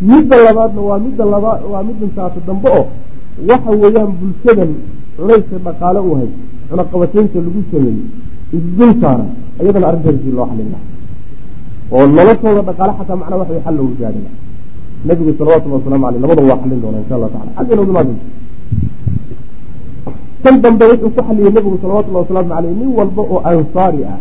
Midda 0.00 0.36
labaadna 0.46 0.80
waa 0.88 0.98
midda 0.98 1.24
laba 1.24 1.52
waa 1.72 1.82
middan 1.88 2.10
taasi 2.16 2.40
dambe 2.46 2.68
oo 2.78 2.86
waxa 3.48 3.70
weeyaan 3.82 4.12
bulshadan 4.20 4.70
culayska 5.16 5.56
dhaqaale 5.66 6.00
u 6.08 6.14
hay 6.18 6.28
cunaqabataynta 6.68 7.38
lagu 7.46 7.60
sameeyey 7.70 8.04
isdul 8.56 8.92
saara 9.00 9.26
iyadana 9.62 9.86
arrinteeda 9.90 10.30
loo 10.38 10.46
xalin 10.50 10.68
laha 10.74 10.84
oo 11.94 12.06
noloshooda 12.16 12.62
dhaqaale 12.68 12.92
xataa 12.98 13.16
macnaa 13.20 13.38
waxa 13.40 13.52
way 13.54 13.62
xal 13.66 13.74
loogu 13.78 13.94
gaari 14.00 14.20
laha 14.26 14.36
nabigu 15.08 15.30
salawatulli 15.38 15.74
waslamu 15.74 16.06
aleyh 16.08 16.20
labada 16.24 16.42
waa 16.50 16.58
xalin 16.62 16.80
doona 16.82 16.98
insha 17.02 17.14
allah 17.16 17.30
tacala 17.34 17.50
xaggeena 17.56 17.82
uga 17.82 17.92
maadanta 17.96 18.24
kan 20.44 20.54
dambe 20.62 20.84
wuxuu 20.90 21.10
ku 21.14 21.20
xaliyey 21.28 21.52
nabigu 21.56 21.76
salawatullahi 21.82 22.22
wasalaamu 22.24 22.52
aleyh 22.58 22.72
nin 22.80 22.90
walba 22.98 23.22
oo 23.22 23.40
ansaari 23.50 24.02
ah. 24.12 24.18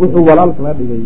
Wuxuu 0.00 0.24
walaal 0.28 0.52
kala 0.56 0.72
dhigay 0.78 1.02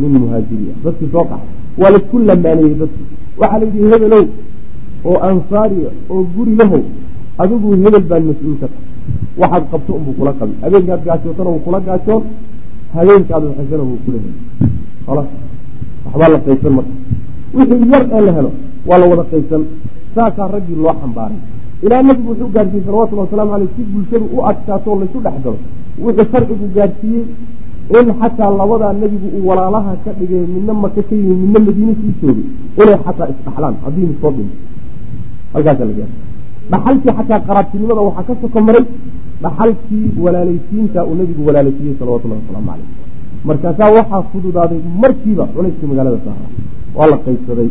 nin 0.00 0.12
muhaajiri 0.22 0.66
ah 0.72 0.76
dadkii 0.84 1.10
soo 1.12 1.24
qaxay. 1.30 1.48
Waa 1.80 1.90
la 1.90 1.98
isku 1.98 2.16
lamaaneeyey 2.28 2.74
dadki. 2.80 3.02
Waxaa 3.40 3.58
la 3.58 3.64
yidhi 3.66 3.80
hebelow 3.92 4.24
oo 5.08 5.18
ansaariya 5.28 5.90
oo 6.10 6.22
guri 6.34 6.52
lahow 6.60 6.82
adigu 7.42 7.68
hebel 7.82 8.04
baan 8.10 8.24
mas'uul 8.30 8.56
ka 8.60 8.66
tahay. 8.72 8.86
Waxaad 9.40 9.64
qabto 9.70 9.90
unbuu 9.98 10.14
kula 10.18 10.32
qabi. 10.38 10.54
Habeenkaad 10.62 11.00
gaajootana 11.06 11.50
wuu 11.50 11.62
kula 11.66 11.78
gaajoon 11.86 12.22
habeenkaad 12.94 13.42
waxashana 13.48 13.82
wuu 13.88 13.98
kula 14.04 14.18
heli 14.22 14.32
khalas. 15.06 15.28
Waxbaa 16.04 16.28
la 16.34 16.38
qaybsan 16.46 16.72
marka 16.78 16.92
wixii 17.56 17.90
yar 17.92 18.04
ee 18.16 18.20
la 18.26 18.32
helo 18.36 18.50
waa 18.88 18.98
la 18.98 19.06
wada 19.10 19.24
qaybsan. 19.32 19.62
Saasaa 20.14 20.48
raggii 20.54 20.76
loo 20.82 20.94
xambaaray. 21.00 21.38
Ilaa 21.84 22.02
nabigu 22.02 22.28
wuxuu 22.30 22.50
gaarsiiyey 22.54 22.84
salawatullhi 22.86 23.24
wasalaamu 23.26 23.52
aleyh 23.56 23.70
si 23.76 23.82
bulshadu 23.92 24.26
u 24.36 24.38
adkaato 24.50 24.88
o 24.92 24.96
laysu 25.00 25.18
dhex 25.24 25.36
galo. 25.44 25.58
Wuxuu 26.04 26.26
sharcigu 26.32 26.66
gaarsiiyey 26.76 27.24
in 27.98 28.06
xataa 28.20 28.50
labadaa 28.60 28.92
nebigu 28.92 29.28
uu 29.36 29.46
walaalaha 29.48 29.92
ka 30.04 30.10
dhigay 30.18 30.44
midna 30.54 30.72
maka 30.74 31.02
ka 31.08 31.14
yimi 31.14 31.34
midna 31.42 31.58
madiine 31.66 31.94
sii 32.00 32.12
joogay 32.20 32.44
inay 32.82 32.98
xataa 33.04 33.28
isdhaxlaan 33.32 33.74
haddii 33.84 34.06
miskoo 34.10 34.30
dhinto 34.36 34.56
halkaasa 35.54 35.84
la 35.88 35.92
gaar 35.98 36.10
dhaxalkii 36.72 37.12
xataa 37.18 37.40
qaraabtinimada 37.48 38.00
waxaa 38.08 38.24
ka 38.28 38.34
soko 38.42 38.58
maray 38.66 38.84
dhaxalkii 39.42 40.06
walaalaysiinta 40.24 41.00
uu 41.08 41.14
nebigu 41.20 41.42
walaalaysiiyey 41.48 41.94
salawatullahi 42.00 42.40
wasalaamu 42.42 42.68
caleyh 42.70 42.88
markaasaa 43.48 43.90
waxaa 43.98 44.22
fududaaday 44.32 44.80
markiiba 45.02 45.44
culayskii 45.54 45.88
magaalada 45.90 46.18
saara 46.26 46.46
waa 46.96 47.06
la 47.06 47.16
qaybsaday 47.16 47.68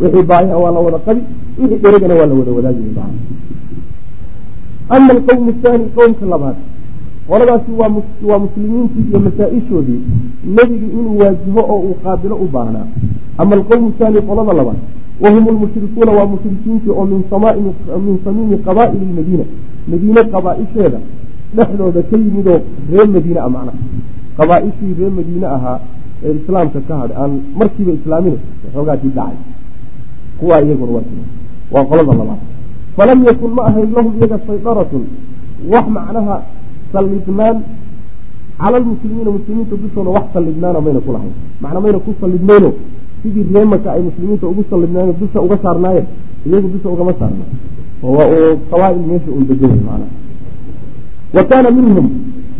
wixii 0.00 0.22
baahiha 0.30 0.56
waa 0.56 0.70
la 0.76 0.80
wada 0.80 0.98
qabi 0.98 1.22
wixii 1.58 1.78
dheragana 1.82 2.14
waa 2.14 2.26
la 2.26 2.34
wada 2.34 2.52
wadaagay 2.52 2.90
ama 4.88 5.12
alqowmu 5.12 5.54
haani 5.62 5.84
qowmka 5.96 6.26
labaad. 6.26 6.56
Qoladaasi 7.28 7.70
waa 8.28 8.38
muslimiintii 8.38 9.04
iyo 9.08 9.20
masaa-ishoodii. 9.20 10.00
Nebigu 10.44 10.86
inuu 11.00 11.18
waajiho 11.18 11.60
oo 11.60 11.78
uu 11.78 11.94
qaabilo 12.04 12.36
u 12.36 12.48
baahnaa 12.52 12.86
ama 13.38 13.56
alqowmu 13.56 13.92
haani 13.98 14.22
qolada 14.22 14.52
labaad. 14.52 14.76
Wahum 15.20 15.48
lmushrikuuna 15.48 16.12
waa 16.12 16.26
mushrikiintii 16.26 16.90
oo 16.90 17.04
min 17.06 18.18
samiimi 18.24 18.58
qabaa'ili 18.58 19.06
madiina 19.16 19.44
madiine 19.88 20.22
qabaa-isheeda 20.32 20.98
dhexdooda 21.56 22.02
ka 22.02 22.16
yimidoo 22.16 22.60
reer 22.90 23.08
madiine 23.08 23.40
a 23.40 23.48
macna. 23.48 23.72
Qabaa-ishii 24.38 24.94
reer 24.98 25.10
madiine 25.10 25.46
ahaa 25.46 25.78
islaamka 26.40 26.80
ka 26.88 26.94
hadhay 27.00 27.16
aan 27.22 27.32
markiiba 27.60 27.92
islaamina 27.98 28.38
waxoogaa 28.64 28.96
dib 29.02 29.14
dhacay 29.14 29.36
kuwaa 30.38 30.60
iyaguna 30.64 30.92
waa 30.96 31.02
waa 31.74 31.84
qolada 31.90 32.12
labaad. 32.20 32.40
Falam 32.96 33.18
yakun 33.28 33.50
ma 33.56 33.62
ahayn 33.68 33.90
lahum 33.96 34.12
iyaga 34.18 34.38
saydaratun. 34.46 35.04
Wax 35.72 35.86
macnaha 35.96 36.36
sallidnaan 36.92 37.56
cala 38.60 38.76
lmuslimiina 38.82 39.30
muslimiinta 39.36 39.74
dushooda 39.82 40.10
wax 40.16 40.24
sallidnaana 40.34 40.80
mayna 40.80 41.00
ku 41.06 41.10
lahayn. 41.12 41.34
Macnaa 41.62 41.80
mayna 41.84 41.98
ku 41.98 42.10
sallidnayno. 42.20 42.70
Sidii 43.22 43.46
reemaka 43.54 43.88
ay 43.92 44.02
muslimiinta 44.08 44.46
ugu 44.46 44.62
sallidnaayen 44.70 45.14
dusha 45.20 45.38
uga 45.46 45.56
saarnaayeen 45.64 46.06
iyagu 46.46 46.68
dusha 46.74 46.88
ugama 46.94 47.12
saarna 47.18 47.44
oo 48.02 48.56
qabaa-il 48.70 49.02
meesha 49.10 49.30
un 49.38 49.44
deganya 49.48 49.76
macnaha 49.88 50.12
wa 51.34 51.42
kaana 51.50 51.70
minhum. 51.70 52.06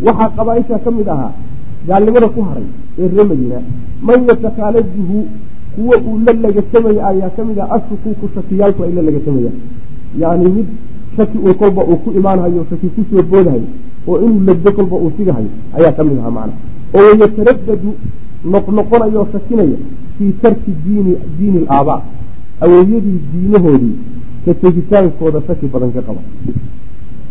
Waxaa 0.05 0.29
qabaa-isha 0.37 0.79
ka 0.83 0.91
mid 0.91 1.07
ahaa 1.07 1.31
gaalnimada 1.87 2.27
ku 2.35 2.41
haray 2.47 2.67
madiina 2.97 3.61
man 4.01 4.27
yatakhaalajuhu 4.27 5.27
kuwa 5.75 5.97
uu 5.97 6.19
la 6.25 6.33
lagasamaya 6.33 7.07
ayaa 7.07 7.29
ka 7.29 7.45
mid 7.45 7.59
ah 7.59 7.71
ashukuuku 7.71 8.29
shakiyaalku 8.35 8.83
ay 8.83 8.91
la 8.91 9.01
lagasamayaan 9.01 9.57
yacni 10.19 10.49
mid 10.49 10.65
shaki 11.17 11.37
uu 11.37 11.53
kolba 11.53 11.83
uu 11.83 11.95
ku 11.97 12.11
imaanhayo 12.11 12.65
shaki 12.69 12.87
ku 12.87 13.01
soo 13.11 13.23
boodhayo 13.23 13.67
oo 14.07 14.19
inuu 14.25 14.43
legdo 14.47 14.71
kolba 14.71 14.95
uu 14.95 15.11
sigahayo 15.17 15.49
ayaa 15.77 15.91
ka 15.91 16.03
mid 16.03 16.17
ahaa 16.19 16.31
macna 16.31 16.53
oo 16.95 17.05
wayataradadu 17.11 17.89
noqnoqonayo 18.51 19.27
shakinaya 19.31 19.77
fii 20.17 20.31
tarki 20.41 20.71
diini 20.85 21.15
diini 21.39 21.59
alaabaa 21.67 22.01
awowyadii 22.61 23.19
diinahoodii 23.33 23.95
ka 24.45 24.53
tegitaankooda 24.53 25.41
shaki 25.47 25.65
badan 25.67 25.91
ka 25.91 26.01
qaba. 26.01 26.21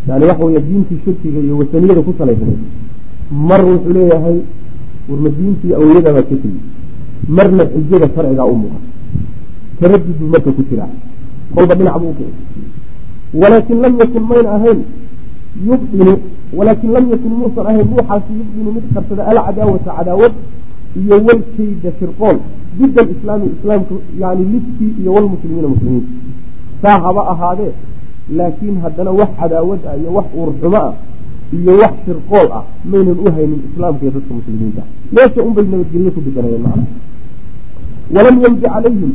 Yani 0.08 0.24
waxa 0.24 0.44
wey 0.44 0.60
diintii 0.60 0.98
shirkiga 1.04 1.40
iyo 1.40 1.58
wasaniyada 1.58 2.02
ku 2.02 2.14
salaysnay 2.18 2.56
mar 3.30 3.64
wuxuu 3.64 3.92
leeyahay 3.92 4.38
warma 5.08 5.28
diintii 5.36 5.72
awliyadaabaa 5.78 6.22
ka 6.22 6.34
tegi 6.42 6.60
marna 7.36 7.62
xujada 7.72 8.06
sharcigaa 8.14 8.46
u 8.52 8.54
muuqata. 8.62 8.88
Taradud 9.80 10.16
buu 10.18 10.28
marka 10.34 10.50
ku 10.56 10.62
jiraa. 10.68 10.90
Kolba 11.54 11.74
dhinac 11.74 11.96
buu 12.00 12.10
ukici 12.14 12.34
walaakin 13.40 13.78
lam 13.82 13.94
yakun 14.00 14.22
mayna 14.30 14.50
ahayn 14.56 14.80
yubdinu 15.66 16.14
walaakin 16.56 16.90
lam 16.96 17.04
yakun 17.12 17.32
muusan 17.40 17.66
ahayn 17.66 17.86
ruuxaasi 17.90 18.32
yubdinu 18.40 18.70
mid 18.76 18.84
qarsada 18.94 19.22
alcadaawata 19.30 19.90
cadaawad 19.98 20.32
iyo 21.00 21.16
walkayda 21.26 21.90
shirqool 21.98 22.36
dida 22.78 23.00
alislaami 23.02 23.46
islaamka 23.54 23.94
yani 24.20 24.44
lidkii 24.52 24.92
iyo 25.00 25.10
walmuslimiina 25.16 25.68
muslimiinta. 25.68 26.12
Saa 26.82 26.98
haba 27.04 27.22
ahaadee 27.32 27.72
laakiin 28.38 28.76
haddana 28.84 29.10
wax 29.10 29.30
cadaawad 29.40 29.80
ah 29.90 29.96
iyo 30.00 30.10
wax 30.16 30.26
uurxumo 30.38 30.76
ah 30.76 30.92
iyo 31.56 31.72
wax 31.82 31.94
shirqool 32.06 32.48
ah 32.58 32.64
maynan 32.90 33.18
u 33.24 33.28
haynin 33.36 33.60
islaamka 33.68 34.02
iyo 34.04 34.12
dadka 34.16 34.32
muslimiinta. 34.38 34.82
Meesha 35.14 35.40
unbay 35.48 35.64
nabadgelyo 35.72 36.10
ku 36.16 36.20
deganayeen 36.26 36.62
macna 36.66 36.84
walam 38.14 38.36
yamdi 38.44 38.66
calayhim 38.74 39.12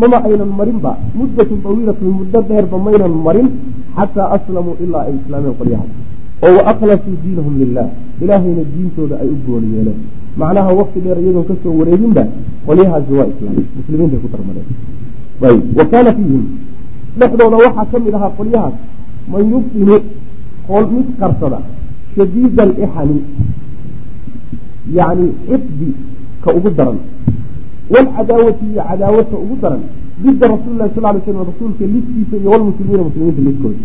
mama 0.00 0.18
aynan 0.26 0.50
marinba 0.58 0.92
muddatun 1.18 1.58
tawiilatun 1.64 2.08
muddo 2.20 2.38
dheerba 2.48 2.76
maynan 2.86 3.14
marin 3.26 3.48
xataa 3.96 4.28
aslamuu 4.36 4.76
ilaa 4.84 5.04
ay 5.08 5.14
islaameen 5.20 5.54
qolyaha 5.60 5.84
oo 6.46 6.52
wa 6.56 6.62
aklasuu 6.72 7.16
diinahum 7.22 7.54
lilah 7.60 7.88
ilaahayna 8.22 8.62
diintooda 8.72 9.14
ay 9.22 9.28
u 9.34 9.36
gooni 9.46 9.68
yeeleen. 9.76 9.98
Macnaha 10.40 10.70
wakti 10.78 11.00
dheer 11.04 11.18
iyadoon 11.22 11.46
ka 11.48 11.54
soo 11.62 11.72
wareeginba 11.80 12.22
qolyahaasi 12.66 13.12
waa 13.18 13.28
islaam 13.32 13.56
muslimiintay 13.78 14.18
ku 14.24 14.28
darmadeen 14.32 14.68
ayb 15.48 15.64
wa 15.78 15.84
kaana 15.92 16.10
fiihim 16.16 16.44
dhexdooda 17.18 17.56
waxaa 17.64 17.86
ka 17.92 17.98
mid 18.04 18.14
ahaa 18.18 18.32
qolyahaas 18.38 18.76
man 19.32 19.42
yubtinu 19.52 19.96
qol 20.68 20.84
mid 20.96 21.08
qarsada 21.20 21.58
shadiida 22.16 22.62
alixani 22.68 23.18
yani 24.98 25.26
xiqdi 25.48 25.88
ka 26.44 26.50
ugu 26.56 26.70
daran 26.78 26.98
walcadaawati 27.92 28.64
iyo 28.72 28.82
cadaawata 28.88 29.36
ugu 29.44 29.56
daran 29.62 29.82
dida 30.22 30.46
rasuuli 30.48 30.76
lahi 30.78 30.90
sal 30.94 31.02
lay 31.04 31.20
slam 31.24 31.44
rasuulka 31.50 31.84
lidkiisa 31.94 32.36
iyo 32.40 32.48
walmuslimiina 32.50 33.02
muslimiinta 33.08 33.42
lidkooda 33.48 33.82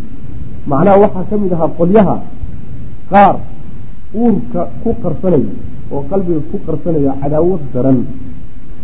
macnaha 0.72 0.98
waxaa 1.04 1.26
ka 1.30 1.36
mid 1.38 1.52
ahaa 1.54 1.70
qolyaha 1.80 2.16
qaar 3.12 3.36
uurka 4.22 4.62
ku 4.84 4.90
qarsanaya 5.04 5.52
oo 5.92 6.02
qalbiga 6.10 6.42
ku 6.52 6.58
qarsanaya 6.68 7.12
cadaawad 7.22 7.62
daran 7.74 8.00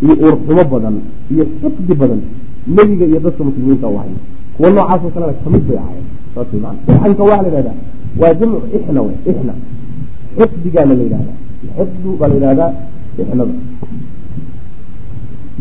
iyo 0.03 0.13
uurxumo 0.25 0.63
badan 0.73 0.95
iyo 1.31 1.43
xiqdi 1.61 1.93
badan 2.01 2.21
nebiga 2.75 3.05
iyo 3.05 3.19
dadka 3.25 3.43
muslimiinta 3.43 3.87
u 3.87 3.97
hay 4.01 4.11
kuwa 4.57 4.69
noocaasoo 4.69 5.09
kalena 5.13 5.33
ka 5.43 5.49
mid 5.49 5.63
bay 5.69 5.77
ahayen 5.83 6.05
saas 6.37 6.53
man 6.61 6.75
ixanka 6.87 7.23
waxaa 7.23 7.41
la 7.41 7.49
yihahdaa 7.49 7.77
waa 8.21 8.33
jamcu 8.39 8.61
ixna 8.77 9.01
w 9.01 9.09
ixna 9.31 9.53
xiqdigaana 10.37 10.93
la 10.99 11.03
yihahdaa 11.03 11.37
xiqdu 11.77 12.09
baa 12.19 12.27
la 12.27 12.35
yihahdaa 12.35 12.71
ixnada 13.21 13.53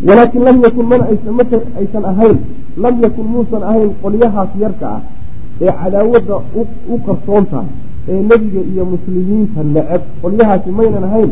walaakin 0.06 0.42
lam 0.48 0.56
yakun 0.62 0.86
mana 0.86 1.04
mata 1.38 1.56
aysan 1.80 2.04
ahayn 2.04 2.38
lam 2.76 2.94
yakun 3.02 3.26
muusan 3.34 3.62
ahayn 3.62 3.90
qolyahaas 4.02 4.50
yarka 4.60 4.86
ah 4.96 5.00
ee 5.60 5.72
cadaawadda 5.80 6.36
u 6.92 6.96
qarsoonta 7.06 7.64
ee 8.08 8.20
nebiga 8.30 8.60
iyo 8.72 8.84
muslimiinta 8.84 9.60
neceb 9.64 10.02
qolyahaasi 10.22 10.70
maynan 10.78 11.04
ahayn 11.08 11.30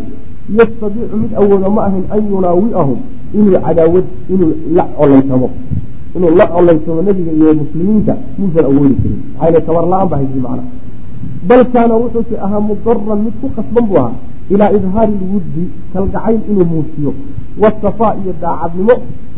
yastadiicu 0.58 1.16
mid 1.22 1.32
awooda 1.40 1.68
ma 1.76 1.80
ahayn 1.88 2.04
an 2.10 2.22
yunaawiahum 2.32 2.98
inuu 3.34 3.60
cadaawad 3.66 4.04
inuu 4.32 4.52
la 4.76 4.84
coleytamo 4.96 5.50
inuu 6.16 6.30
la 6.38 6.46
coleytamo 6.46 7.02
nebiga 7.02 7.32
iyo 7.32 7.54
muslimiinta 7.54 8.14
muusan 8.38 8.64
awoodi 8.64 8.94
karin. 9.02 9.20
Maxaa 9.40 9.60
tabar 9.66 9.84
la'aan 9.92 10.08
ba 10.08 10.16
haysi 10.16 10.38
macna. 10.44 10.62
Bal 11.48 11.62
kaana 11.72 11.94
wuxuuse 12.02 12.34
ahaa 12.44 12.60
mudaran 12.60 13.18
mid 13.24 13.34
ku 13.40 13.46
qasban 13.56 13.84
buu 13.88 13.98
ahaa 13.98 14.12
ilaa 14.50 14.70
idhaari 14.76 15.14
lwuddi 15.22 15.64
kalgacayl 15.92 16.40
inuu 16.50 16.64
muujiyo 16.72 17.12
wasafaa 17.62 18.14
iyo 18.22 18.32
daacadnimo 18.42 18.94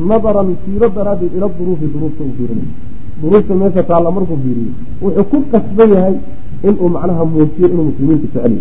nadaran 0.08 0.48
fiiro 0.64 0.88
daraaddeed 0.96 1.32
ila 1.36 1.48
duruufi 1.58 1.86
duruufta 1.94 2.24
uu 2.24 2.34
fiirinayo. 2.36 2.70
Duruufta 3.22 3.54
meesha 3.54 3.82
taalla 3.82 4.10
markuu 4.10 4.38
fiiriyo 4.44 4.72
wuxuu 5.02 5.24
ku 5.30 5.36
qasban 5.52 5.90
yahay 5.94 6.16
inuu 6.68 6.88
macnaha 6.88 7.24
muujiyo 7.24 7.66
inuu 7.72 7.84
muslimiinta 7.90 8.26
jecel 8.34 8.54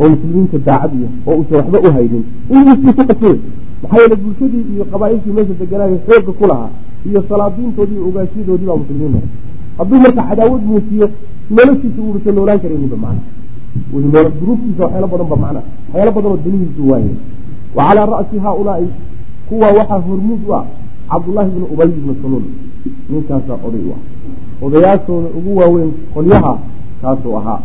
oo 0.00 0.08
muslimiinta 0.08 0.58
daacad 0.58 0.92
yahay 1.02 1.16
oo 1.26 1.34
uusan 1.38 1.56
waxba 1.60 1.78
u 1.88 1.92
haynin 1.96 2.24
inuu 2.50 2.76
ku 2.84 2.90
qasbay 3.08 3.36
maxaa 3.82 4.00
yeele 4.00 4.16
bulshadii 4.22 4.64
iyo 4.74 4.84
qabaailkii 4.92 5.32
meesha 5.36 5.54
deganaayo 5.60 5.98
xooga 6.06 6.32
ku 6.38 6.44
lahaa 6.50 6.70
iyo 7.08 7.20
salaadiintoodii 7.28 7.94
iyo 7.94 8.08
ogaasyadoodii 8.08 8.66
baa 8.66 8.76
muslimiin 8.82 9.12
noqon 9.12 9.30
hadduu 9.78 9.98
marka 10.04 10.22
cadaawad 10.28 10.62
muujiyo 10.70 11.06
noloshiisa 11.50 12.00
uusa 12.02 12.30
noolaan 12.32 12.60
karayninba 12.62 12.96
macna 13.04 13.22
duruuftiisa 14.40 14.82
waxyaalo 14.84 15.06
badan 15.12 15.28
ba 15.32 15.36
macna 15.44 15.60
waxyaalo 15.92 16.12
badan 16.16 16.38
danihiisu 16.44 16.82
waaye. 16.90 17.14
Wa 17.76 17.82
calaa 17.88 18.06
ra'si 18.06 18.38
haaulaai 18.38 18.88
kuwa 19.48 19.66
waxaa 19.78 20.00
hormuud 20.06 20.40
u 20.48 20.54
ah 20.54 20.64
cabdullaahi 21.10 21.50
bni 21.50 21.66
ubay 21.72 21.88
bni 21.88 22.14
saluul. 22.22 22.44
Ninkaasaa 23.10 23.58
oday 23.66 23.84
u 23.88 23.92
ah. 23.96 24.00
Odayaashooda 24.64 25.28
ugu 25.38 25.56
waaweyn 25.58 25.92
qolyaha 26.14 26.58
kaasuu 27.02 27.36
ahaa. 27.38 27.60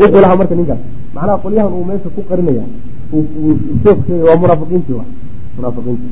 Wuxuu 0.00 0.20
lahaa 0.20 0.36
marka 0.36 0.54
ninkaas 0.54 0.78
macnaha 1.14 1.38
qolyahan 1.38 1.72
uu 1.72 1.84
meesha 1.84 2.08
ku 2.08 2.22
qarinaya 2.28 2.64
sheekh 3.82 4.08
waa 4.28 4.36
munaafiqiintii 4.42 5.00
munaafiqiinti 5.56 6.08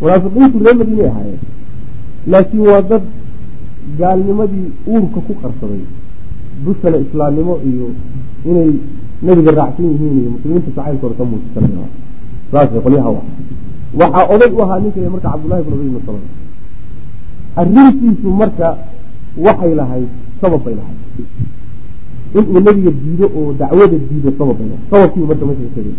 munaafiqiintu 0.00 0.58
reer 0.64 0.76
madiinay 0.80 1.08
ahaayeen 1.10 1.40
laakiin 2.32 2.62
waa 2.70 2.82
dad 2.90 3.04
gaalnimadii 3.98 4.68
uurka 4.86 5.20
ku 5.26 5.32
qarsaday 5.42 5.82
dushana 6.64 6.98
islaamnimo 7.04 7.54
iyo 7.70 7.86
inay 8.50 8.70
nebiga 9.22 9.52
raacsan 9.58 9.86
yihiin 9.92 10.18
iyo 10.20 10.30
muslimiinta 10.34 10.70
jacaylkooda 10.76 11.14
ka 11.18 11.24
muujisanaya 11.30 11.88
saas 12.52 12.68
qolyaha 12.84 13.10
wa 13.16 13.22
waxaa 14.00 14.26
oday 14.34 14.50
u 14.56 14.62
ahaa 14.62 14.80
ninka 14.82 15.10
marka 15.14 15.28
cabdullahi 15.32 15.62
bin 15.64 15.74
ubay 15.74 15.90
bn 16.06 16.20
arrintiisu 17.60 18.28
marka 18.30 18.68
waxay 19.36 19.74
lahayd 19.74 20.08
sabab 20.40 20.62
bay 20.64 20.74
lahayd. 20.74 20.98
Inuu 22.34 22.60
nebiga 22.60 22.90
diido 22.90 23.26
oo 23.34 23.52
dacwada 23.58 23.96
diido 23.98 24.30
sabab 24.38 24.56
bay 24.58 24.68
lahayd. 24.70 24.84
Sababkii 24.90 25.26
marka 25.30 25.44
meesha 25.46 25.64
kasagay 25.74 25.96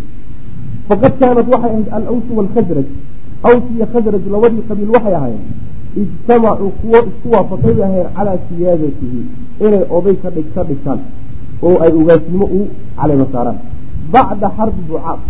faqad 0.88 1.12
kaanat 1.20 1.46
waxay 1.52 1.70
ahayd 1.70 1.88
alawsu 1.96 2.30
aws 3.48 3.64
iyo 3.76 3.86
khadraj 3.92 4.24
labadii 4.34 4.62
qabiil 4.68 4.90
waxay 4.96 5.14
ahaayeen 5.14 5.44
ijtamacuu 6.02 6.70
kuwo 6.80 6.98
isku 7.10 7.28
waafaqay 7.34 7.72
bay 7.74 7.84
ahayn 7.88 8.06
calaa 8.16 8.38
siyaadatihi 8.48 9.20
inay 9.66 9.84
oday 9.96 10.14
ka 10.22 10.30
dhig 10.30 10.48
ka 10.54 10.62
dhigtaan 10.68 11.00
oo 11.62 11.76
ay 11.84 11.92
ugaasnimo 12.00 12.46
u 12.46 12.60
caleyma 12.98 13.26
saaraan. 13.32 13.58
Bacda 14.12 14.48
xarbi 14.56 14.82
bucaas 14.88 15.20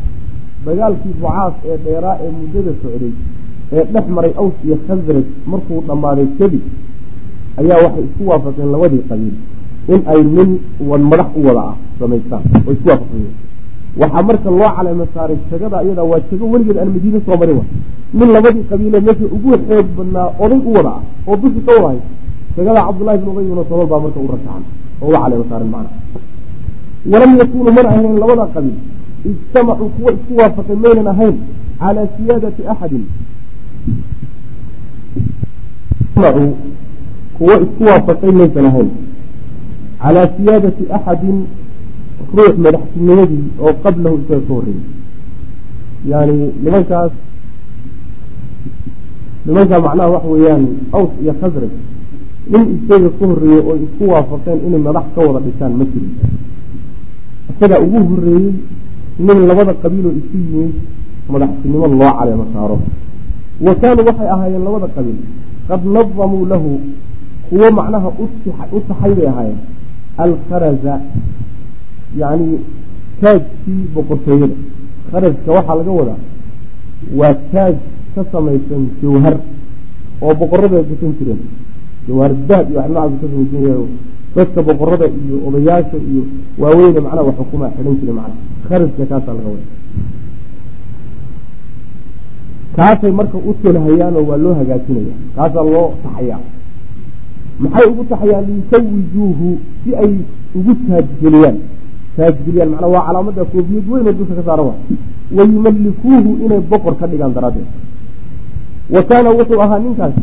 dagaalkii 0.67 1.15
bucaas 1.21 1.55
ee 1.71 1.77
dheeraa 1.85 2.17
ee 2.25 2.31
muddada 2.39 2.73
socday 2.83 3.13
ee 3.73 3.85
dhex 3.93 4.07
maray 4.17 4.33
aws 4.43 4.55
iyo 4.67 4.77
khasraj 4.87 5.25
markuu 5.47 5.81
dhammaaday 5.89 6.27
kadib 6.39 6.63
ayaa 7.61 7.79
waxay 7.85 8.05
isku 8.09 8.23
waafaqeen 8.31 8.71
labadii 8.75 9.03
qabiil 9.11 9.37
in 9.95 10.01
ay 10.13 10.21
nin 10.37 10.51
wan 10.91 11.03
madax 11.11 11.29
u 11.39 11.41
wada 11.47 11.63
ah 11.71 11.77
samaystaan 11.99 12.43
oo 12.67 12.73
isku 12.73 12.89
waafaqeen. 12.93 13.27
Waxaa 14.01 14.23
marka 14.29 14.51
loo 14.51 14.71
caleema 14.77 15.07
saaray 15.15 15.39
jagada 15.51 15.83
iyada 15.85 16.03
waa 16.11 16.21
jago 16.31 16.45
weligeed 16.53 16.79
aan 16.79 16.91
madiine 16.95 17.21
soo 17.27 17.37
marin 17.41 17.57
wa 17.61 17.65
nin 18.19 18.29
labadii 18.35 18.65
qabiile 18.71 18.99
meesha 19.07 19.27
ugu 19.37 19.51
xoog 19.67 19.87
badnaa 19.97 20.29
oday 20.45 20.61
u 20.69 20.71
wada 20.77 20.93
ah 20.99 21.03
oo 21.29 21.37
dushi 21.43 21.61
ka 21.67 21.73
wadahay 21.77 21.99
jagada 22.57 22.81
cabdullahi 22.87 23.19
bin 23.21 23.29
ubay 23.33 23.45
bn 23.51 23.61
salol 23.69 23.87
baa 23.93 24.01
marka 24.05 24.21
u 24.27 24.29
rasacan 24.33 24.63
oo 25.03 25.09
uga 25.09 25.19
caleema 25.23 25.45
saaran 25.51 25.71
macna 25.75 25.91
walam 27.13 27.33
yakunuu 27.41 27.73
mana 27.77 27.89
ahayn 27.93 28.15
labada 28.23 28.45
qabiil 28.55 28.79
ijtamacuu 29.31 29.89
kuwa 29.97 30.11
isku 30.17 30.33
waafaqay 30.41 30.77
maynan 30.85 31.07
ahayn 31.15 31.37
calaa 31.81 32.07
siyaadati 32.17 32.63
axadin. 32.73 33.05
Kuwa 37.37 37.55
isku 37.65 37.83
waafaqay 37.89 38.33
maysan 38.41 38.67
ahayn 38.71 38.91
calaa 40.03 40.29
siyaadati 40.37 40.85
axadin 40.97 41.39
ruux 42.37 42.55
madaxtinimadii 42.65 43.45
oo 43.65 43.73
qablahu 43.85 44.17
isaga 44.23 44.41
ka 44.47 44.53
horreeyey 44.55 44.85
yani 46.11 46.37
nimankaas 46.65 47.13
nimankaa 49.47 49.81
macnaha 49.87 50.09
waxa 50.15 50.29
weeyaan 50.35 50.65
aws 50.97 51.11
iyo 51.23 51.33
khasraj 51.41 51.73
nin 52.53 52.63
isaga 52.77 53.09
ka 53.19 53.25
horreeyey 53.31 53.63
oo 53.69 53.77
isku 53.85 54.05
waafaqeen 54.13 54.59
inay 54.67 54.81
madax 54.87 55.07
ka 55.15 55.21
wada 55.27 55.41
dhisaan 55.47 55.73
ma 55.81 55.85
jirin 55.93 56.13
isagaa 57.51 57.81
ugu 57.87 57.99
horreeyey 58.11 58.53
nin 59.27 59.39
labada 59.49 59.73
qabiiloo 59.83 60.15
isu 60.21 60.37
yimid 60.47 60.75
madaxtinimo 61.33 61.87
loo 62.01 62.13
caleemo 62.19 62.45
saaro. 62.53 62.77
Wa 63.67 63.73
kaanuu 63.81 64.05
waxay 64.09 64.29
ahaayeen 64.35 64.65
labada 64.69 64.89
qabiil 64.97 65.19
qad 65.69 65.81
nadamuu 65.95 66.45
lahu 66.53 66.71
kuwo 67.49 67.67
macnaha 67.79 68.09
u 68.77 68.81
taxay 68.89 69.13
bay 69.19 69.27
ahaayeen. 69.33 69.59
Alkharaza 70.25 70.95
yacni 72.21 72.59
taajkii 73.21 73.83
boqortooyada. 73.95 74.57
Kharajka 75.11 75.51
waxaa 75.57 75.77
laga 75.81 75.93
wadaa 76.01 76.21
waa 77.19 77.35
taaj 77.53 77.77
ka 78.15 78.23
samaysan 78.33 78.83
jawhar 79.03 79.37
oo 80.23 80.35
boqoradu 80.41 80.75
ay 80.77 80.85
gusan 80.91 81.13
jireen. 81.19 81.41
Jawhar 82.09 82.33
dahab 82.49 82.67
iyo 82.71 82.79
wax 82.81 82.89
noocaas 82.91 83.21
ka 83.21 83.27
samaysan 83.33 83.63
yahay. 83.69 83.89
Dadka 84.37 84.61
boqorada 84.69 85.07
iyo 85.23 85.37
odayaasha 85.49 85.97
iyo 86.11 86.23
waaweyne 86.63 87.01
macnaha 87.05 87.27
wax 87.29 87.37
xukumaa 87.41 87.71
xidhan 87.77 87.95
jira 88.01 88.13
macnaha. 88.19 88.39
Kharajka 88.69 89.05
kaasaa 89.11 89.35
laga 89.39 89.49
wada 89.55 89.67
kaasay 92.77 93.13
marka 93.19 93.37
u 93.39 93.55
tolhayaanoo 93.63 94.25
waa 94.31 94.37
loo 94.45 94.55
hagaajinaya. 94.61 95.15
Kaasaa 95.37 95.65
loo 95.75 95.89
taxayaa. 96.05 96.41
Maxay 97.63 97.87
ugu 97.91 98.05
taxayaan? 98.11 98.45
Liyusawijuuhu 98.49 99.49
si 99.85 99.91
ay 100.03 100.13
ugu 100.59 100.73
taajgeliyaan. 100.89 101.57
Taajgeliyaan 102.17 102.71
macnaa 102.73 102.93
waa 102.95 103.05
calaamada 103.07 103.45
koofiyad 103.53 103.87
weyn 103.91 104.07
oo 104.09 104.13
dusha 104.19 104.35
ka 104.39 104.43
saaran 104.49 104.67
wa 104.71 104.75
wayumalikuuhu 105.37 106.31
inay 106.45 106.61
boqor 106.71 106.95
ka 107.01 107.07
dhigaan 107.11 107.33
daraaddeed 107.37 107.69
wa 108.95 109.03
kaana 109.09 109.31
wuxuu 109.39 109.61
ahaa 109.65 109.79
ninkaas 109.79 110.15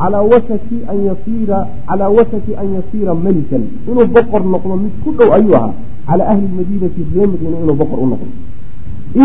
calaa 0.00 0.22
wasaki 0.32 0.76
an 0.92 0.98
yasiira 1.08 1.58
calaa 1.88 2.08
wasaki 2.18 2.52
an 2.60 2.68
yasiira 2.76 3.14
melikan 3.14 3.62
inuu 3.88 4.06
boqor 4.14 4.42
noqdo 4.54 4.76
mid 4.84 4.94
ku 5.04 5.10
dhow 5.18 5.30
ayuu 5.36 5.54
ahaa 5.60 5.74
calaa 6.08 6.28
ahli 6.32 6.46
lmadiinati 6.52 7.00
ree 7.14 7.26
madiina 7.32 7.56
inuu 7.64 7.76
boqor 7.82 7.98
u 8.04 8.06
noqdo 8.12 8.28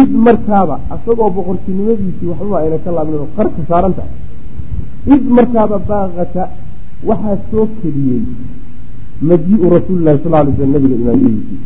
id 0.01 0.11
markaaba 0.27 0.75
isagoo 0.95 1.29
boqortinimadiisii 1.37 2.27
waxbaba 2.31 2.57
ayna 2.63 2.77
ka 2.85 2.91
laabnin 2.91 3.19
oo 3.23 3.29
qarka 3.37 3.61
saaran 3.69 3.93
tahay 3.97 4.13
id 5.15 5.23
markaaba 5.37 5.77
baaqata 5.89 6.43
waxaa 7.09 7.37
soo 7.51 7.67
keliyey 7.81 8.23
maji-u 9.29 9.69
rasuulilahi 9.75 10.19
sal 10.23 10.31
lay 10.31 10.53
sl 10.57 10.65
nabiga 10.75 10.95
imaamadiisii 11.01 11.59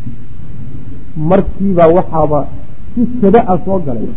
markiibaa 1.30 1.88
waxaaba 1.98 2.40
si 2.94 3.02
sada 3.20 3.40
a 3.52 3.54
soo 3.64 3.78
galay 3.86 4.08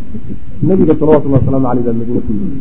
nabiga 0.61 0.93
salawatullah 0.99 1.39
waslamu 1.41 1.67
aleyh 1.67 1.83
baa 1.85 1.93
madiine 1.93 2.21
ku 2.27 2.33
yimi 2.33 2.59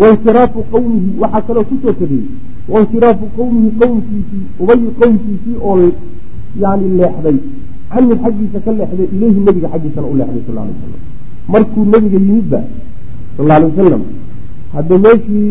wainshiraafu 0.00 0.58
qowmihi 0.72 1.10
waxaa 1.20 1.42
kaloo 1.46 1.64
ku 1.64 1.74
soo 1.82 1.92
kadiyey 2.00 2.26
wainshiraafu 2.68 3.24
qowmihi 3.36 3.70
qowmkiisii 3.80 4.44
ubayi 4.62 4.88
qowmkiisii 5.00 5.56
oo 5.68 5.78
yani 6.62 6.88
leexday 6.98 7.36
canhu 7.92 8.14
xaggiisa 8.22 8.58
ka 8.64 8.72
leexday 8.72 9.08
ileyhi 9.14 9.40
nebiga 9.46 9.68
xaggiisana 9.72 10.06
u 10.12 10.16
leexday 10.20 10.42
sal 10.46 10.58
alay 10.58 10.74
wasalam 10.74 11.00
markuu 11.48 11.84
nebiga 11.84 12.18
yimidba 12.18 12.60
sal 13.36 13.50
alay 13.50 13.68
wasalam 13.70 14.02
hadda 14.74 14.98
meeshii 14.98 15.50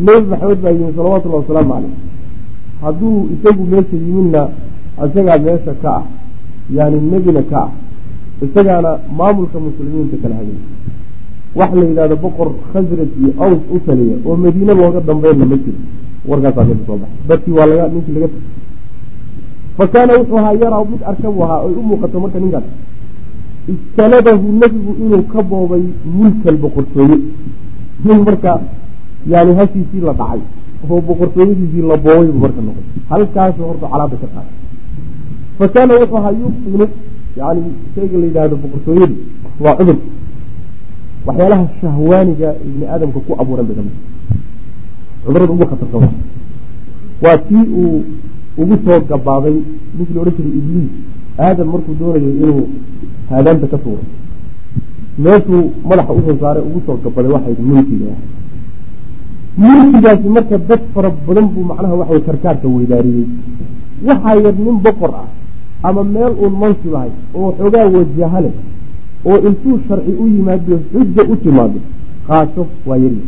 nebi 0.00 0.26
maxamed 0.30 0.58
baa 0.64 0.70
yimi 0.70 0.92
salawatullahi 0.96 1.42
wasalaamu 1.42 1.72
caleyh 1.74 1.94
hadduu 2.82 3.28
isagu 3.34 3.62
meesha 3.72 3.96
yimidna 3.96 4.42
isagaa 5.06 5.38
meesha 5.38 5.72
ka 5.82 5.90
ah 5.96 6.04
yani 6.76 7.00
nebina 7.10 7.42
ka 7.42 7.60
ah 7.62 7.70
isagaana 8.42 8.98
maamulka 9.18 9.58
muslimiinta 9.60 10.16
kala 10.22 10.34
hagay 10.34 10.58
wax 11.54 11.70
la 11.74 11.84
yidhahdo 11.84 12.16
boqor 12.16 12.48
khasraj 12.72 13.10
iyo 13.20 13.30
aws 13.44 13.60
u 13.74 13.78
taliya 13.86 14.16
oo 14.26 14.36
madiine 14.36 14.72
looga 14.74 15.00
dambeynna 15.00 15.44
ma 15.46 15.56
jiro. 15.56 15.78
Warkaasaa 16.28 16.64
meesha 16.64 16.84
soo 16.86 16.96
baxay. 17.02 17.18
Dadkii 17.28 17.52
waa 17.58 17.66
laga 17.66 17.88
ninkii 17.88 18.12
laga 18.14 18.28
fa 19.76 19.86
kaana 19.92 20.12
wuxuu 20.18 20.38
ahaa 20.38 20.52
yaraa 20.62 20.84
mid 20.90 21.02
arka 21.10 21.30
buu 21.30 21.42
ahaa 21.44 21.60
oy 21.66 21.72
u 21.80 21.82
muuqato 21.82 22.20
marka 22.20 22.38
ninkaas. 22.40 22.64
Istaladahu 23.72 24.46
nebigu 24.60 24.92
inuu 25.04 25.22
ka 25.32 25.42
boobay 25.42 25.82
mulkal 26.16 26.56
boqortooye. 26.56 27.16
Nin 28.04 28.18
marka 28.26 28.60
yani 29.26 29.52
hashiisii 29.58 30.00
la 30.06 30.12
dhacay 30.12 30.40
oo 30.90 31.00
boqortooyadiisii 31.00 31.82
la 31.90 31.96
boobay 31.96 32.32
marka 32.42 32.60
noqday. 32.66 32.86
Halkaasu 33.10 33.62
horta 33.62 33.86
calaada 33.92 34.16
ka 34.22 34.26
qaaday 34.34 34.54
fa 35.58 35.68
kaana 35.74 35.92
wuxuu 36.00 36.16
ahaa 36.16 36.32
yubinu 36.32 36.86
yani 37.36 37.62
shayga 37.94 38.18
la 38.18 38.24
yidhaahdo 38.26 38.56
boqortooyadu 38.62 39.14
waa 39.64 39.74
cudur 39.78 39.96
waxyaalaha 41.26 41.64
shahwaaniga 41.80 42.48
ibni 42.66 42.84
aadamka 42.86 43.18
ku 43.26 43.32
abuuran 43.42 43.66
bay 43.68 43.76
ka 43.76 43.82
mid 43.82 43.96
cudurrada 45.24 45.52
ugu 45.52 45.66
khatarsan 45.70 46.00
wa 46.02 46.10
waa 47.24 47.38
tii 47.48 47.66
uu 47.82 48.04
ugu 48.62 48.74
soo 48.84 49.00
gabaaday 49.10 49.56
ninkii 49.96 50.14
la 50.14 50.20
odhan 50.22 50.34
jiray 50.38 50.58
ibliis. 50.60 50.90
Aadam 51.38 51.68
markuu 51.72 51.94
doonayo 52.00 52.30
inuu 52.42 52.68
haadaanta 53.30 53.66
ka 53.72 53.78
tuuro 53.78 54.02
meeshuu 55.18 55.64
madaxa 55.88 56.12
u 56.18 56.20
soo 56.26 56.36
saaray 56.40 56.62
ugu 56.68 56.80
soo 56.86 56.96
gabaday 57.04 57.32
waxay 57.32 57.54
mulkiga 57.70 58.10
mulkigaasi 59.58 60.28
marka 60.36 60.58
dad 60.68 60.82
fara 60.94 61.10
badan 61.26 61.46
buu 61.54 61.64
macnaha 61.70 61.94
waxaway 62.00 62.22
karkaarka 62.28 62.66
weydaariyey. 62.68 63.26
Waxaa 64.06 64.34
yar 64.44 64.54
nin 64.64 64.78
boqor 64.84 65.12
ah 65.22 65.28
ama 65.82 66.02
meel 66.04 66.32
uun 66.42 66.54
mansib 66.62 66.94
ahay 66.94 67.10
oo 67.34 67.52
xoogaa 67.58 67.86
wajaha 67.94 68.40
leh 68.44 68.54
oo 69.24 69.38
intuu 69.48 69.80
sharci 69.88 70.12
u 70.22 70.26
yimaado 70.26 70.80
xujja 70.92 71.22
u 71.32 71.36
timaado 71.36 71.80
qaaso 72.26 72.66
waa 72.86 72.96
yari 72.96 73.18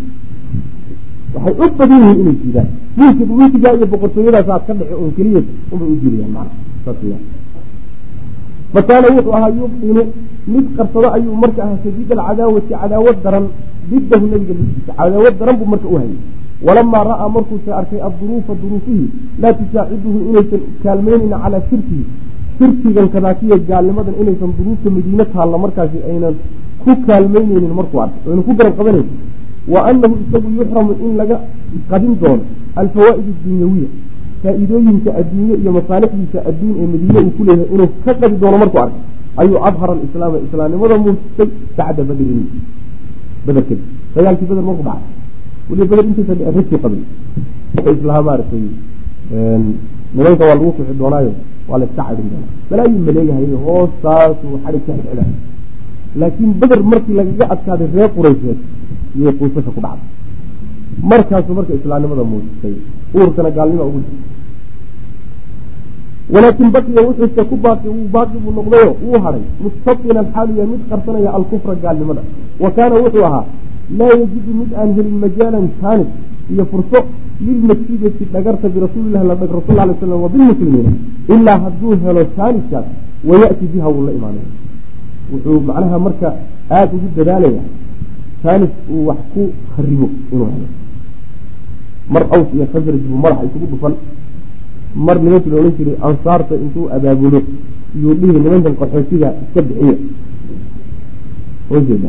waxay 1.34 1.66
u 1.66 1.70
badan 1.78 2.00
yihiin 2.00 2.20
inay 2.20 2.36
jiidaan. 2.42 2.68
Mulki 2.96 3.24
mulkigaa 3.24 3.74
iyo 3.76 3.86
boqortooyadaas 3.86 4.48
aad 4.48 4.66
ka 4.66 4.74
dhici 4.74 4.94
un 4.94 5.12
keliya 5.16 5.42
unbay 5.72 5.88
u 5.88 5.96
jiidayaan 6.02 6.32
macna 6.36 6.54
saas 6.84 6.96
kaana 8.88 9.06
wuxuu 9.14 9.32
ahaa 9.36 9.52
yubinu 9.58 10.02
mid 10.52 10.66
qarsado 10.76 11.08
ayuu 11.16 11.34
marka 11.42 11.60
ahaa 11.64 11.78
shadiid 11.84 12.10
alcadaawati 12.12 12.72
cadaawad 12.80 13.16
daran 13.24 13.46
didahu 13.90 14.26
nabiga 14.26 14.54
laftiisa 14.58 14.92
cadaawad 14.98 15.34
daran 15.40 15.56
buu 15.58 15.68
marka 15.72 15.88
u 15.88 15.96
hayay. 15.96 16.18
Walamaa 16.66 17.04
ra'aa 17.10 17.28
markuusa 17.36 17.70
arkay 17.80 18.00
adduruufa 18.08 18.52
duruufihi 18.62 19.06
laa 19.42 19.54
tusaaciduhu 19.58 20.18
inaysan 20.28 20.62
kaalmeynayna 20.82 21.36
calaa 21.42 21.62
shirkihi 21.70 22.04
shirkigan 22.60 23.08
kadaakiya 23.14 23.56
gaalnimadan 23.68 24.14
inaysan 24.22 24.50
duruufta 24.58 24.88
madiine 24.96 25.24
taalla 25.34 25.56
markaasi 25.64 25.98
aynan 26.10 26.34
ku 26.84 26.90
kaalmeyneynin 27.06 27.74
markuu 27.80 28.00
arkay 28.04 28.22
aynan 28.30 28.44
ku 28.48 28.52
garab 28.58 28.74
qabanayn 28.78 29.08
wa 29.72 29.80
anahu 29.90 30.14
isagu 30.24 30.48
yuxramu 30.58 30.92
in 31.04 31.12
laga 31.20 31.36
qadin 31.90 32.12
doono 32.22 32.42
alfawaa'id 32.80 33.26
adunyawiya 33.40 33.88
faa-iidooyinka 34.42 35.10
adduunye 35.20 35.54
iyo 35.62 35.70
masaalixdiisa 35.78 36.38
adduun 36.50 36.74
ee 36.82 36.86
madiine 36.92 37.18
uu 37.26 37.32
ku 37.38 37.42
leeyahay 37.48 37.68
inuu 37.74 37.88
ka 38.04 38.12
qadi 38.20 38.36
doono 38.42 38.56
markuu 38.62 38.80
arkay 38.84 39.02
ayuu 39.40 39.58
adhara 39.68 39.92
alislaama 39.96 40.36
islaamnimada 40.46 40.96
muujisay 41.04 41.48
bacda 41.78 42.02
badrin. 42.08 42.40
Beder 43.46 43.62
kadib 43.68 43.80
dagaalkii 44.14 44.48
beder 44.50 44.64
markuu 44.68 44.84
dhacay. 44.88 45.04
Intaysa 45.72 46.34
dhicin 46.38 46.54
ragkii 46.56 46.78
qabay 46.84 47.02
wuxuu 47.74 47.92
islahaa 47.98 48.22
maaragtay 48.28 48.64
nimanka 50.14 50.42
waa 50.48 50.54
lagu 50.58 50.72
kixi 50.76 50.94
doonaayo 51.00 51.32
waa 51.70 51.78
la 51.80 51.84
iska 51.88 52.02
cadhin 52.08 52.26
doonaa 52.32 52.52
balaayuu 52.70 53.02
maleeyahay 53.08 53.46
hoostaasuu 53.66 54.54
xadhig 54.64 54.82
ka 54.86 54.92
xidxidha 54.98 55.24
laakiin 56.20 56.52
beder 56.60 56.80
markii 56.92 57.14
lagaga 57.20 57.44
adkaaday 57.54 57.88
reer 57.94 58.10
quraysheed 58.16 58.58
iyay 59.18 59.32
quusasha 59.38 59.70
ku 59.76 59.80
dhacday. 59.84 60.08
Markaasuu 61.10 61.54
marka 61.58 61.72
islaamnimada 61.80 62.24
muujisay 62.32 62.74
uurkana 63.18 63.50
gaalnima 63.56 63.84
ugu 63.88 63.98
jirta 64.06 64.28
walaakin 66.34 66.68
baqiya 66.74 67.00
wuxuuse 67.06 67.42
ku 67.50 67.56
baaqi 67.64 67.88
uu 67.88 68.06
baaqi 68.14 68.36
buu 68.42 68.52
noqdayo 68.58 68.90
wuu 69.04 69.18
hadhay 69.24 69.44
mustaqinan 69.64 70.26
xaaluya 70.34 70.64
mid 70.72 70.82
qarsanaya 70.90 71.30
alkufra 71.38 71.74
gaalnimada. 71.84 72.22
Wa 72.62 72.70
kaana 72.76 72.94
wuxuu 73.04 73.24
ahaa 73.28 73.44
laa 73.98 74.12
yajidu 74.20 74.52
mid 74.60 74.70
aan 74.80 74.90
helin 74.96 75.16
majaalan 75.24 75.66
jaanis 75.82 76.10
iyo 76.52 76.64
furso 76.70 77.00
lilmasjidati 77.44 78.24
dhagarta 78.32 78.68
birasuulilahi 78.68 79.26
la 79.30 79.34
dhag 79.40 79.50
rasul 79.58 79.78
alay 79.80 79.94
slam 80.00 80.22
wabilmuslimiina 80.24 80.92
ilaa 81.34 81.58
hadduu 81.64 81.96
helo 82.04 82.22
jaaniskaas 82.36 82.86
wayati 83.28 83.64
biha 83.72 83.88
wuu 83.88 84.04
la 84.06 84.12
imaanaya 84.18 84.48
wuxuu 85.32 85.60
macnaha 85.68 85.98
marka 86.06 86.28
aada 86.70 86.92
ugu 86.96 87.08
dadaalaya 87.16 87.62
jaanis 88.44 88.72
uu 88.92 89.06
wax 89.08 89.18
ku 89.34 89.42
kharibo 89.76 90.08
inuu 90.32 90.48
helo. 90.54 90.68
Mar 92.14 92.22
aws 92.34 92.48
iyo 92.54 92.66
khasraj 92.72 93.00
buu 93.08 93.18
madaxa 93.24 93.44
isugu 93.48 93.66
dhufan. 93.72 93.94
Mar 95.06 95.16
nimankii 95.22 95.50
la 95.50 95.56
odhan 95.60 95.72
jiray 95.78 95.96
ansaarta 96.08 96.54
intuu 96.64 96.88
abaabulo 96.96 97.40
iyuu 97.96 98.14
dhihi 98.20 98.32
nimankan 98.44 98.74
qaxootiga 98.80 99.28
iska 99.42 99.60
bixiya 99.62 99.94
ojeeda 101.70 102.08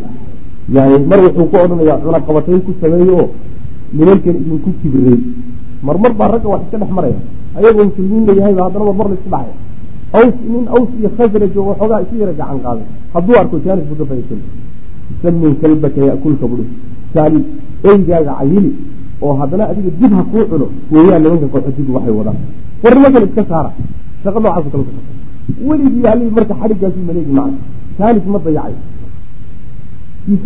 yani 0.75 1.05
mar 1.09 1.19
wuxuu 1.25 1.45
ku 1.51 1.55
odhanayaa 1.63 1.97
cunaqabatayn 2.03 2.61
ku 2.65 2.71
sameeyo. 2.81 3.15
oo 3.21 3.29
nimankan 3.93 4.35
idinku 4.41 4.69
kibirey 4.81 5.19
marmar 5.83 6.13
baa 6.19 6.31
ragga 6.33 6.47
wax 6.53 6.61
iska 6.65 6.77
dhex 6.81 6.91
maraya. 6.97 7.19
Ayagoo 7.57 7.85
muslimiin 7.89 8.25
layahayba 8.27 8.61
haddana 8.65 8.85
marmar 8.85 9.07
la 9.11 9.15
isku 9.19 9.29
dhacaya. 9.29 9.55
Aws 10.13 10.35
nin 10.51 10.65
aws 10.75 10.89
iyo 10.99 11.09
khasraj 11.17 11.55
oo 11.57 11.65
waxoogaa 11.69 12.01
isu 12.03 12.15
yara 12.21 12.33
gacan 12.39 12.59
qaaday. 12.65 12.85
Hadduu 13.13 13.35
arko 13.41 13.55
jaanis 13.65 13.85
buu 13.89 13.97
ka 13.99 14.05
fahaysan 14.09 14.41
samin 15.21 15.55
kalbaka 15.61 16.01
yakulka 16.09 16.45
bui 16.51 16.65
saali 17.13 17.39
eygaaga 17.89 18.33
cayili 18.39 18.71
oo 19.21 19.33
haddana 19.39 19.63
adiga 19.71 19.91
dib 19.99 20.13
ha 20.17 20.23
kuu 20.31 20.45
cuno 20.51 20.67
weeyaan 20.91 21.21
nimanka 21.23 21.47
qaxootigu 21.53 21.91
waxay 21.95 22.13
wadaan. 22.19 22.37
War 22.83 22.93
nimankan 22.95 23.23
iska 23.27 23.43
saara. 23.49 23.71
Shaqa 24.23 24.39
noocaas 24.39 24.65
kale 24.71 24.83
ka 24.87 24.93
weligii 25.67 26.07
alii 26.13 26.31
marka 26.37 26.53
xadhigaasu 26.61 26.99
maleegi 27.07 27.31
macna 27.37 27.57
jaanis 27.99 28.25
ma 28.33 28.39
dayacay. 28.45 28.75
Min 30.27 30.39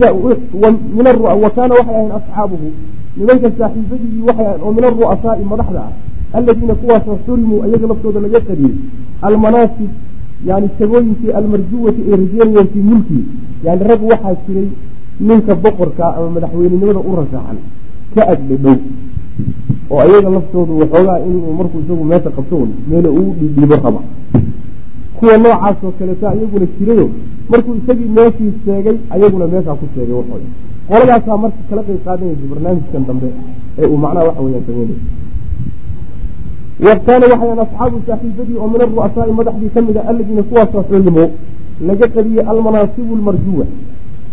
wa 1.44 1.50
kaana 1.56 1.74
waxay 1.80 1.96
ahayn 1.96 2.12
asxaabuhu 2.20 2.68
nimanka 3.18 3.48
saaxiibadii 3.58 4.22
waxay 4.28 4.58
oo 4.66 4.72
min 4.76 4.84
aru'asaai 4.90 5.44
madaxda 5.54 5.82
ah 5.88 5.92
aladiina 6.38 6.76
kuwaasoo 6.82 7.18
xurimuu 7.26 7.64
ayaga 7.66 7.88
laftooda 7.92 8.20
laga 8.26 8.40
qariyey 8.48 8.76
almanaasib 9.28 9.92
yani 10.50 10.68
sagooyinkii 10.80 11.32
almarjuwati 11.40 12.02
ay 12.08 12.12
rajeynayeen 12.22 12.68
fii 12.74 12.84
mulkii 12.92 13.24
yani 13.66 13.84
rag 13.90 14.02
waxaa 14.12 14.36
jiray 14.48 14.68
ninka 15.28 15.56
boqorka 15.56 16.06
ama 16.18 16.30
madaxweynenimada 16.36 17.00
u 17.10 17.16
rasaxan 17.20 17.58
ka 18.16 18.22
agdhadhow 18.34 18.78
oo 19.92 20.00
ayaga 20.06 20.30
laftoodu 20.38 20.74
waxoogaa 20.82 21.20
inuu 21.28 21.54
markuu 21.60 21.80
isagu 21.86 22.04
meesha 22.12 22.30
qabto 22.38 22.68
meela 22.90 23.10
uu 23.20 23.32
dhiidhiibo 23.40 23.76
raba 23.76 24.02
kuwa 25.18 25.38
noocaas 25.38 25.78
oo 25.84 25.92
kaleeta 26.00 26.36
iyaguna 26.36 26.66
jirayo 26.80 27.10
markuu 27.50 27.76
isagii 27.82 28.10
meeshii 28.18 28.52
sheegay 28.66 28.98
ayaguna 29.16 29.48
meeshaa 29.54 29.76
ku 29.80 29.86
sheegay 29.96 30.16
waxooda 30.20 30.48
qoladaasaa 30.90 31.38
marka 31.44 31.62
kala 31.70 31.82
qeyb 31.88 32.00
qaadanaysa 32.06 32.46
barnaamijkan 32.52 33.04
dambe 33.08 33.28
ee 33.82 33.88
uu 33.94 33.98
macnaha 34.04 34.26
waxa 34.28 34.42
weyaan 34.46 34.64
sameynaya 34.68 35.00
wa 36.86 36.96
kaana 37.06 37.26
waxayan 37.32 37.60
asxaabu 37.66 37.98
saaxiibadii 38.08 38.58
oo 38.64 38.68
min 38.74 38.82
aru'asaai 38.86 39.32
madaxdii 39.40 39.70
ka 39.76 39.82
mid 39.88 39.98
a 39.98 40.02
alladiina 40.12 40.44
kuwaasoo 40.50 40.84
xulimo 40.90 41.26
laga 41.88 42.08
qadiyey 42.16 42.44
almanaasibu 42.52 43.16
lmarjuwa 43.16 43.66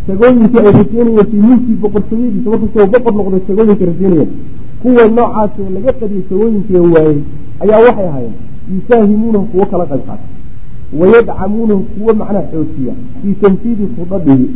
sagooyinkii 0.06 0.58
ay 0.58 0.72
rajeynayeen 0.78 1.26
fii 1.30 1.40
mulkii 1.48 1.76
boqortooyadiisa 1.82 2.50
markuusoo 2.50 2.86
boqor 2.94 3.14
noqday 3.18 3.40
sagooyinka 3.48 3.84
rajeynayeen 3.90 4.30
kuwa 4.82 5.02
noocaasoo 5.16 5.68
laga 5.76 5.92
qadiyey 6.00 6.22
sagooyinkii 6.30 6.76
waayey 6.94 7.18
ayaa 7.62 7.80
waxay 7.86 8.06
ahaayeen 8.08 8.34
yusaahimuunahu 8.74 9.44
kuwo 9.52 9.64
kala 9.66 9.84
qayb 9.90 10.02
qaata. 10.08 10.26
Wayadcamuunahu 11.00 11.80
kuwo 11.94 12.14
macnaha 12.20 12.42
xoojiya 12.52 12.94
fii 13.22 13.34
tanfiidi 13.42 13.86
khudadihi 13.96 14.46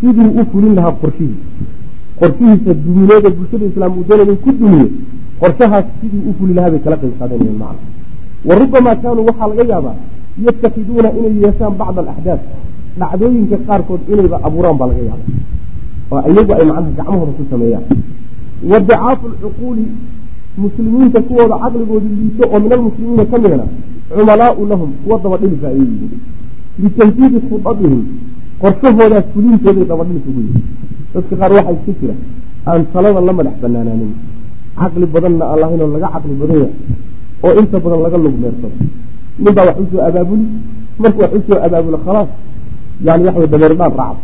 siduu 0.00 0.30
u 0.40 0.42
fulin 0.52 0.74
lahaa 0.78 0.92
qorshihiisa 1.02 1.44
qorshihiisa 2.20 2.72
dumineeda 2.84 3.30
bulshada 3.36 3.66
islaam 3.70 3.92
uu 3.98 4.04
doonaya 4.08 4.36
ku 4.44 4.50
dumiye 4.60 4.86
qorshahaas 5.40 5.86
siduu 6.00 6.22
u 6.30 6.34
fuli 6.38 6.54
lahaa 6.54 6.70
bay 6.74 6.80
kala 6.84 6.96
qayb 7.02 7.14
qaadanayeen 7.20 7.58
macna. 7.62 7.86
Wa 8.48 8.54
rubamaa 8.60 8.96
kaanuu 9.02 9.24
waxaa 9.28 9.48
laga 9.50 9.64
yaabaa 9.72 9.96
yattakiduuna 10.46 11.08
inay 11.18 11.34
yeeshaan 11.44 11.74
bacda 11.80 12.00
alaxdaaf 12.04 12.40
dhacdooyinka 13.00 13.56
qaarkood 13.68 14.00
inayba 14.12 14.36
abuuraan 14.46 14.76
baa 14.80 14.88
laga 14.90 15.02
yaaba 15.10 15.24
oo 16.12 16.20
iyagu 16.32 16.52
ay 16.58 16.64
macnaha 16.70 16.90
gacmahooda 16.98 17.32
ku 17.38 17.42
sameeyaan. 17.50 17.84
Wa 18.70 18.78
dicaafu 18.80 19.24
alcuquuli 19.32 19.84
muslimiinta 20.62 21.20
kuwooda 21.28 21.54
caqligooda 21.62 22.08
liito 22.18 22.44
oo 22.52 22.58
min 22.64 22.72
almuslimiina 22.76 23.24
ka 23.30 23.36
midana 23.42 23.66
cumalaau 24.16 24.66
lahum 24.70 24.90
kuwa 25.04 25.16
dabadhilisa 25.24 25.66
ayay 25.68 25.86
yihiin 25.92 26.12
litanfiidi 26.82 27.38
khudadihim 27.48 28.02
qorshahoodaas 28.62 29.26
fulintooday 29.34 29.84
dabadhilis 29.90 30.24
ugu 30.30 30.40
yihiin 30.46 30.64
dadka 31.14 31.34
qaar 31.40 31.52
waxaa 31.56 31.74
iska 31.78 31.92
jira 32.00 32.14
aan 32.70 32.82
talada 32.92 33.20
la 33.28 33.32
madax 33.38 33.56
banaanaanin 33.62 34.12
caqli 34.80 35.06
badanna 35.14 35.44
aan 35.50 35.58
lahayn 35.62 35.80
oo 35.84 35.90
laga 35.94 36.08
caqli 36.14 36.34
badanya 36.40 36.68
oo 37.44 37.52
inta 37.60 37.76
badan 37.84 38.00
laga 38.06 38.18
lugmeersado 38.24 38.70
nin 39.42 39.52
baa 39.56 39.64
wax 39.68 39.76
u 39.82 39.84
soo 39.92 40.02
abaabuli 40.08 40.46
markuu 41.02 41.22
wax 41.24 41.32
u 41.38 41.40
soo 41.48 41.58
abaabulo 41.66 41.98
khalaas 42.06 42.28
yani 43.06 43.24
waxa 43.28 43.46
dameerdhaan 43.52 43.92
raacda 44.00 44.22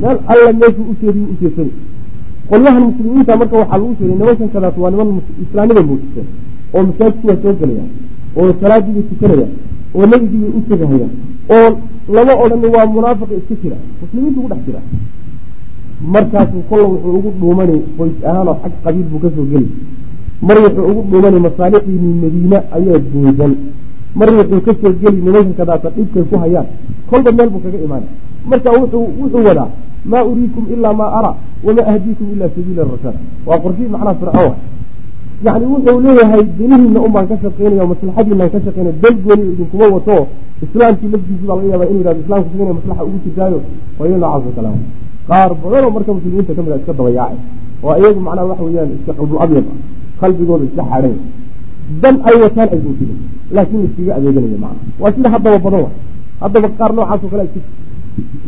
meel 0.00 0.18
alla 0.32 0.50
meeshuu 0.60 0.84
ujeediy 0.92 1.24
ujeedsani 1.32 1.72
qolyahan 2.50 2.82
muslimiinta 2.88 3.32
marka 3.40 3.56
waxaa 3.62 3.78
lagu 3.80 3.94
sheegay 3.98 4.16
nimankan 4.20 4.48
kadaas 4.54 4.76
waa 4.82 4.90
niman 4.92 5.08
islaamnima 5.44 5.82
muujiseen 5.88 6.26
oo 6.74 6.82
masaajidku 6.88 7.26
waa 7.30 7.38
soo 7.42 7.54
gelayaan 7.60 7.90
oo 8.38 8.48
salaadiibay 8.60 9.04
tukanayaan 9.10 9.52
oo 9.96 10.06
nebigiibay 10.10 10.50
u 10.58 10.60
tegahayaan 10.68 11.12
oo 11.56 11.68
lama 12.14 12.32
odhani 12.44 12.68
waa 12.74 12.86
munaafiqa 12.94 13.34
iska 13.40 13.54
jira. 13.62 13.76
Muslimiintu 14.00 14.38
ugu 14.40 14.48
dhex 14.48 14.60
jira. 14.66 14.80
Markaasuu 16.12 16.62
kolla 16.68 16.86
wuxuu 16.92 17.14
ugu 17.18 17.30
dhuumanay 17.40 17.80
qoys 17.98 18.16
ahaan 18.28 18.48
oo 18.48 18.56
xag 18.62 18.72
qabiil 18.84 19.06
buu 19.10 19.18
ka 19.24 19.28
soo 19.36 19.46
geli 19.52 19.68
mar 20.46 20.56
wuxuu 20.64 20.84
ugu 20.90 21.02
dhuumanay 21.10 21.40
masaalixdiini 21.46 22.08
madiine 22.22 22.58
ayaa 22.76 22.98
duudan 23.12 23.52
mar 24.18 24.28
wuxuu 24.38 24.60
ka 24.66 24.72
soo 24.80 24.92
geli 25.02 25.18
nimanka 25.24 25.64
dhibkay 25.96 26.24
ku 26.30 26.36
hayaan. 26.42 26.66
Kolba 27.10 27.30
meel 27.32 27.50
buu 27.50 27.62
kaga 27.64 27.78
imaanay. 27.86 28.10
Marka 28.50 28.70
wuxuu 28.70 29.44
wadaa 29.48 29.70
maa 30.10 30.24
uriikum 30.24 30.64
ilaa 30.74 30.92
maa 30.92 31.10
araa 31.18 31.34
wamaa 31.64 31.86
ahdiikum 31.92 32.26
ilaa 32.34 32.50
sabiila 32.54 32.82
rashaad 32.92 33.16
waa 33.46 33.58
qorshii 33.58 33.88
macnaha 33.94 34.14
fircawn 34.20 34.54
yani 35.44 35.64
wuxuu 35.72 36.00
leeyahay 36.00 36.42
denihiina 36.58 37.00
un 37.06 37.12
baan 37.12 37.26
ka 37.28 37.36
shaqeynaya 37.42 37.82
o 37.84 37.88
maslaxadiinaan 37.92 38.50
ka 38.54 38.58
shaqeynaya 38.66 38.94
dal 39.02 39.16
gooni 39.24 39.44
idinkuma 39.52 39.86
wato 39.96 40.16
islaamkii 40.64 41.08
lafdiisii 41.12 41.46
baa 41.48 41.56
laga 41.56 41.68
yaaba 41.72 41.86
inu 41.90 41.98
yihahdo 42.00 42.20
islamku 42.24 42.48
sigana 42.52 42.72
maslaxa 42.78 43.04
ugu 43.08 43.18
jirtaayo 43.24 43.58
wayo 43.98 44.16
noocaas 44.22 44.44
o 44.48 44.52
kale 44.56 44.70
qaar 45.28 45.50
badanoo 45.62 45.90
marka 45.96 46.12
muslimiinta 46.16 46.52
ka 46.56 46.62
mid 46.62 46.72
a 46.72 46.76
iska 46.80 46.92
dabayaacay 46.98 47.38
oo 47.84 47.94
iyagu 48.00 48.20
macnaha 48.26 48.46
waxa 48.50 48.64
weeyaan 48.66 48.90
iska 48.98 49.12
qalbul 49.18 49.38
abyad 49.44 49.64
ah 49.72 49.76
qalbigooda 50.20 50.64
iska 50.68 50.82
xaadhay 50.90 51.14
dan 52.02 52.14
ay 52.28 52.34
wataan 52.42 52.68
aysan 52.74 52.94
jirin 52.98 53.18
laakiin 53.56 53.82
iskaga 53.88 54.12
adeeganaya 54.18 54.58
macna 54.64 54.80
waa 55.02 55.12
sida 55.16 55.28
haddaba 55.34 55.58
badan 55.66 55.80
wa 55.86 55.90
haddaba 56.40 56.68
qaar 56.78 56.90
noocaas 56.96 57.20
o 57.24 57.28
kale 57.32 57.42
ay 57.46 57.50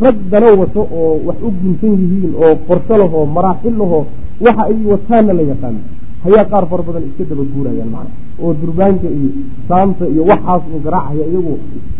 rag 0.03 0.15
dano 0.31 0.47
wato 0.61 0.81
oo 0.99 1.11
wax 1.27 1.37
u 1.47 1.49
gunsan 1.61 1.91
yihiin 2.01 2.33
oo 2.43 2.53
qorsho 2.67 2.95
lahoo 3.01 3.25
maraaxil 3.37 3.75
lahoo 3.81 4.03
waxa 4.45 4.63
ay 4.69 4.77
wataanna 4.91 5.33
la 5.39 5.43
yaqaano 5.51 5.79
hayaa 6.23 6.45
qaar 6.51 6.65
fara 6.71 6.83
badan 6.87 7.03
iska 7.09 7.23
daba 7.31 7.43
guurayaan 7.53 7.89
macna. 7.95 8.11
Oo 8.41 8.53
durbaanka 8.61 9.07
iyo 9.17 9.29
saamta 9.69 10.05
iyo 10.13 10.23
waxaas 10.31 10.63
u 10.75 10.79
garaacaya 10.85 11.25
iyagu 11.31 11.53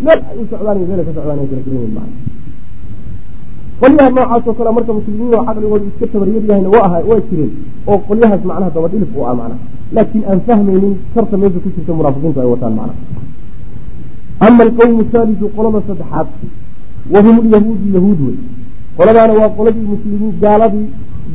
meel 0.05 0.19
ay 0.31 0.37
u 0.41 0.45
socdaan 0.51 0.77
iyo 0.79 0.87
meel 0.89 0.99
ay 1.01 1.05
ka 1.09 1.13
socdaan 1.17 1.39
ay 1.43 1.47
kala 1.51 1.61
garanyihin 1.65 1.93
macna. 1.97 2.15
Qolyaha 3.81 4.09
noocaas 4.15 4.43
oo 4.47 4.53
kale 4.59 4.71
marka 4.77 4.91
muslimiin 4.97 5.33
oo 5.37 5.43
caqligooda 5.47 5.85
iska 5.91 6.05
tabaryar 6.13 6.43
yahayna 6.49 6.69
waa 6.75 6.83
aha 6.87 6.97
waa 7.09 7.21
jireen. 7.29 7.51
Oo 7.89 7.97
qolyahaas 8.07 8.43
macnaha 8.49 8.69
dabadhilif 8.75 9.11
u 9.15 9.21
ah 9.29 9.35
macnaha 9.39 9.59
laakiin 9.95 10.23
aan 10.31 10.39
fahmaynin 10.47 10.93
sharta 11.13 11.35
meesha 11.41 11.59
ku 11.63 11.69
jirta 11.75 11.91
munaafiqiintu 11.99 12.39
ay 12.43 12.49
wataan 12.53 12.73
macnaha 12.79 12.99
ama 14.47 14.61
alqawmu 14.67 15.03
haalidu 15.13 15.45
qolada 15.55 15.79
saddexaad 15.87 16.27
wahum 17.13 17.35
lyahuudu 17.51 17.85
yahuud 17.95 18.19
wey 18.27 18.37
qoladaana 18.97 19.33
waa 19.39 19.49
qoladii 19.57 19.87
muslimiin 19.93 20.33
gaaladii 20.43 20.87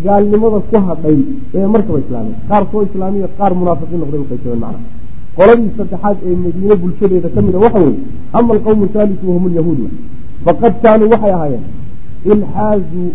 gaalnimada 0.05 0.59
ku 0.71 0.77
hadhay 0.89 1.19
ee 1.55 1.67
markaba 1.75 1.99
islaamay 2.05 2.35
qaar 2.49 2.63
soo 2.73 2.83
islaamiya 2.89 3.29
qaar 3.39 3.53
munaafiqiin 3.61 4.01
noqday 4.03 4.21
u 4.25 4.27
qaybsameen 4.31 4.61
macnaha 4.65 4.85
qoladii 5.37 5.71
saddexaad 5.79 6.17
ee 6.29 6.37
madiine 6.45 6.75
bulshadeeda 6.83 7.29
ka 7.35 7.41
mida 7.47 7.59
waxa 7.65 7.81
weye 7.87 7.99
ama 8.33 8.51
alqawmu 8.55 8.89
haalidu 8.95 9.25
wahum 9.31 9.45
lyahuud 9.55 9.79
wey 9.85 9.93
faqad 10.47 10.75
kaanuu 10.83 11.09
waxay 11.15 11.33
ahaayeen 11.37 11.65
ilxaazuu 12.33 13.11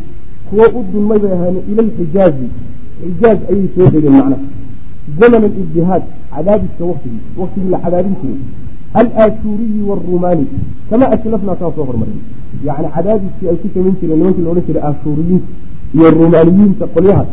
kuwo 0.50 0.66
u 0.80 0.82
dulmay 0.94 1.20
bay 1.24 1.32
ahaayeen 1.38 1.64
ila 1.72 1.82
alxijaazi. 1.88 2.48
Xijaaz 3.02 3.40
ayay 3.52 3.68
soo 3.76 3.90
degeen 3.94 4.14
macnaha 4.14 4.42
zaman 5.20 5.44
alibdihaad 5.50 6.04
cadaadiska 6.34 6.84
waktigii 6.92 7.22
waktigii 7.42 7.70
la 7.70 7.80
cadaadin 7.84 8.16
jiray 8.22 8.40
alaashuriyi 9.00 9.82
waarumaani 9.90 10.46
kama 10.90 11.06
aslafnaa 11.16 11.56
taa 11.62 11.72
soo 11.76 11.86
hormarin. 11.90 12.20
Yani 12.68 12.88
cadaadiskii 12.96 13.48
ay 13.52 13.56
ku 13.62 13.68
samayn 13.74 13.96
jireen 14.02 14.20
nimankii 14.20 14.44
la 14.46 14.50
odhan 14.52 14.66
jiray 14.68 14.84
ashuriyiinta 14.92 15.48
iyo 15.96 16.08
rumaaniyiinta 16.18 16.86
qolyahaas 16.96 17.30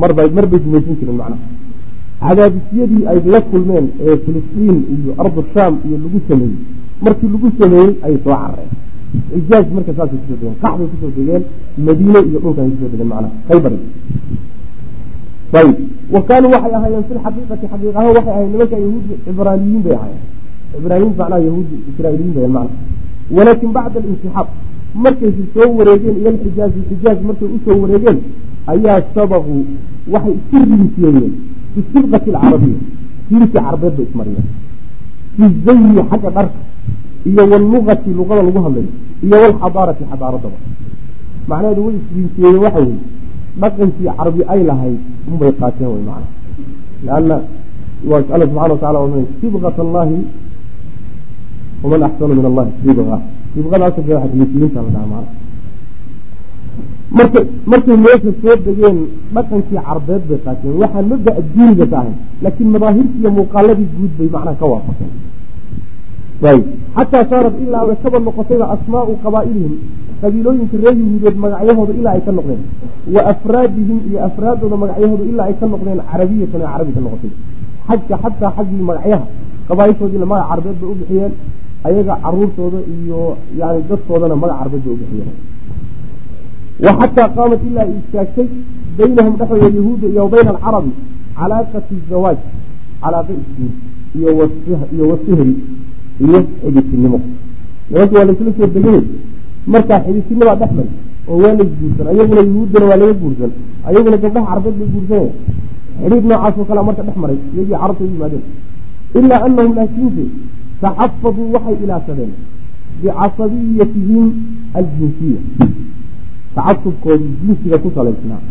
marbay 0.00 0.28
marbay 0.36 0.60
gumaysan 0.64 0.94
jireen 1.00 1.18
macnaha 1.22 1.46
cadaadisyadii 2.22 3.02
ay 3.10 3.18
la 3.32 3.40
kulmeen 3.50 3.86
ee 4.06 4.16
filistiin 4.24 4.76
iyo 4.94 5.10
ardu 5.22 5.40
shaam 5.54 5.74
iyo 5.86 5.96
lagu 6.04 6.18
sameeyey 6.28 6.56
markii 7.04 7.28
lagu 7.34 7.48
sameeyey 7.60 7.90
ayay 8.06 8.18
soo 8.24 8.34
carareen 8.42 8.72
xijaaj 9.34 9.66
marka 9.76 9.92
saasay 9.98 10.18
ku 10.20 10.26
soo 10.28 10.36
degeen 10.40 10.56
qaxbay 10.62 10.86
ku 10.92 10.96
soo 11.02 11.10
degeen 11.16 11.42
madiine 11.86 12.20
iyo 12.30 12.38
dhulkan 12.44 12.70
ku 12.72 12.76
soo 12.80 12.90
degeen 12.92 13.08
macnaha 13.12 13.32
khaybar. 13.48 13.72
Ayb 15.60 15.76
wa 16.14 16.20
kaanuu 16.28 16.50
waxay 16.54 16.74
ahaayeen 16.78 17.04
fi 17.08 17.14
lxaqiiqati 17.18 17.66
xaqiiqahaan 17.72 18.12
waxay 18.16 18.32
ahayen 18.34 18.50
nimanka 18.52 18.76
yahuud 18.84 19.06
cibraaniyiin 19.24 19.82
bay 19.86 19.94
ahaayeen. 19.98 20.22
Cibraaniyiin 20.72 21.14
macnaha 21.20 21.40
yahuud 21.48 21.68
israailiyiin 21.90 22.34
bay 22.36 22.46
macna. 22.56 22.76
Walaakin 23.36 23.70
bacda 23.76 23.98
alinsixaab 24.02 24.48
markaysi 24.94 25.44
soo 25.54 25.70
wareegeen 25.78 26.16
ila 26.20 26.30
alxijaazi 26.30 26.80
xijaaj 26.88 27.18
markay 27.28 27.48
u 27.56 27.58
soo 27.64 27.80
wareegeen 27.82 28.18
ayaa 28.72 29.00
sabaquu 29.14 29.56
waxay 30.12 30.34
iska 30.38 30.58
rinsiyeeyeen 30.70 31.32
fi 31.74 31.80
sibqati 31.92 32.30
alcarabiya 32.34 32.78
jiirkii 33.30 33.52
carbeed 33.66 33.94
bay 33.96 34.06
ismariyeen 34.08 34.46
fi 35.36 35.44
zayi 35.64 36.02
xagga 36.10 36.30
dharka 36.36 36.60
iyo 37.30 37.42
walugati 37.50 38.10
luqada 38.18 38.42
lagu 38.42 38.60
hadlayo 38.66 38.90
iyo 39.26 39.36
walxadaarati 39.42 40.04
xadaaradaba 40.10 40.58
macnaheedu 41.48 41.80
way 41.86 41.94
isrinsiyeeyeen 42.00 42.62
waxa 42.64 42.80
weye 42.86 42.98
dhaqankii 43.60 44.10
carabi 44.16 44.42
ay 44.52 44.60
lahayd 44.70 45.00
unbay 45.30 45.52
qaateen 45.60 45.88
wy 45.94 46.02
macna 46.08 46.28
lanna 47.06 47.36
waa 48.10 48.22
alla 48.34 48.44
subxana 48.46 48.72
watacala 48.74 48.98
ohanay 48.98 49.26
sibqat 49.40 49.78
allahi 49.86 50.18
waman 51.82 52.02
axsanu 52.08 52.34
min 52.38 52.46
allahi 52.50 52.70
sibqa 52.84 53.16
marka 57.18 57.40
markay 57.70 57.96
meesha 58.04 58.30
soo 58.42 58.56
degeen 58.66 58.98
dhaqankii 59.34 59.80
carbeed 59.86 60.22
bay 60.28 60.38
qaateen 60.44 60.74
waxaan 60.82 61.06
mabda 61.12 61.32
diiniga 61.54 61.86
ka 61.92 61.96
ahayn 62.00 62.16
laakiin 62.42 62.68
madaahirtii 62.74 63.20
iyo 63.22 63.30
muuqaaladii 63.38 63.88
guud 63.96 64.12
bay 64.18 64.28
macnaha 64.34 64.56
ka 64.60 64.66
waafaqeen. 64.72 65.12
Ayb 66.50 66.64
xataa 66.96 67.24
saarat 67.30 67.54
ilaa 67.64 67.84
ay 67.92 67.96
kaba 68.02 68.18
noqotayba 68.26 68.66
asmaau 68.74 69.12
qabaa'ilihim 69.24 69.74
qabiilooyinka 70.22 70.76
reer 70.82 70.96
yahuudeed 71.00 71.36
magacyahooda 71.44 71.92
ilaa 72.00 72.14
ay 72.16 72.22
ka 72.26 72.32
noqdeen. 72.38 72.62
Wa 73.14 73.20
afraadihim 73.32 73.98
iyo 74.08 74.18
afraadooda 74.28 74.76
magacyahooda 74.82 75.24
ilaa 75.32 75.46
ay 75.50 75.54
ka 75.60 75.66
noqdeen 75.72 76.00
carabiyatan 76.10 76.60
ee 76.60 76.68
carabi 76.72 76.92
ka 76.96 77.00
noqotay. 77.06 77.32
Xagka 77.88 78.14
xataa 78.22 78.50
xaggii 78.56 78.82
magacyaha 78.90 79.24
qabaaishoodiina 79.68 80.26
magac 80.32 80.48
carbeed 80.50 80.76
bay 80.80 80.90
u 80.92 80.94
bixiyeen 81.00 81.32
ayaga 81.88 82.14
caruurtooda 82.24 82.78
iyo 82.96 83.18
yani 83.60 83.80
dadkoodana 83.90 84.36
magac 84.42 84.58
carbeed 84.60 84.82
bay 84.84 84.92
u 84.94 84.98
bixiyeen 85.00 85.30
wa 86.84 86.92
xataa 87.00 87.28
qaamat 87.36 87.60
ilaa 87.68 87.84
ay 87.88 87.92
istaagtay 88.00 88.48
baynahum 88.98 89.34
dhexdooda 89.40 89.68
yahuudda 89.78 90.06
iyo 90.14 90.24
bayna 90.34 90.50
alcarabi 90.54 90.92
calaaqati 91.38 91.94
zawaaj 92.10 92.38
calaaqa 93.02 93.32
isguud 93.40 93.74
iyo 94.94 95.04
wasihri 95.10 95.54
iyo 96.24 96.38
xidisinimo 96.62 97.18
nimanka 97.90 98.14
waa 98.18 98.24
laysla 98.28 98.50
soo 98.58 98.68
degay 98.74 99.00
markaa 99.72 100.00
xidisinnimaa 100.06 100.56
dhex 100.60 100.70
mari 100.78 100.90
oo 101.30 101.36
waa 101.42 101.54
la 101.58 101.62
isguursan 101.68 102.06
ayaguna 102.12 102.40
yuhuuddana 102.48 102.86
waa 102.90 102.98
laga 103.02 103.14
guursan 103.22 103.50
ayaguna 103.88 104.16
gabdhaha 104.24 104.46
carbeed 104.50 104.74
bay 104.80 104.88
guursanaya 104.94 105.30
xidhiid 106.02 106.24
noocaasoo 106.30 106.64
kalea 106.68 106.84
marka 106.88 107.02
dhex 107.06 107.16
maray 107.22 107.38
iyagii 107.54 107.76
carabta 107.82 108.02
u 108.04 108.08
yimaadeen. 108.14 108.44
Ilaa 109.18 109.40
anahum 109.46 109.72
laakiinse 109.78 110.24
taxafaduu 110.82 111.52
waxay 111.54 111.76
ilaashadeen 111.84 112.32
bicasabiyatihim 113.02 114.26
aljinsiya 114.78 115.40
tacasubkoodii 116.54 117.34
jinsiga 117.42 117.78
ku 117.78 117.88
salaysnaa 117.94 118.42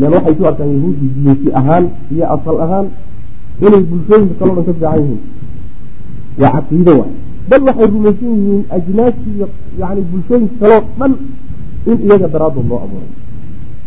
len 0.00 0.10
waxay 0.14 0.34
ku 0.38 0.42
arkaan 0.50 0.70
yahuudi 0.76 1.06
jinsi 1.16 1.48
ahaan 1.60 1.84
iyo 2.12 2.24
asal 2.34 2.56
ahaan 2.64 2.86
inay 3.66 3.82
bulshooyinka 3.90 4.34
kaleo 4.40 4.54
dhan 4.54 4.64
ka 4.64 4.72
fiican 4.72 4.98
yihiin 5.02 5.20
waa 6.40 6.50
caqiido 6.56 6.92
waay 7.00 7.12
bal 7.50 7.62
waxay 7.68 7.86
rumaysan 7.94 8.30
yihiin 8.38 8.62
ajnaasi 8.76 9.28
iyo 9.36 9.46
yani 9.80 10.00
bulshooyinka 10.10 10.54
kaleo 10.60 10.80
dhan 10.98 11.12
in 11.90 11.98
iyaga 12.06 12.28
daraaddood 12.34 12.66
loo 12.70 12.80
abuuray 12.86 13.10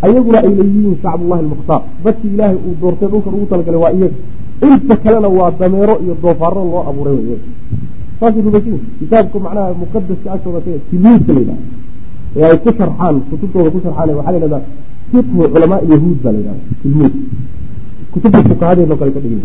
ayaguna 0.06 0.38
ay 0.46 0.54
leeyihiin 0.60 0.96
shacbullahi 1.04 1.42
almukhtaar 1.46 1.82
dadkii 2.06 2.32
ilaahay 2.36 2.58
uu 2.68 2.76
doortay 2.82 3.08
dhulkan 3.12 3.34
ugu 3.38 3.46
talagalay 3.52 3.82
waa 3.86 3.94
iyaga 3.98 4.18
inta 4.62 4.96
kalena 5.04 5.28
waa 5.28 5.52
dameero 5.60 6.00
iyo 6.04 6.16
doofaaro 6.22 6.64
loo 6.72 6.84
abuuray 6.90 7.18
yihiin 7.18 8.80
kitaabka 9.00 9.40
macnaha 9.40 9.74
muqadaska 9.82 10.28
agtooda 10.34 10.60
tilmiidka 10.90 11.34
la 11.34 11.40
yidhaha 11.40 11.58
ee 12.38 12.44
ay 12.52 12.58
ku 12.64 12.70
sharxaan 12.78 13.16
kutubtooda 13.30 13.70
ku 13.74 13.80
sharxaan 13.84 14.10
waxaa 14.18 14.32
la 14.32 14.38
yidhahdaa 14.38 14.64
fiqhu 15.12 15.42
culamaa 15.54 15.82
yahuud 15.92 16.18
baa 16.24 16.32
la 16.32 16.40
yidhahda 16.40 16.64
tilmiid 16.82 17.14
kutubta 18.12 18.40
fukahadeedoo 18.50 18.98
kale 19.00 19.12
ka 19.16 19.20
dhigay 19.24 19.44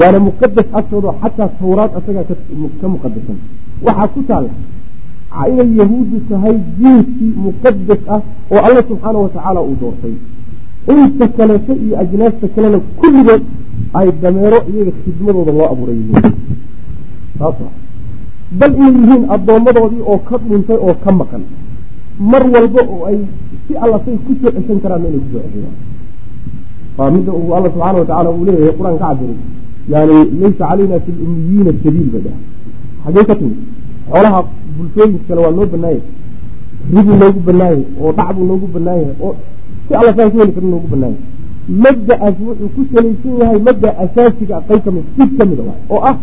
waana 0.00 0.18
muqadas 0.28 0.68
agtooda 0.78 1.10
xataa 1.22 1.48
tawraad 1.60 1.90
asagaa 1.98 2.24
ka 2.80 2.86
muqadasan 2.94 3.38
waxaa 3.86 4.08
ku 4.14 4.20
taala 4.28 4.50
inay 5.50 5.70
yahuuddu 5.80 6.16
tahay 6.28 6.56
jinsi 6.78 7.26
muqadas 7.46 8.02
ah 8.14 8.20
oo 8.52 8.60
alla 8.66 8.80
subxaana 8.88 9.18
watacaala 9.24 9.60
uu 9.68 9.76
doortay. 9.80 10.14
Inta 10.92 11.26
kaleeto 11.36 11.72
iyo 11.84 11.94
ajnaasta 12.02 12.46
kalena 12.54 12.78
kulligood 13.00 13.42
ay 13.98 14.08
dameero 14.22 14.58
iyaga 14.72 14.92
khidmadooda 15.04 15.52
loo 15.58 15.68
abuuray. 15.72 15.96
Yihiin 16.00 16.34
saas 17.38 17.56
bal 18.58 18.72
inay 18.76 18.92
yihiin 19.00 19.22
addoommadoodii 19.34 20.02
oo 20.10 20.18
ka 20.28 20.36
dhuntay 20.48 20.78
oo 20.86 20.94
ka 21.04 21.10
maqan. 21.20 21.42
Mar 22.30 22.42
walba 22.54 22.80
oo 22.94 23.04
ay 23.08 23.18
si 23.66 23.72
alla 23.84 23.96
say 24.04 24.16
ku 24.26 24.32
soo 24.40 24.50
ceshan 24.56 24.78
karaan 24.82 25.04
inay 25.08 25.20
ku 25.24 25.28
soo 25.32 25.42
ceshayaan 25.44 25.76
waa 26.98 27.10
midda 27.14 27.32
uu 27.32 27.52
alla 27.56 27.68
subxaana 27.72 27.98
watacaala 28.02 28.30
uu 28.36 28.44
leeyahay 28.48 28.74
qur'aan 28.78 28.98
ka 29.00 29.06
cabiray 29.08 29.36
yani 29.92 30.16
laysa 30.40 30.64
calayna 30.68 30.96
fi 31.04 31.10
lummiyiina 31.20 31.72
sabiil 31.82 32.08
bay 32.14 32.22
dhaha 32.26 32.38
xagee 33.04 33.24
ka 33.28 33.34
timid 33.40 33.58
xoolaha 34.10 34.40
bulshooyinka 34.76 35.24
kale 35.28 35.40
waa 35.44 35.54
loo 35.58 35.66
banaayay 35.72 36.00
ribuu 36.94 37.16
noogu 37.22 37.40
banaayay 37.48 37.82
oo 38.02 38.12
dhac 38.18 38.28
buu 38.36 38.44
noogu 38.50 38.66
banaayay 38.74 39.08
oo 39.24 39.32
si 39.88 39.92
alla 40.00 40.10
saan 40.16 40.30
ku 40.32 40.36
heli 40.40 40.52
karin 40.56 40.70
noogu 40.74 40.88
banaayay 40.92 41.18
mabda'aas 41.68 42.34
wuxuu 42.46 42.68
ku 42.74 42.82
salaysan 42.94 43.34
yahay 43.40 43.58
mabda 43.68 43.88
asaasiga 44.04 44.56
qayb 44.68 44.80
ka 44.84 44.90
mid 44.90 45.04
sid 45.16 45.30
ka 45.38 45.44
mida 45.46 45.62
waay 45.68 45.80
oo 45.94 46.00
ah 46.10 46.16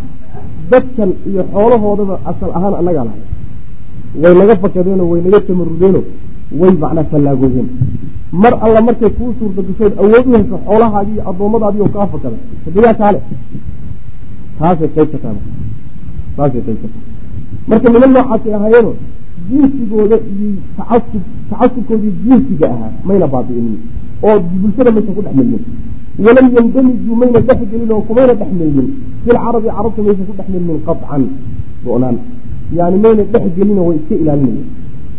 dadkan 0.72 1.12
iyo 1.30 1.44
xoolahoodaba 1.54 2.16
asal 2.30 2.52
ahaan 2.58 2.74
annagaa 2.80 3.06
lahay. 3.10 3.22
Way 4.22 4.34
naga 4.40 4.56
fakadeenoo 4.64 5.08
way 5.12 5.22
naga 5.26 5.40
tamarudeenoo 5.48 6.04
way 6.60 6.72
macnaa 6.82 7.04
fallaagoodeen 7.12 7.68
mar 8.32 8.54
alla 8.66 8.82
markay 8.88 9.10
kuu 9.18 9.34
suurta 9.40 9.62
gashood 9.68 9.94
awood 10.04 10.26
u 10.28 10.32
hesho 10.38 10.58
xoolahaadii 10.66 11.14
iyo 11.14 11.24
addoommadaadii 11.30 11.82
oo 11.86 11.90
kaa 11.96 12.08
fakada. 12.14 12.38
Hadayaa 12.66 12.94
kaale 13.02 13.20
taasay 14.60 14.90
qayb 14.96 15.10
ka 15.14 15.18
tahay. 15.24 15.42
Taasay 16.38 16.62
qayb 16.68 16.78
ka 16.84 16.88
tahay. 16.94 17.08
Marka 17.70 17.88
niman 17.94 18.12
noocaasay 18.16 18.54
ahaayeeno 18.58 18.92
jinsigooda 19.50 20.18
iyo 20.34 20.50
tacasub 20.78 21.24
tacasubkoodii 21.50 22.14
jinsiga 22.26 22.68
ahaa 22.74 22.92
mayna 23.08 23.28
baabi'inin 23.34 23.78
oo 24.24 24.40
bulshada 24.62 24.92
maysan 24.92 25.14
ku 25.16 25.22
dhex 25.22 25.34
milmin. 25.40 25.64
Walam 26.26 26.48
yandamijuu 26.56 27.16
mayna 27.16 27.40
dhex 27.48 27.60
gelin 27.72 27.92
oo 27.92 28.02
kumayna 28.08 28.34
dhex 28.34 28.52
milmin. 28.60 28.88
Filcarabi 29.24 29.68
carabta 29.68 30.02
maysan 30.08 30.26
ku 30.30 30.34
dhex 30.38 30.48
milmin 30.54 30.80
qaطcan 30.88 31.24
go-naan. 31.86 32.18
Yani 32.78 32.98
mayna 33.04 33.24
dhex 33.34 33.44
gelino 33.58 33.82
way 33.88 33.98
iska 33.98 34.16
ilaalinayeen 34.16 34.68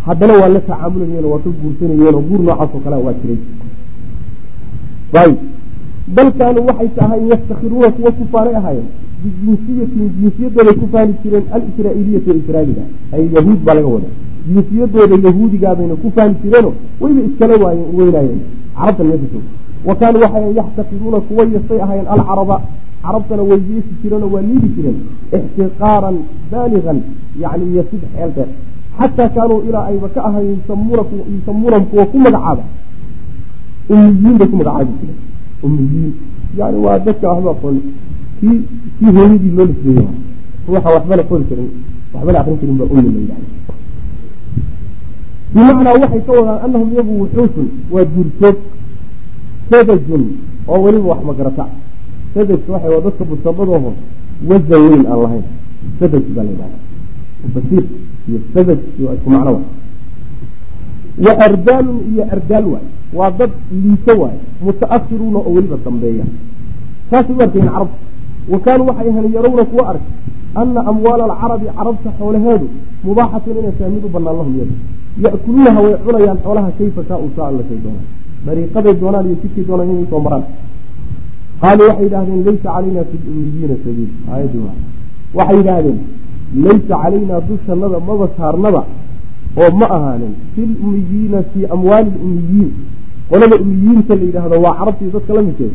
haddana 0.07 0.35
waa 0.41 0.49
la 0.49 0.61
tacaamulayeen 0.61 1.25
waa 1.33 1.39
ka 1.45 1.51
guursanayeen 1.61 2.15
oo 2.15 2.23
guur 2.29 2.41
noocaas 2.47 2.71
oo 2.75 2.81
kale 2.85 2.97
waa 3.07 3.15
jiray. 3.21 3.39
Ayb 5.23 5.37
bal 6.15 6.29
kaanuu 6.39 6.67
waxay 6.69 6.89
tahay 6.97 7.21
yaftakiruuna 7.31 7.89
kuwa 7.97 8.11
ku 8.13 8.25
faanay 8.33 8.55
ahaayeen. 8.61 8.89
Bijinsiyatin 9.23 10.11
jinsiyadooday 10.21 10.75
ku 10.81 10.87
faani 10.93 11.15
jireen 11.23 11.45
alisraa-iiliyata 11.55 12.85
ay 13.13 13.25
yahuud 13.35 13.61
baa 13.67 13.75
laga 13.75 13.89
wada 13.95 14.09
jinsiyadooda 14.47 15.17
yahuudigaabayna 15.27 15.95
ku 16.03 16.09
faani 16.17 16.35
jireeno 16.43 16.73
wayba 17.01 17.21
iskala 17.29 17.55
waaye 17.65 17.83
weynaayeen 17.97 18.41
carabtan 18.81 19.07
meesha 19.11 19.27
joog 19.33 19.45
wa 19.89 19.95
kaanuu 20.01 20.21
waxay 20.25 20.55
yaxtakiruuna 20.61 21.19
kuwa 21.29 21.43
yastay 21.55 21.81
ahaayeen 21.85 22.09
alcaraba. 22.15 22.57
Carabtana 23.05 23.43
way 23.51 23.61
yeesi 23.71 23.93
jireenoo 24.03 24.31
waa 24.35 24.43
liidi 24.49 24.69
jireen 24.77 24.99
ixtiqaaran 25.37 26.17
baaligan 26.53 26.99
yani 27.43 27.65
iyo 27.73 27.83
sid 27.91 28.03
xeel 28.15 28.31
dheer 28.37 28.49
xataa 28.99 29.29
kaanuu 29.37 29.61
ilaa 29.69 29.85
ayba 29.91 30.09
ka 30.15 30.21
ahayn 30.29 30.49
yusamuunan 31.37 31.85
kuwa 31.91 32.05
ku 32.13 32.17
magacaaba. 32.25 32.63
Umiyiin 33.91 34.37
bay 34.39 34.49
ku 34.51 34.57
magacaabi 34.61 34.93
jireen. 35.01 35.19
Umiyiin 35.67 36.13
yani 36.59 36.79
waa 36.85 36.99
dadka 37.07 37.27
waxba 37.33 37.51
aqoon. 37.57 37.77
Kii 38.41 38.59
kii 38.99 39.11
hooyadii 39.17 39.53
loo 39.57 39.67
nisbeeye 39.71 40.07
ruuxa 40.69 40.89
waxbana 40.97 41.23
qori 41.31 41.45
karin 41.51 41.69
waxbana 42.15 42.39
akrin 42.41 42.57
karin 42.61 42.77
baa 42.81 42.89
ummi 42.93 43.11
la 43.15 43.21
yidhahda 43.21 43.47
bimacnaa 45.55 45.95
waxay 46.03 46.23
ka 46.27 46.33
wadaan 46.33 46.59
anahum 46.65 46.89
iyagu 46.95 47.13
wuxuushun 47.23 47.69
waa 47.93 48.05
duurjoog 48.05 48.57
sadajun 49.71 50.25
oo 50.69 50.79
weliba 50.85 51.09
wax 51.13 51.21
magarata 51.29 51.67
sadajka 52.35 52.69
waxay 52.73 52.91
waa 52.95 53.01
dadka 53.07 53.25
busabadooho 53.31 53.91
wasan 54.49 54.81
weyn 54.91 55.05
aan 55.07 55.21
lahayn. 55.23 55.45
Sadaj 56.01 56.25
baa 56.37 56.45
la 56.45 56.51
yidhahda 56.51 56.79
basiir 57.55 57.85
iyo 58.29 58.39
sadaj 58.55 58.79
iyo 58.99 59.09
isku 59.15 59.29
macno 59.31 59.51
wa 59.57 59.63
wa 61.27 61.33
ardaalun 61.47 61.99
iyo 62.15 62.23
ardaal 62.35 62.67
waay. 62.73 62.87
Waa 63.13 63.31
dad 63.39 63.51
liito 63.83 64.13
waay 64.21 64.39
muta'ahiruuna 64.65 65.39
oo 65.39 65.51
weliba 65.55 65.77
dambeeya. 65.85 66.25
Saasay 67.11 67.35
u 67.35 67.43
arkayeen 67.43 67.69
carabta 67.69 67.97
wa 68.49 68.59
kaanuu 68.65 68.87
waxay 68.87 69.09
ahayn 69.11 69.33
yarawna 69.35 69.65
kuwa 69.65 69.85
ark 69.91 70.03
ana 70.55 70.81
amwaala 70.91 71.25
alcarabi 71.25 71.67
carabta 71.77 72.11
xoolaheedu 72.19 72.67
mubaaxatun 73.05 73.57
inay 73.61 73.73
tahay 73.79 73.93
mid 73.97 74.05
u 74.05 74.09
banaan 74.09 74.37
lahum 74.41 74.55
yada 74.61 74.75
ya'kuluunaha 75.25 75.81
way 75.85 75.95
cunayaan 76.05 76.39
xoolaha 76.45 76.71
kayfa 76.79 77.03
kaa 77.09 77.19
u 77.27 77.31
saa 77.37 77.47
alla 77.51 77.63
doonaan 77.71 78.07
dariiqaday 78.47 78.95
doonaan 79.03 79.27
iyo 79.27 79.37
jidkay 79.43 79.65
doonaan 79.69 79.91
inay 79.95 80.07
soo 80.11 80.21
maraan 80.27 80.45
qaaluu 81.63 81.87
waxay 81.89 82.05
yidhahdeen 82.05 82.43
laysa 82.47 82.69
calayna 82.75 83.03
fi 83.11 83.17
lumiyiina 83.27 83.75
sabiil 83.85 84.11
aayadii 84.33 84.63
waa 84.67 84.77
waxay 85.39 85.57
yidhaahdeen 85.61 85.99
laysa 86.65 86.95
calaynaa 87.03 87.41
dushannada 87.49 87.99
maba 88.09 88.27
saarnaba 88.39 88.83
oo 89.61 89.71
ma 89.81 89.87
ahaanin 89.97 90.35
fi 90.55 90.63
lumiyiina 90.83 91.39
fii 91.53 91.67
amwaali 91.75 92.11
lumiyiin 92.23 92.71
qolada 93.31 93.57
umiyiinta 93.65 94.15
la 94.21 94.25
yidhaahdo 94.29 94.57
waa 94.65 94.75
carabtii 94.79 95.11
dadka 95.17 95.33
la 95.39 95.43
midkeed 95.49 95.75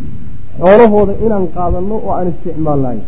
xoolahooda 0.59 1.13
inaan 1.25 1.45
qaadano 1.55 1.95
oo 2.05 2.13
aan 2.17 2.27
isticmaalnahay 2.33 2.99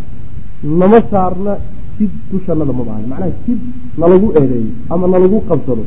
nama 0.64 0.99
saarna 1.12 1.53
sid 1.97 2.12
dushannada 2.32 2.74
maba 2.74 2.91
ahanin 2.93 3.10
macnaha 3.10 3.32
sid 3.45 3.60
nalagu 3.97 4.28
eedeeyo 4.39 4.72
ama 4.89 5.05
nalagu 5.08 5.38
qabsado 5.49 5.84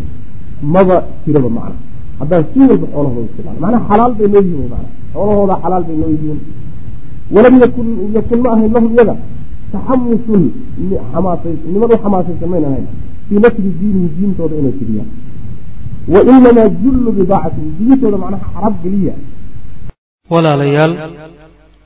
maba 0.62 0.96
jiraba 1.26 1.50
macna. 1.58 1.76
Haddaan 2.20 2.44
si 2.52 2.58
walba 2.60 2.86
xoolahooda 2.92 3.26
isticmaal 3.28 3.58
macnaha 3.64 3.84
xalaal 3.88 4.12
bay 4.18 4.28
noo 4.28 4.42
yihiin 4.46 4.68
mana 4.72 4.88
xoolahooda 5.12 5.54
xalaal 5.62 5.84
bay 5.88 5.96
noo 6.02 6.10
yihiin. 6.14 6.40
Walam 7.34 7.54
yakun 7.62 7.88
yakun 8.16 8.38
ma 8.44 8.48
ahayn 8.54 8.72
lahum 8.74 8.92
iyaga 8.94 9.14
taxamusun 9.72 10.42
xamaasay 11.12 11.54
niman 11.72 11.88
u 11.94 11.96
xamaasaysan 12.04 12.48
mayna 12.52 12.68
ahayn. 12.70 12.86
Fii 13.28 13.38
nasri 13.44 13.70
diinihim 13.80 14.10
diintooda 14.16 14.54
inay 14.60 14.74
tiriyaan 14.80 15.10
wa 16.12 16.20
inamaa 16.32 16.68
jullu 16.82 17.10
bidaacatihim 17.18 17.70
diintooda 17.78 18.16
macnaha 18.22 18.46
carab 18.54 18.74
geliya. 18.82 19.14
Walaalayaal 20.30 20.92